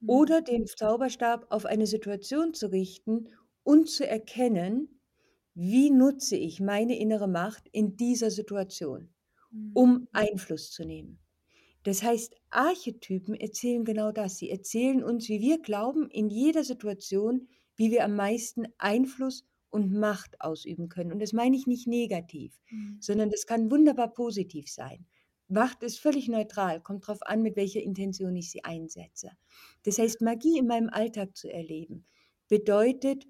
Mhm. 0.00 0.08
oder 0.08 0.40
den 0.42 0.66
Zauberstab 0.66 1.46
auf 1.50 1.66
eine 1.66 1.86
Situation 1.86 2.54
zu 2.54 2.70
richten 2.70 3.28
und 3.62 3.88
zu 3.88 4.06
erkennen, 4.06 4.93
wie 5.54 5.90
nutze 5.90 6.36
ich 6.36 6.60
meine 6.60 6.98
innere 6.98 7.28
Macht 7.28 7.68
in 7.72 7.96
dieser 7.96 8.30
Situation, 8.30 9.14
Mhm. 9.50 9.72
um 9.74 10.08
Einfluss 10.12 10.70
zu 10.72 10.84
nehmen. 10.84 11.20
Das 11.82 12.02
heißt, 12.02 12.34
Archetypen 12.50 13.34
erzählen 13.34 13.84
genau 13.84 14.10
das. 14.12 14.38
Sie 14.38 14.50
erzählen 14.50 15.04
uns, 15.04 15.28
wie 15.28 15.40
wir 15.40 15.60
glauben, 15.60 16.08
in 16.10 16.28
jeder 16.30 16.64
Situation, 16.64 17.48
wie 17.76 17.90
wir 17.90 18.04
am 18.04 18.16
meisten 18.16 18.66
Einfluss 18.78 19.44
und 19.70 19.92
Macht 19.92 20.40
ausüben 20.40 20.88
können. 20.88 21.12
Und 21.12 21.20
das 21.20 21.32
meine 21.32 21.56
ich 21.56 21.66
nicht 21.66 21.86
negativ, 21.86 22.60
Mhm. 22.70 22.96
sondern 23.00 23.30
das 23.30 23.46
kann 23.46 23.70
wunderbar 23.70 24.12
positiv 24.14 24.70
sein. 24.70 25.06
Macht 25.48 25.82
ist 25.82 25.98
völlig 26.00 26.28
neutral, 26.28 26.80
kommt 26.82 27.04
darauf 27.06 27.22
an, 27.22 27.42
mit 27.42 27.56
welcher 27.56 27.82
Intention 27.82 28.34
ich 28.36 28.50
sie 28.50 28.64
einsetze. 28.64 29.30
Das 29.82 29.98
heißt, 29.98 30.22
Magie 30.22 30.58
in 30.58 30.66
meinem 30.66 30.88
Alltag 30.88 31.36
zu 31.36 31.52
erleben, 31.52 32.06
bedeutet, 32.48 33.26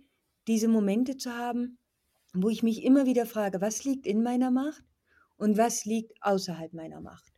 diese 0.47 0.69
Momente 0.69 1.17
zu 1.17 1.33
haben, 1.37 1.79
wo 2.35 2.49
ich 2.49 2.63
mich 2.63 2.85
immer 2.85 3.07
wieder 3.07 3.27
frage, 3.27 3.61
was 3.61 3.85
liegt 3.85 4.07
in 4.07 4.23
meiner 4.23 4.51
Macht 4.51 4.85
und 5.37 5.57
was 5.57 5.85
liegt 5.85 6.13
außerhalb 6.21 6.73
meiner 6.73 7.01
Macht. 7.01 7.33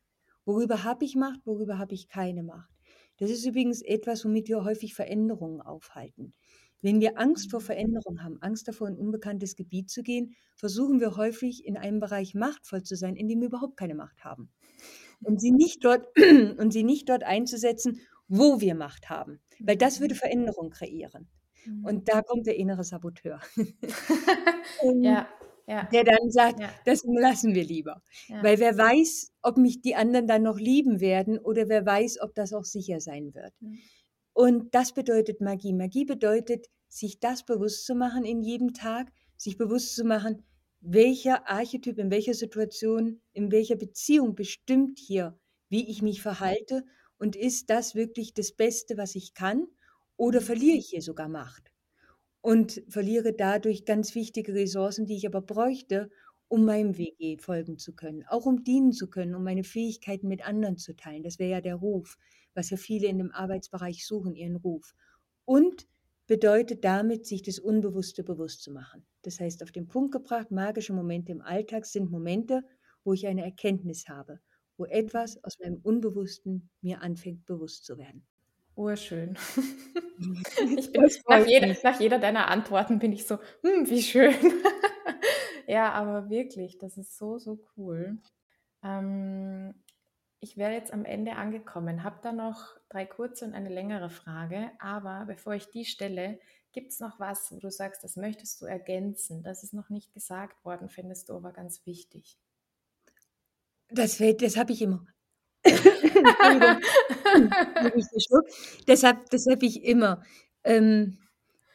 Worüber 0.45 0.85
habe 0.85 1.05
ich 1.05 1.17
Macht, 1.17 1.41
worüber 1.45 1.79
habe 1.79 1.95
ich 1.95 2.09
keine 2.09 2.43
Macht. 2.43 2.71
Das 3.19 3.31
ist 3.31 3.45
übrigens 3.47 3.83
etwas, 3.83 4.25
womit 4.25 4.49
wir 4.49 4.65
häufig 4.65 4.95
Veränderungen 4.95 5.61
aufhalten. 5.61 6.35
Wenn 6.83 7.01
wir 7.01 7.19
Angst 7.19 7.51
vor 7.51 7.61
Veränderung 7.61 8.23
haben, 8.23 8.41
Angst 8.43 8.69
davor, 8.69 8.89
in 8.89 8.97
unbekanntes 8.97 9.57
Gebiet 9.57 9.91
zu 9.91 10.03
gehen, 10.03 10.35
versuchen 10.55 11.01
wir 11.01 11.17
häufig 11.17 11.65
in 11.65 11.77
einem 11.77 12.01
Bereich 12.01 12.35
machtvoll 12.35 12.83
zu 12.83 12.97
sein, 12.97 13.17
in 13.17 13.29
dem 13.29 13.41
wir 13.41 13.49
überhaupt 13.49 13.77
keine 13.77 13.95
Macht 13.95 14.25
haben. 14.25 14.51
Und 15.23 15.41
sie 15.41 15.51
nicht 15.51 15.85
dort, 15.85 16.07
und 16.59 16.73
sie 16.73 16.85
nicht 16.85 17.09
dort 17.09 17.25
einzusetzen, 17.25 18.01
wo 18.29 18.61
wir 18.61 18.75
Macht 18.75 19.09
haben. 19.09 19.41
Weil 19.59 19.77
das 19.77 20.01
würde 20.01 20.15
Veränderung 20.15 20.71
kreieren. 20.71 21.29
Mhm. 21.67 21.85
Und 21.85 22.09
da 22.09 22.23
kommt 22.23 22.47
der 22.47 22.57
innere 22.57 22.85
Saboteur. 22.85 23.41
Ja, 25.01 25.27
ja, 25.67 25.85
der 25.91 26.05
dann 26.05 26.31
sagt, 26.31 26.61
ja, 26.61 26.69
das 26.85 27.03
lassen 27.05 27.55
wir 27.55 27.65
lieber. 27.65 28.03
ja. 28.29 28.43
Weil 28.43 28.59
wer 28.61 28.77
weiß, 28.77 29.33
ob 29.43 29.57
mich 29.57 29.81
die 29.81 29.97
anderen 29.97 30.27
dann 30.27 30.43
noch 30.43 30.59
lieben 30.59 31.01
werden 31.01 31.39
oder 31.39 31.69
wer 31.69 31.85
weiß, 31.85 32.21
ob 32.21 32.35
das 32.35 32.53
auch 32.53 32.65
sicher 32.65 33.01
sein 33.01 33.35
wird. 33.35 33.53
Mhm. 33.61 33.79
Und 34.33 34.75
das 34.75 34.93
bedeutet 34.93 35.41
Magie. 35.41 35.73
Magie 35.73 36.05
bedeutet, 36.05 36.67
sich 36.89 37.19
das 37.19 37.45
bewusst 37.45 37.85
zu 37.85 37.95
machen 37.95 38.25
in 38.25 38.43
jedem 38.43 38.75
Tag, 38.75 39.11
sich 39.37 39.57
bewusst 39.57 39.97
zu 39.97 40.05
machen, 40.05 40.45
welcher 40.81 41.49
Archetyp 41.49 41.99
in 41.99 42.11
welcher 42.11 42.35
Situation, 42.35 43.21
in 43.33 43.51
welcher 43.51 43.77
Beziehung 43.77 44.35
bestimmt 44.35 44.99
hier, 44.99 45.39
wie 45.69 45.91
ich 45.91 46.03
mich 46.03 46.23
verhalte 46.23 46.85
und 47.19 47.35
ist 47.35 47.71
das 47.71 47.95
wirklich 47.95 48.35
das 48.35 48.53
Beste, 48.53 48.97
was 48.97 49.15
ich 49.15 49.35
kann 49.35 49.67
oder 50.17 50.41
verliere 50.41 50.77
ich 50.77 50.89
hier 50.89 51.03
sogar 51.03 51.29
Macht 51.29 51.73
und 52.41 52.83
verliere 52.89 53.33
dadurch 53.33 53.85
ganz 53.85 54.15
wichtige 54.15 54.55
Ressourcen, 54.55 55.07
die 55.07 55.17
ich 55.17 55.27
aber 55.27 55.43
bräuchte, 55.43 56.11
um 56.49 56.65
meinem 56.65 56.95
eh 56.97 57.39
folgen 57.39 57.77
zu 57.79 57.95
können, 57.95 58.25
auch 58.29 58.47
um 58.47 58.63
dienen 58.63 58.93
zu 58.93 59.11
können, 59.11 59.35
um 59.35 59.43
meine 59.43 59.65
Fähigkeiten 59.65 60.29
mit 60.29 60.47
anderen 60.47 60.77
zu 60.77 60.95
teilen. 60.95 61.25
Das 61.25 61.39
wäre 61.39 61.51
ja 61.51 61.61
der 61.61 61.75
Ruf, 61.75 62.17
was 62.55 62.71
ja 62.71 62.77
viele 62.77 63.09
in 63.09 63.19
dem 63.19 63.33
Arbeitsbereich 63.33 64.07
suchen, 64.07 64.35
ihren 64.35 64.57
Ruf. 64.57 64.95
Und 65.45 65.87
bedeutet 66.27 66.85
damit, 66.85 67.27
sich 67.27 67.43
das 67.43 67.59
Unbewusste 67.59 68.25
bewusst 68.25 68.63
zu 68.63 68.73
machen. 68.73 69.07
Das 69.23 69.41
heißt, 69.41 69.63
auf 69.63 69.73
den 69.73 69.89
Punkt 69.89 70.13
gebracht, 70.13 70.51
magische 70.51 70.93
Momente 70.93 71.33
im 71.33 71.41
Alltag 71.41 71.87
sind 71.87 72.11
Momente, 72.11 72.63
wo 73.05 73.13
ich 73.13 73.27
eine 73.27 73.45
Erkenntnis 73.45 74.09
habe, 74.09 74.41
wo 74.77 74.85
etwas 74.87 75.43
aus 75.45 75.59
meinem 75.61 75.81
Unbewussten 75.83 76.71
mir 76.81 77.01
anfängt 77.03 77.47
bewusst 77.47 77.85
zu 77.85 77.99
werden. 77.99 78.27
Urschön. 78.77 79.37
Ich 80.77 80.93
bin, 80.93 81.11
nach, 81.29 81.47
jeder, 81.47 81.77
nach 81.83 82.01
jeder 82.01 82.19
deiner 82.19 82.49
Antworten 82.49 82.99
bin 82.99 83.13
ich 83.13 83.27
so, 83.27 83.39
hm, 83.63 83.89
wie 83.89 84.03
schön. 84.03 84.35
ja, 85.67 85.93
aber 85.93 86.31
wirklich, 86.31 86.79
das 86.79 86.97
ist 86.97 87.17
so, 87.17 87.39
so 87.39 87.59
cool. 87.77 88.19
Ähm, 88.83 89.75
ich 90.41 90.57
wäre 90.57 90.73
jetzt 90.73 90.93
am 90.93 91.05
Ende 91.05 91.33
angekommen, 91.37 92.05
habe 92.05 92.19
da 92.23 92.33
noch 92.33 92.77
drei 92.89 93.07
kurze 93.07 93.47
und 93.47 93.55
eine 93.55 93.71
längere 93.71 94.11
Frage, 94.11 94.71
aber 94.79 95.25
bevor 95.27 95.55
ich 95.55 95.71
die 95.71 95.85
stelle, 95.85 96.39
gibt 96.73 96.93
es 96.93 97.01
noch 97.01 97.19
was, 97.19 97.51
wo 97.53 97.59
du 97.59 97.71
sagst, 97.71 98.05
das 98.05 98.17
möchtest 98.17 98.61
du 98.61 98.67
ergänzen, 98.67 99.43
das 99.43 99.65
ist 99.65 99.73
noch 99.73 99.89
nicht 99.89 100.13
gesagt 100.13 100.65
worden, 100.65 100.91
findest 100.91 101.31
du 101.31 101.35
aber 101.35 101.53
ganz 101.53 101.87
wichtig. 101.87 102.39
Das, 103.89 104.19
das 104.19 104.57
habe 104.57 104.73
ich 104.73 104.83
immer. 104.83 105.07
Deshalb, 108.89 109.31
das 109.31 109.47
habe 109.47 109.67
ich 109.67 109.85
immer. 109.85 110.23
Ähm, 110.65 111.19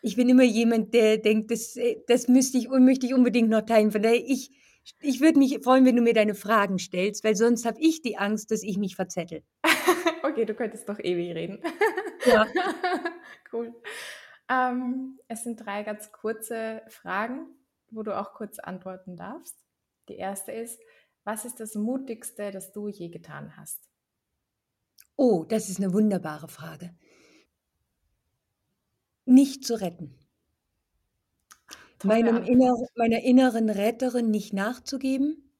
ich 0.01 0.15
bin 0.15 0.29
immer 0.29 0.43
jemand, 0.43 0.93
der 0.93 1.17
denkt, 1.17 1.51
das, 1.51 1.75
äh, 1.75 1.97
das 2.07 2.27
müsste 2.27 2.57
ich, 2.57 2.69
möchte 2.69 3.05
ich 3.05 3.13
unbedingt 3.13 3.49
noch 3.49 3.61
teilen. 3.61 3.91
Von 3.91 4.01
daher, 4.01 4.15
ich, 4.15 4.51
ich 4.99 5.21
würde 5.21 5.39
mich 5.39 5.59
freuen, 5.63 5.85
wenn 5.85 5.95
du 5.95 6.01
mir 6.01 6.13
deine 6.13 6.35
Fragen 6.35 6.79
stellst, 6.79 7.23
weil 7.23 7.35
sonst 7.35 7.65
habe 7.65 7.79
ich 7.79 8.01
die 8.01 8.17
Angst, 8.17 8.51
dass 8.51 8.63
ich 8.63 8.77
mich 8.77 8.95
verzettel. 8.95 9.43
okay, 10.23 10.45
du 10.45 10.53
könntest 10.53 10.89
doch 10.89 10.99
ewig 10.99 11.35
reden. 11.35 11.61
Ja. 12.25 12.47
cool. 13.53 13.73
Ähm, 14.49 15.19
es 15.27 15.43
sind 15.43 15.65
drei 15.65 15.83
ganz 15.83 16.11
kurze 16.11 16.81
Fragen, 16.89 17.47
wo 17.89 18.03
du 18.03 18.17
auch 18.17 18.33
kurz 18.33 18.59
antworten 18.59 19.15
darfst. 19.15 19.55
Die 20.09 20.17
erste 20.17 20.51
ist, 20.51 20.81
was 21.23 21.45
ist 21.45 21.59
das 21.59 21.75
Mutigste, 21.75 22.51
das 22.51 22.71
du 22.71 22.87
je 22.87 23.09
getan 23.09 23.57
hast? 23.57 23.89
Oh, 25.15 25.45
das 25.47 25.69
ist 25.69 25.79
eine 25.79 25.93
wunderbare 25.93 26.47
Frage. 26.47 26.95
Nicht 29.25 29.65
zu 29.65 29.79
retten. 29.79 30.17
meinem 32.03 32.43
inner, 32.43 32.73
meiner 32.95 33.21
inneren 33.21 33.69
Retterin 33.69 34.31
nicht 34.31 34.53
nachzugeben 34.53 35.51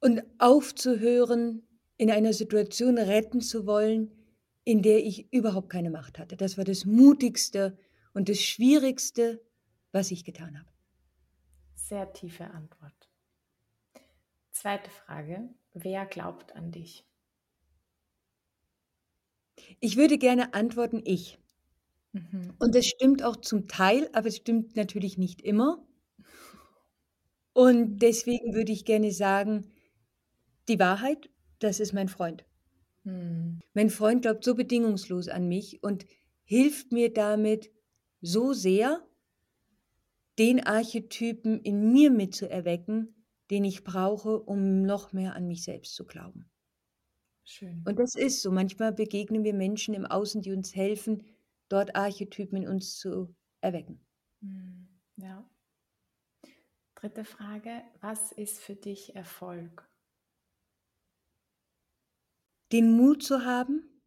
und 0.00 0.22
aufzuhören, 0.38 1.62
in 1.96 2.10
einer 2.10 2.32
Situation 2.32 2.96
retten 2.96 3.40
zu 3.42 3.66
wollen, 3.66 4.10
in 4.64 4.82
der 4.82 5.04
ich 5.04 5.32
überhaupt 5.32 5.68
keine 5.68 5.90
Macht 5.90 6.18
hatte. 6.18 6.36
Das 6.36 6.56
war 6.56 6.64
das 6.64 6.86
Mutigste 6.86 7.78
und 8.14 8.28
das 8.28 8.40
Schwierigste, 8.40 9.42
was 9.92 10.10
ich 10.10 10.24
getan 10.24 10.58
habe. 10.58 10.70
Sehr 11.74 12.12
tiefe 12.12 12.44
Antwort. 12.44 12.99
Zweite 14.60 14.90
Frage. 14.90 15.48
Wer 15.72 16.04
glaubt 16.04 16.54
an 16.54 16.70
dich? 16.70 17.06
Ich 19.80 19.96
würde 19.96 20.18
gerne 20.18 20.52
antworten, 20.52 21.00
ich. 21.02 21.38
Mhm. 22.12 22.52
Und 22.58 22.74
das 22.74 22.84
stimmt 22.84 23.22
auch 23.22 23.36
zum 23.36 23.68
Teil, 23.68 24.10
aber 24.12 24.28
es 24.28 24.36
stimmt 24.36 24.76
natürlich 24.76 25.16
nicht 25.16 25.40
immer. 25.40 25.82
Und 27.54 28.00
deswegen 28.00 28.52
würde 28.52 28.72
ich 28.72 28.84
gerne 28.84 29.12
sagen, 29.12 29.72
die 30.68 30.78
Wahrheit, 30.78 31.30
das 31.60 31.80
ist 31.80 31.94
mein 31.94 32.08
Freund. 32.08 32.44
Hm. 33.04 33.60
Mein 33.72 33.88
Freund 33.88 34.20
glaubt 34.20 34.44
so 34.44 34.54
bedingungslos 34.54 35.28
an 35.28 35.48
mich 35.48 35.82
und 35.82 36.04
hilft 36.44 36.92
mir 36.92 37.10
damit 37.10 37.70
so 38.20 38.52
sehr, 38.52 39.00
den 40.38 40.62
Archetypen 40.62 41.62
in 41.62 41.92
mir 41.92 42.10
mitzuerwecken, 42.10 43.14
den 43.50 43.64
ich 43.64 43.84
brauche, 43.84 44.38
um 44.40 44.82
noch 44.82 45.12
mehr 45.12 45.34
an 45.36 45.46
mich 45.46 45.64
selbst 45.64 45.94
zu 45.94 46.06
glauben. 46.06 46.50
Schön. 47.44 47.86
Und 47.86 47.98
das 47.98 48.14
ist 48.14 48.40
so. 48.40 48.50
Manchmal 48.50 48.90
begegnen 48.92 49.44
wir 49.44 49.52
Menschen 49.54 49.92
im 49.94 50.06
Außen, 50.06 50.40
die 50.42 50.52
uns 50.52 50.74
helfen, 50.74 51.24
dort 51.68 51.94
Archetypen 51.94 52.62
in 52.62 52.68
uns 52.68 52.96
zu 52.98 53.34
erwecken. 53.60 54.00
Hm, 54.42 54.88
Ja. 55.16 55.44
Dritte 56.94 57.24
Frage. 57.24 57.82
Was 58.00 58.30
ist 58.30 58.60
für 58.60 58.76
dich 58.76 59.16
Erfolg? 59.16 59.90
Den 62.72 62.96
Mut 62.96 63.22
zu 63.22 63.44
haben, 63.44 64.00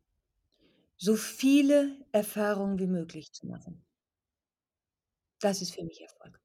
so 0.97 1.15
viele 1.15 2.03
Erfahrungen 2.13 2.79
wie 2.79 2.87
möglich 2.87 3.31
zu 3.31 3.45
machen. 3.45 3.85
Das 5.41 5.61
ist 5.61 5.75
für 5.75 5.83
mich 5.83 6.01
Erfolg. 6.01 6.41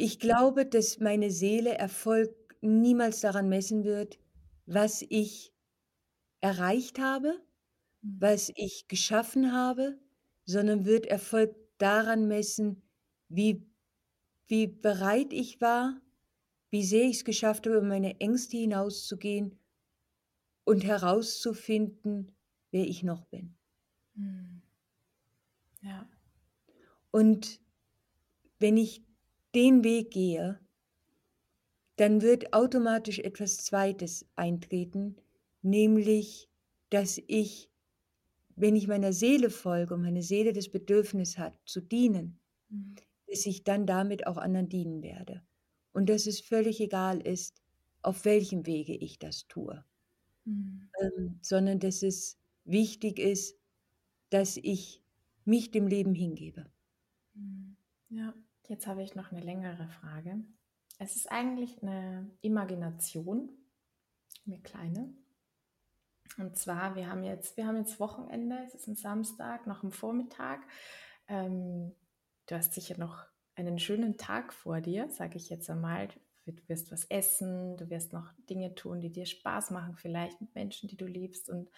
Ich 0.00 0.18
glaube, 0.20 0.64
dass 0.64 0.98
meine 1.00 1.30
Seele 1.30 1.76
Erfolg 1.76 2.30
niemals 2.62 3.20
daran 3.20 3.48
messen 3.48 3.84
wird, 3.84 4.18
was 4.64 5.04
ich 5.08 5.52
erreicht 6.40 6.98
habe, 7.00 7.40
Hm. 8.02 8.20
was 8.20 8.52
ich 8.56 8.88
geschaffen 8.88 9.52
habe, 9.52 9.98
sondern 10.46 10.86
wird 10.86 11.06
Erfolg 11.06 11.56
daran 11.78 12.28
messen, 12.28 12.82
wie, 13.28 13.66
wie 14.48 14.68
bereit 14.68 15.32
ich 15.32 15.60
war, 15.60 16.00
wie 16.70 16.84
sehr 16.84 17.04
ich 17.04 17.18
es 17.18 17.24
geschafft 17.24 17.66
habe, 17.66 17.78
über 17.78 17.86
meine 17.86 18.20
Ängste 18.20 18.58
hinauszugehen 18.58 19.58
und 20.64 20.84
herauszufinden, 20.84 22.36
wer 22.70 22.86
ich 22.86 23.02
noch 23.02 23.24
bin. 23.24 23.56
Hm. 24.16 24.62
Ja. 25.82 26.08
Und 27.10 27.60
wenn 28.60 28.76
ich 28.76 29.02
den 29.54 29.84
Weg 29.84 30.10
gehe, 30.12 30.60
dann 31.96 32.22
wird 32.22 32.52
automatisch 32.54 33.18
etwas 33.18 33.58
Zweites 33.58 34.24
eintreten, 34.36 35.16
nämlich, 35.62 36.48
dass 36.90 37.20
ich, 37.26 37.70
wenn 38.56 38.76
ich 38.76 38.88
meiner 38.88 39.12
Seele 39.12 39.50
folge 39.50 39.94
und 39.94 40.02
meine 40.02 40.22
Seele 40.22 40.52
das 40.52 40.70
Bedürfnis 40.70 41.38
hat, 41.38 41.54
zu 41.66 41.80
dienen, 41.82 42.40
Hm. 42.70 42.98
dass 43.28 43.46
ich 43.46 43.64
dann 43.64 43.86
damit 43.86 44.26
auch 44.26 44.38
anderen 44.38 44.68
dienen 44.68 45.02
werde. 45.02 45.42
Und 45.92 46.08
dass 46.08 46.26
es 46.26 46.40
völlig 46.40 46.80
egal 46.80 47.20
ist, 47.20 47.62
auf 48.02 48.24
welchem 48.26 48.66
Wege 48.66 48.94
ich 48.96 49.18
das 49.18 49.48
tue, 49.48 49.84
Hm. 50.46 50.88
ähm, 51.00 51.38
sondern 51.42 51.78
dass 51.78 52.02
es 52.02 52.38
wichtig 52.64 53.18
ist, 53.18 53.56
dass 54.30 54.58
ich 54.58 55.02
mich 55.44 55.70
dem 55.70 55.86
Leben 55.86 56.14
hingebe. 56.14 56.66
Hm. 57.36 57.76
Ja, 58.10 58.34
jetzt 58.68 58.86
habe 58.86 59.02
ich 59.02 59.14
noch 59.14 59.32
eine 59.32 59.40
längere 59.40 59.88
Frage. 59.88 60.44
Es 60.98 61.16
ist 61.16 61.30
eigentlich 61.30 61.82
eine 61.82 62.30
Imagination, 62.40 63.50
eine 64.46 64.60
kleine. 64.60 65.14
Und 66.36 66.56
zwar, 66.56 66.94
wir 66.94 67.08
haben 67.08 67.24
jetzt, 67.24 67.56
wir 67.56 67.66
haben 67.66 67.78
jetzt 67.78 67.98
Wochenende, 67.98 68.58
es 68.66 68.74
ist 68.74 68.86
ein 68.86 68.96
Samstag, 68.96 69.66
noch 69.66 69.82
am 69.82 69.90
Vormittag. 69.90 70.60
Ähm, 71.26 71.94
du 72.46 72.54
hast 72.54 72.74
sicher 72.74 72.98
noch 72.98 73.24
einen 73.54 73.78
schönen 73.78 74.18
Tag 74.18 74.52
vor 74.52 74.80
dir, 74.80 75.08
sage 75.10 75.36
ich 75.36 75.48
jetzt 75.48 75.68
einmal. 75.70 76.08
Du 76.46 76.52
wirst 76.68 76.92
was 76.92 77.04
essen, 77.06 77.76
du 77.76 77.90
wirst 77.90 78.12
noch 78.12 78.32
Dinge 78.48 78.74
tun, 78.74 79.00
die 79.00 79.10
dir 79.10 79.26
Spaß 79.26 79.70
machen, 79.70 79.96
vielleicht 79.96 80.40
mit 80.40 80.54
Menschen, 80.54 80.88
die 80.88 80.96
du 80.96 81.06
liebst. 81.06 81.50
Und 81.50 81.68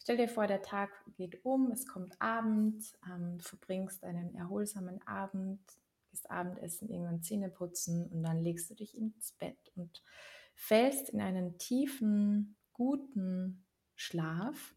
stell 0.00 0.16
dir 0.16 0.28
vor, 0.28 0.46
der 0.46 0.62
Tag 0.62 0.90
geht 1.16 1.44
um, 1.44 1.70
es 1.72 1.86
kommt 1.86 2.20
Abend, 2.20 2.84
ähm, 3.06 3.38
du 3.38 3.44
verbringst 3.44 4.04
einen 4.04 4.34
erholsamen 4.34 5.02
Abend, 5.06 5.60
gehst 6.16 6.30
Abendessen, 6.30 6.88
irgendwann 6.88 7.22
Zähne 7.22 7.50
putzen 7.50 8.06
und 8.10 8.22
dann 8.22 8.42
legst 8.42 8.70
du 8.70 8.74
dich 8.74 8.96
ins 8.96 9.32
Bett 9.32 9.58
und 9.74 10.02
fällst 10.54 11.10
in 11.10 11.20
einen 11.20 11.58
tiefen, 11.58 12.56
guten 12.72 13.66
Schlaf. 13.94 14.74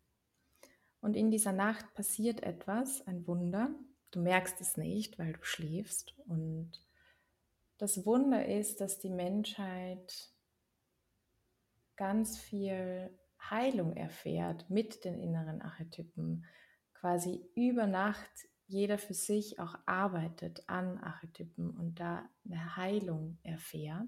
Und 0.99 1.15
in 1.15 1.31
dieser 1.31 1.53
Nacht 1.53 1.93
passiert 1.93 2.43
etwas, 2.43 3.07
ein 3.07 3.25
Wunder. 3.25 3.73
Du 4.11 4.21
merkst 4.21 4.59
es 4.59 4.75
nicht, 4.75 5.17
weil 5.17 5.31
du 5.31 5.43
schläfst. 5.43 6.13
Und 6.27 6.85
das 7.77 8.05
Wunder 8.05 8.45
ist, 8.45 8.81
dass 8.81 8.99
die 8.99 9.09
Menschheit 9.09 10.33
ganz 11.95 12.37
viel 12.37 13.17
Heilung 13.49 13.95
erfährt 13.95 14.69
mit 14.69 15.05
den 15.05 15.17
inneren 15.17 15.61
Archetypen. 15.61 16.45
Quasi 16.93 17.49
über 17.55 17.87
Nacht 17.87 18.29
jeder 18.69 18.99
für 18.99 19.15
sich 19.15 19.59
auch 19.59 19.75
arbeitet 19.87 20.63
an 20.67 20.99
Archetypen 20.99 21.71
und 21.71 21.99
da 21.99 22.29
eine 22.45 22.77
Heilung 22.77 23.39
erfährt. 23.41 24.07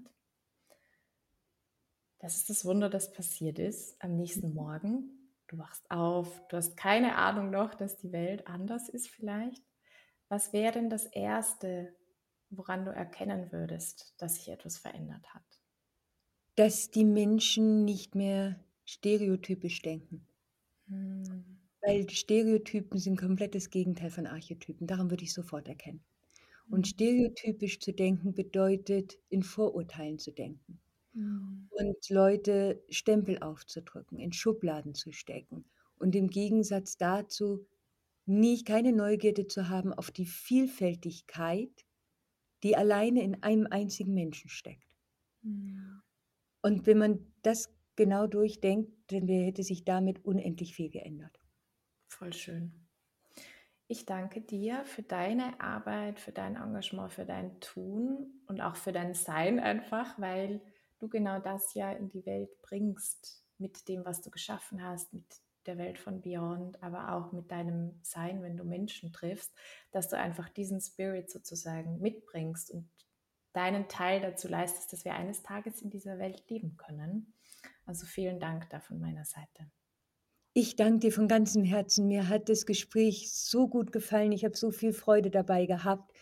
Das 2.20 2.36
ist 2.36 2.48
das 2.48 2.64
Wunder, 2.64 2.88
das 2.88 3.12
passiert 3.12 3.58
ist 3.58 4.00
am 4.00 4.14
nächsten 4.14 4.54
Morgen. 4.54 5.10
Du 5.48 5.58
wachst 5.58 5.90
auf, 5.90 6.40
du 6.48 6.56
hast 6.56 6.76
keine 6.76 7.16
Ahnung 7.16 7.50
noch, 7.50 7.74
dass 7.74 7.96
die 7.96 8.12
Welt 8.12 8.46
anders 8.46 8.88
ist 8.88 9.08
vielleicht. 9.08 9.64
Was 10.28 10.52
wäre 10.52 10.72
denn 10.72 10.88
das 10.88 11.06
Erste, 11.06 11.92
woran 12.48 12.84
du 12.84 12.92
erkennen 12.92 13.50
würdest, 13.50 14.14
dass 14.18 14.36
sich 14.36 14.48
etwas 14.48 14.78
verändert 14.78 15.34
hat? 15.34 15.42
Dass 16.54 16.90
die 16.92 17.04
Menschen 17.04 17.84
nicht 17.84 18.14
mehr 18.14 18.60
stereotypisch 18.84 19.82
denken. 19.82 20.26
Hm. 20.86 21.51
Weil 21.82 22.08
Stereotypen 22.10 22.98
sind 22.98 23.18
komplett 23.20 23.54
das 23.54 23.70
Gegenteil 23.70 24.10
von 24.10 24.26
Archetypen. 24.26 24.86
Daran 24.86 25.10
würde 25.10 25.24
ich 25.24 25.32
sofort 25.32 25.68
erkennen. 25.68 26.02
Und 26.70 26.86
Mhm. 26.86 26.88
stereotypisch 26.88 27.80
zu 27.80 27.92
denken 27.92 28.34
bedeutet, 28.34 29.18
in 29.30 29.42
Vorurteilen 29.42 30.18
zu 30.18 30.32
denken. 30.32 30.80
Hm. 31.14 31.68
Und 31.70 32.08
Leute 32.10 32.82
Stempel 32.90 33.38
aufzudrücken, 33.40 34.18
in 34.18 34.32
Schubladen 34.32 34.94
zu 34.94 35.12
stecken. 35.12 35.64
Und 35.98 36.14
im 36.14 36.28
Gegensatz 36.30 36.96
dazu 36.96 37.66
nie 38.26 38.64
keine 38.64 38.92
Neugierde 38.92 39.48
zu 39.48 39.68
haben 39.68 39.92
auf 39.92 40.10
die 40.10 40.26
Vielfältigkeit, 40.26 41.86
die 42.62 42.76
alleine 42.76 43.22
in 43.22 43.42
einem 43.42 43.66
einzigen 43.68 44.14
Menschen 44.14 44.50
steckt. 44.50 44.96
Hm. 45.44 46.02
Und 46.60 46.86
wenn 46.86 46.98
man 46.98 47.32
das 47.42 47.72
genau 47.94 48.26
durchdenkt, 48.26 48.90
dann 49.12 49.28
hätte 49.28 49.62
sich 49.62 49.84
damit 49.84 50.24
unendlich 50.24 50.74
viel 50.74 50.90
geändert. 50.90 51.38
Voll 52.12 52.34
schön. 52.34 52.72
Ich 53.88 54.04
danke 54.04 54.42
dir 54.42 54.84
für 54.84 55.02
deine 55.02 55.58
Arbeit, 55.60 56.20
für 56.20 56.30
dein 56.30 56.56
Engagement, 56.56 57.10
für 57.10 57.24
dein 57.24 57.58
Tun 57.60 58.42
und 58.46 58.60
auch 58.60 58.76
für 58.76 58.92
dein 58.92 59.14
Sein 59.14 59.58
einfach, 59.58 60.18
weil 60.20 60.60
du 60.98 61.08
genau 61.08 61.40
das 61.40 61.72
ja 61.72 61.90
in 61.90 62.10
die 62.10 62.24
Welt 62.26 62.50
bringst 62.60 63.42
mit 63.56 63.88
dem, 63.88 64.04
was 64.04 64.20
du 64.20 64.30
geschaffen 64.30 64.84
hast, 64.84 65.14
mit 65.14 65.24
der 65.64 65.78
Welt 65.78 65.98
von 65.98 66.20
Beyond, 66.20 66.82
aber 66.82 67.14
auch 67.14 67.32
mit 67.32 67.50
deinem 67.50 67.98
Sein, 68.02 68.42
wenn 68.42 68.58
du 68.58 68.64
Menschen 68.64 69.12
triffst, 69.12 69.50
dass 69.90 70.10
du 70.10 70.18
einfach 70.18 70.50
diesen 70.50 70.82
Spirit 70.82 71.30
sozusagen 71.30 71.98
mitbringst 71.98 72.70
und 72.72 72.90
deinen 73.54 73.88
Teil 73.88 74.20
dazu 74.20 74.48
leistest, 74.48 74.92
dass 74.92 75.06
wir 75.06 75.14
eines 75.14 75.42
Tages 75.42 75.80
in 75.80 75.88
dieser 75.88 76.18
Welt 76.18 76.44
leben 76.50 76.76
können. 76.76 77.32
Also 77.86 78.04
vielen 78.04 78.38
Dank 78.38 78.68
da 78.68 78.80
von 78.80 79.00
meiner 79.00 79.24
Seite. 79.24 79.70
Ich 80.54 80.76
danke 80.76 80.98
dir 80.98 81.12
von 81.12 81.28
ganzem 81.28 81.64
Herzen. 81.64 82.08
Mir 82.08 82.28
hat 82.28 82.50
das 82.50 82.66
Gespräch 82.66 83.32
so 83.32 83.68
gut 83.68 83.90
gefallen. 83.90 84.32
Ich 84.32 84.44
habe 84.44 84.56
so 84.56 84.70
viel 84.70 84.92
Freude 84.92 85.30
dabei 85.30 85.64
gehabt. 85.64 86.12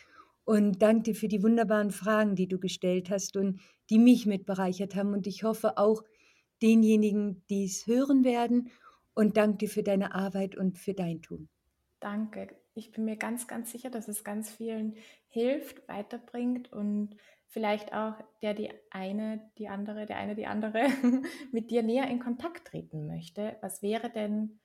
Und 0.44 0.82
danke 0.82 1.02
dir 1.02 1.14
für 1.16 1.26
die 1.26 1.42
wunderbaren 1.42 1.90
Fragen, 1.90 2.36
die 2.36 2.46
du 2.46 2.58
gestellt 2.60 3.10
hast 3.10 3.36
und 3.36 3.60
die 3.90 3.98
mich 3.98 4.26
mit 4.26 4.46
bereichert 4.46 4.94
haben. 4.94 5.14
Und 5.14 5.26
ich 5.26 5.42
hoffe 5.42 5.78
auch 5.78 6.04
denjenigen, 6.62 7.42
die 7.50 7.64
es 7.64 7.88
hören 7.88 8.22
werden. 8.22 8.70
Und 9.14 9.36
danke 9.36 9.58
dir 9.58 9.68
für 9.68 9.82
deine 9.82 10.14
Arbeit 10.14 10.56
und 10.56 10.78
für 10.78 10.94
dein 10.94 11.22
Tun. 11.22 11.48
Danke. 11.98 12.54
Ich 12.74 12.92
bin 12.92 13.04
mir 13.04 13.16
ganz, 13.16 13.48
ganz 13.48 13.72
sicher, 13.72 13.90
dass 13.90 14.06
es 14.06 14.22
ganz 14.22 14.50
vielen 14.50 14.94
hilft, 15.28 15.88
weiterbringt 15.88 16.72
und 16.72 17.16
vielleicht 17.50 17.92
auch 17.92 18.14
der 18.42 18.54
die 18.54 18.70
eine, 18.90 19.50
die 19.58 19.68
andere, 19.68 20.06
der 20.06 20.16
eine, 20.16 20.34
die 20.34 20.46
andere 20.46 20.86
mit 21.52 21.70
dir 21.70 21.82
näher 21.82 22.08
in 22.08 22.20
Kontakt 22.20 22.68
treten 22.68 23.06
möchte. 23.06 23.56
Was 23.60 23.82
wäre 23.82 24.08
denn 24.08 24.60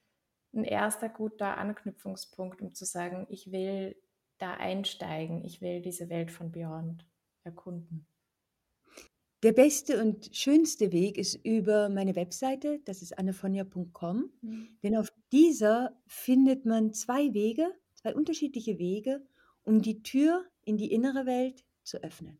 ein 0.54 0.64
erster 0.64 1.10
guter 1.10 1.58
Anknüpfungspunkt, 1.58 2.62
um 2.62 2.74
zu 2.74 2.86
sagen, 2.86 3.28
ich 3.30 3.52
will 3.52 3.96
da 4.38 4.54
einsteigen, 4.54 5.44
ich 5.44 5.62
will 5.62 5.82
diese 5.82 6.10
Welt 6.10 6.32
von 6.32 6.52
Beyond 6.52 7.06
erkunden? 7.44 8.08
Der 9.44 9.52
beste 9.52 10.02
und 10.02 10.36
schönste 10.36 10.92
Weg 10.92 11.18
ist 11.18 11.36
über 11.46 11.90
meine 11.90 12.16
Webseite, 12.16 12.80
das 12.86 13.02
ist 13.02 13.18
annefonja.com, 13.18 14.32
mhm. 14.42 14.78
denn 14.82 14.96
auf 14.96 15.12
dieser 15.32 15.96
findet 16.08 16.66
man 16.66 16.94
zwei 16.94 17.34
Wege, 17.34 17.72
zwei 17.96 18.16
unterschiedliche 18.16 18.80
Wege, 18.80 19.24
um 19.64 19.82
die 19.82 20.02
Tür 20.04 20.46
in 20.64 20.78
die 20.78 20.92
innere 20.92 21.26
Welt 21.26 21.64
zu 21.84 22.02
öffnen. 22.02 22.40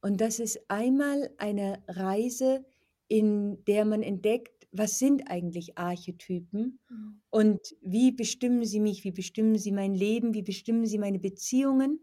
Und 0.00 0.20
das 0.20 0.38
ist 0.38 0.60
einmal 0.68 1.30
eine 1.38 1.82
Reise, 1.88 2.64
in 3.08 3.64
der 3.64 3.84
man 3.84 4.02
entdeckt, 4.02 4.60
was 4.72 4.98
sind 4.98 5.28
eigentlich 5.28 5.76
Archetypen 5.76 6.78
mhm. 6.88 7.20
und 7.30 7.60
wie 7.82 8.12
bestimmen 8.12 8.64
sie 8.64 8.80
mich, 8.80 9.04
wie 9.04 9.10
bestimmen 9.10 9.58
sie 9.58 9.72
mein 9.72 9.94
Leben, 9.94 10.32
wie 10.32 10.42
bestimmen 10.42 10.86
sie 10.86 10.98
meine 10.98 11.18
Beziehungen. 11.18 12.00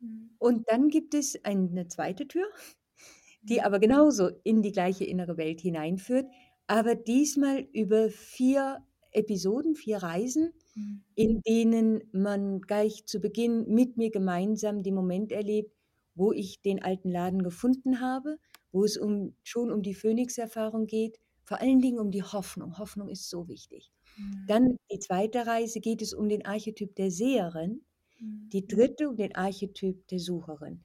Mhm. 0.00 0.30
Und 0.38 0.70
dann 0.70 0.88
gibt 0.88 1.14
es 1.14 1.44
eine 1.44 1.88
zweite 1.88 2.26
Tür, 2.26 2.46
die 3.42 3.58
mhm. 3.58 3.60
aber 3.60 3.78
genauso 3.78 4.30
in 4.44 4.62
die 4.62 4.72
gleiche 4.72 5.04
innere 5.04 5.36
Welt 5.36 5.60
hineinführt, 5.60 6.26
aber 6.66 6.94
diesmal 6.94 7.68
über 7.72 8.08
vier 8.08 8.78
Episoden, 9.12 9.74
vier 9.74 9.98
Reisen, 9.98 10.52
mhm. 10.74 11.02
in 11.14 11.42
denen 11.42 12.02
man 12.12 12.60
gleich 12.60 13.04
zu 13.06 13.20
Beginn 13.20 13.66
mit 13.68 13.96
mir 13.96 14.10
gemeinsam 14.10 14.82
den 14.82 14.94
Moment 14.94 15.32
erlebt, 15.32 15.74
wo 16.14 16.32
ich 16.32 16.60
den 16.62 16.82
alten 16.82 17.10
Laden 17.10 17.42
gefunden 17.42 18.00
habe, 18.00 18.38
wo 18.72 18.84
es 18.84 18.96
um, 18.96 19.34
schon 19.42 19.70
um 19.70 19.82
die 19.82 19.94
Phönix-Erfahrung 19.94 20.86
geht, 20.86 21.18
vor 21.44 21.60
allen 21.60 21.80
Dingen 21.80 21.98
um 21.98 22.10
die 22.10 22.22
Hoffnung. 22.22 22.78
Hoffnung 22.78 23.08
ist 23.08 23.28
so 23.28 23.48
wichtig. 23.48 23.90
Mhm. 24.16 24.44
Dann 24.46 24.76
die 24.92 24.98
zweite 24.98 25.46
Reise 25.46 25.80
geht 25.80 26.02
es 26.02 26.14
um 26.14 26.28
den 26.28 26.44
Archetyp 26.44 26.94
der 26.94 27.10
Seherin, 27.10 27.82
mhm. 28.18 28.48
die 28.52 28.66
dritte 28.66 29.08
um 29.08 29.16
den 29.16 29.34
Archetyp 29.34 30.06
der 30.08 30.18
Sucherin. 30.18 30.84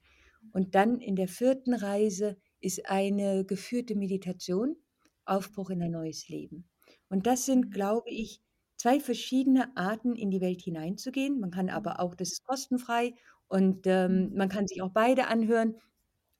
Und 0.52 0.74
dann 0.74 1.00
in 1.00 1.16
der 1.16 1.28
vierten 1.28 1.74
Reise 1.74 2.36
ist 2.60 2.86
eine 2.86 3.44
geführte 3.44 3.94
Meditation, 3.94 4.76
Aufbruch 5.24 5.70
in 5.70 5.82
ein 5.82 5.90
neues 5.90 6.28
Leben. 6.28 6.68
Und 7.08 7.26
das 7.26 7.46
sind, 7.46 7.66
mhm. 7.66 7.70
glaube 7.70 8.10
ich, 8.10 8.40
zwei 8.76 9.00
verschiedene 9.00 9.76
Arten, 9.76 10.14
in 10.14 10.30
die 10.30 10.40
Welt 10.40 10.62
hineinzugehen. 10.62 11.40
Man 11.40 11.50
kann 11.50 11.70
aber 11.70 12.00
auch, 12.00 12.14
das 12.14 12.32
ist 12.32 12.44
kostenfrei 12.44 13.14
und 13.48 13.86
ähm, 13.86 14.32
man 14.34 14.48
kann 14.48 14.66
sich 14.66 14.82
auch 14.82 14.90
beide 14.90 15.28
anhören, 15.28 15.76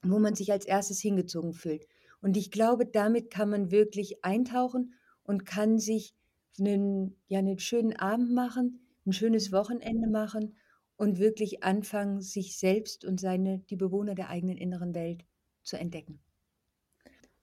wo 0.03 0.19
man 0.19 0.35
sich 0.35 0.51
als 0.51 0.65
erstes 0.65 0.99
hingezogen 0.99 1.53
fühlt. 1.53 1.87
Und 2.21 2.37
ich 2.37 2.51
glaube, 2.51 2.85
damit 2.85 3.31
kann 3.31 3.49
man 3.49 3.71
wirklich 3.71 4.23
eintauchen 4.23 4.93
und 5.23 5.45
kann 5.45 5.79
sich 5.79 6.15
einen, 6.59 7.15
ja, 7.27 7.39
einen 7.39 7.59
schönen 7.59 7.95
Abend 7.95 8.31
machen, 8.31 8.79
ein 9.05 9.13
schönes 9.13 9.51
Wochenende 9.51 10.09
machen 10.09 10.55
und 10.97 11.19
wirklich 11.19 11.63
anfangen, 11.63 12.21
sich 12.21 12.57
selbst 12.57 13.05
und 13.05 13.19
seine, 13.19 13.59
die 13.69 13.75
Bewohner 13.75 14.15
der 14.15 14.29
eigenen 14.29 14.57
inneren 14.57 14.95
Welt 14.95 15.23
zu 15.63 15.77
entdecken. 15.77 16.19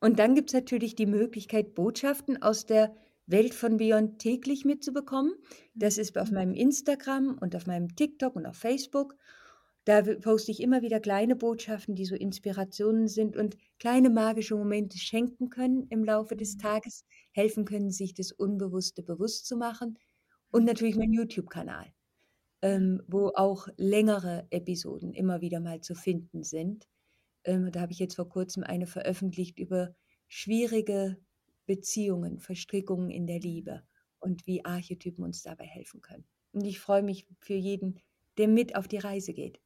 Und 0.00 0.18
dann 0.18 0.34
gibt 0.34 0.50
es 0.50 0.54
natürlich 0.54 0.96
die 0.96 1.06
Möglichkeit, 1.06 1.74
Botschaften 1.74 2.42
aus 2.42 2.66
der 2.66 2.94
Welt 3.26 3.54
von 3.54 3.78
Beyond 3.78 4.18
täglich 4.18 4.64
mitzubekommen. 4.64 5.32
Das 5.74 5.96
ist 5.96 6.18
auf 6.18 6.30
meinem 6.30 6.52
Instagram 6.52 7.38
und 7.40 7.56
auf 7.56 7.66
meinem 7.66 7.94
TikTok 7.96 8.36
und 8.36 8.44
auf 8.44 8.56
Facebook. 8.56 9.16
Da 9.85 10.01
poste 10.01 10.51
ich 10.51 10.61
immer 10.61 10.80
wieder 10.80 10.99
kleine 10.99 11.37
Botschaften, 11.37 11.95
die 11.95 12.07
so 12.07 12.14
Inspirationen 12.14 13.07
sind 13.07 13.37
und 13.37 13.59
kleine 13.78 14.09
magische 14.09 14.57
Momente 14.57 14.97
schenken 14.97 15.51
können 15.51 15.87
im 15.91 16.05
Laufe 16.05 16.37
des 16.37 16.57
Tages, 16.57 17.05
helfen 17.32 17.66
können, 17.66 17.91
sich 17.91 18.14
das 18.14 18.32
Unbewusste 18.32 19.03
bewusst 19.03 19.47
zu 19.47 19.57
machen. 19.57 19.99
Und 20.51 20.64
natürlich 20.64 20.97
mein 20.97 21.12
YouTube-Kanal, 21.12 21.93
ähm, 22.62 23.03
wo 23.09 23.32
auch 23.35 23.68
längere 23.76 24.47
Episoden 24.51 25.12
immer 25.12 25.43
wieder 25.43 25.61
mal 25.61 25.80
zu 25.82 25.95
finden 25.95 26.45
sind. 26.45 26.89
Ähm, 27.45 27.70
da 27.70 27.80
habe 27.80 27.93
ich 27.93 27.99
jetzt 27.99 28.16
vor 28.16 28.28
kurzem 28.28 28.62
eine 28.62 28.87
veröffentlicht 28.87 29.59
über 29.59 29.95
schwierige 30.28 31.18
Beziehungen, 31.66 32.41
Verstrickungen 32.41 33.11
in 33.11 33.26
der 33.26 33.41
Liebe 33.41 33.82
und 34.18 34.47
wie 34.47 34.64
Archetypen 34.64 35.24
uns 35.24 35.43
dabei 35.43 35.66
helfen 35.66 36.01
können. 36.01 36.24
Und 36.53 36.64
ich 36.64 36.80
freue 36.80 37.03
mich 37.03 37.26
für 37.41 37.55
jeden, 37.55 38.01
der 38.39 38.49
mit 38.49 38.76
auf 38.76 38.89
die 38.89 38.99
Reise 38.99 39.35
geht. 39.35 39.61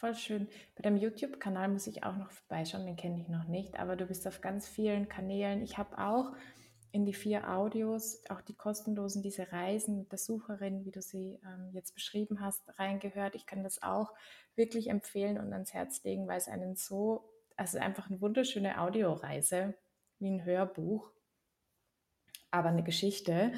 Voll 0.00 0.14
schön. 0.14 0.48
Bei 0.76 0.82
deinem 0.82 0.96
YouTube-Kanal 0.96 1.68
muss 1.68 1.86
ich 1.86 2.04
auch 2.04 2.16
noch 2.16 2.30
vorbeischauen, 2.30 2.86
den 2.86 2.96
kenne 2.96 3.20
ich 3.20 3.28
noch 3.28 3.44
nicht, 3.44 3.78
aber 3.78 3.96
du 3.96 4.06
bist 4.06 4.26
auf 4.26 4.40
ganz 4.40 4.66
vielen 4.66 5.10
Kanälen. 5.10 5.60
Ich 5.60 5.76
habe 5.76 5.98
auch 5.98 6.32
in 6.90 7.04
die 7.04 7.12
vier 7.12 7.50
Audios, 7.50 8.22
auch 8.30 8.40
die 8.40 8.54
kostenlosen, 8.54 9.22
diese 9.22 9.52
Reisen 9.52 9.98
mit 9.98 10.10
der 10.10 10.18
Sucherin, 10.18 10.86
wie 10.86 10.90
du 10.90 11.02
sie 11.02 11.38
ähm, 11.44 11.68
jetzt 11.72 11.92
beschrieben 11.92 12.40
hast, 12.40 12.62
reingehört. 12.78 13.34
Ich 13.34 13.44
kann 13.44 13.62
das 13.62 13.82
auch 13.82 14.14
wirklich 14.56 14.88
empfehlen 14.88 15.38
und 15.38 15.52
ans 15.52 15.74
Herz 15.74 16.02
legen, 16.02 16.26
weil 16.26 16.38
es 16.38 16.48
einen 16.48 16.76
so, 16.76 17.30
also 17.58 17.78
einfach 17.78 18.08
eine 18.08 18.22
wunderschöne 18.22 18.80
Audioreise, 18.80 19.74
wie 20.18 20.30
ein 20.30 20.46
Hörbuch, 20.46 21.10
aber 22.50 22.70
eine 22.70 22.84
Geschichte 22.84 23.52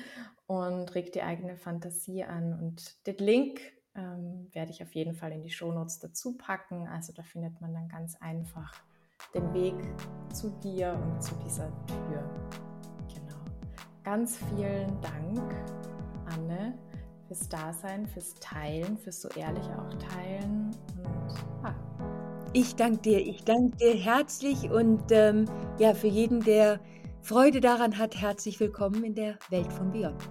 und 0.47 0.93
regt 0.97 1.15
die 1.15 1.23
eigene 1.23 1.57
Fantasie 1.57 2.25
an. 2.25 2.53
Und 2.59 3.07
den 3.07 3.19
Link 3.19 3.61
ähm, 3.95 4.49
werde 4.53 4.71
ich 4.71 4.83
auf 4.83 4.93
jeden 4.95 5.15
Fall 5.15 5.33
in 5.33 5.43
die 5.43 5.51
Shownotes 5.51 5.99
dazu 5.99 6.37
packen. 6.37 6.87
Also 6.89 7.13
da 7.13 7.23
findet 7.23 7.61
man 7.61 7.75
dann 7.75 7.89
ganz 7.89 8.17
einfach 8.21 8.73
den 9.35 9.53
Weg 9.55 9.75
zu 10.33 10.51
dir 10.63 10.99
und 11.03 11.23
zu 11.23 11.35
dieser 11.37 11.69
Tür. 11.87 12.31
Genau. 13.09 13.41
Ganz 14.05 14.37
vielen 14.37 15.01
Dank, 15.01 15.55
Anne, 16.27 16.79
fürs 17.29 17.49
Dasein, 17.49 18.07
fürs 18.07 18.35
Teilen, 18.35 18.97
fürs 18.99 19.23
so 19.23 19.29
ehrliche 19.31 19.71
auch 19.79 19.95
Teilen. 19.95 20.71
Und 21.05 21.65
ah. 21.65 21.75
Ich 22.53 22.77
danke 22.77 22.99
dir, 22.99 23.19
ich 23.19 23.45
danke 23.45 23.77
dir 23.77 23.95
herzlich 23.95 24.71
und 24.71 25.05
ähm, 25.11 25.47
ja, 25.79 25.95
für 25.95 26.09
jeden, 26.09 26.41
der 26.41 26.81
Freude 27.23 27.61
daran 27.61 27.97
hat, 27.97 28.21
herzlich 28.21 28.61
willkommen 28.61 29.05
in 29.05 29.15
der 29.15 29.39
Welt 29.49 29.73
von 29.73 29.91
Beyond. 29.93 30.29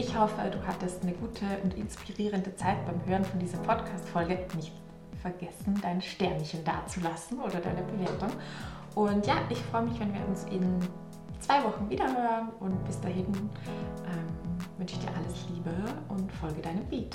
Ich 0.00 0.16
hoffe, 0.18 0.50
du 0.50 0.66
hattest 0.66 1.02
eine 1.02 1.12
gute 1.12 1.44
und 1.62 1.74
inspirierende 1.74 2.56
Zeit 2.56 2.86
beim 2.86 3.04
Hören 3.04 3.22
von 3.22 3.38
dieser 3.38 3.58
Podcast-Folge. 3.58 4.46
Nicht 4.56 4.72
vergessen, 5.20 5.78
dein 5.82 6.00
Sternchen 6.00 6.64
dazulassen 6.64 7.38
oder 7.38 7.60
deine 7.60 7.82
Bewertung. 7.82 8.30
Und 8.94 9.26
ja, 9.26 9.34
ich 9.50 9.58
freue 9.58 9.82
mich, 9.82 10.00
wenn 10.00 10.14
wir 10.14 10.26
uns 10.26 10.44
in 10.44 10.80
zwei 11.38 11.62
Wochen 11.64 11.90
wieder 11.90 12.06
hören. 12.06 12.48
Und 12.60 12.82
bis 12.86 12.98
dahin 13.02 13.26
ähm, 13.26 14.78
wünsche 14.78 14.94
ich 14.94 15.04
dir 15.04 15.14
alles 15.14 15.46
Liebe 15.50 15.70
und 16.08 16.32
folge 16.32 16.62
deinem 16.62 16.86
Beat. 16.86 17.14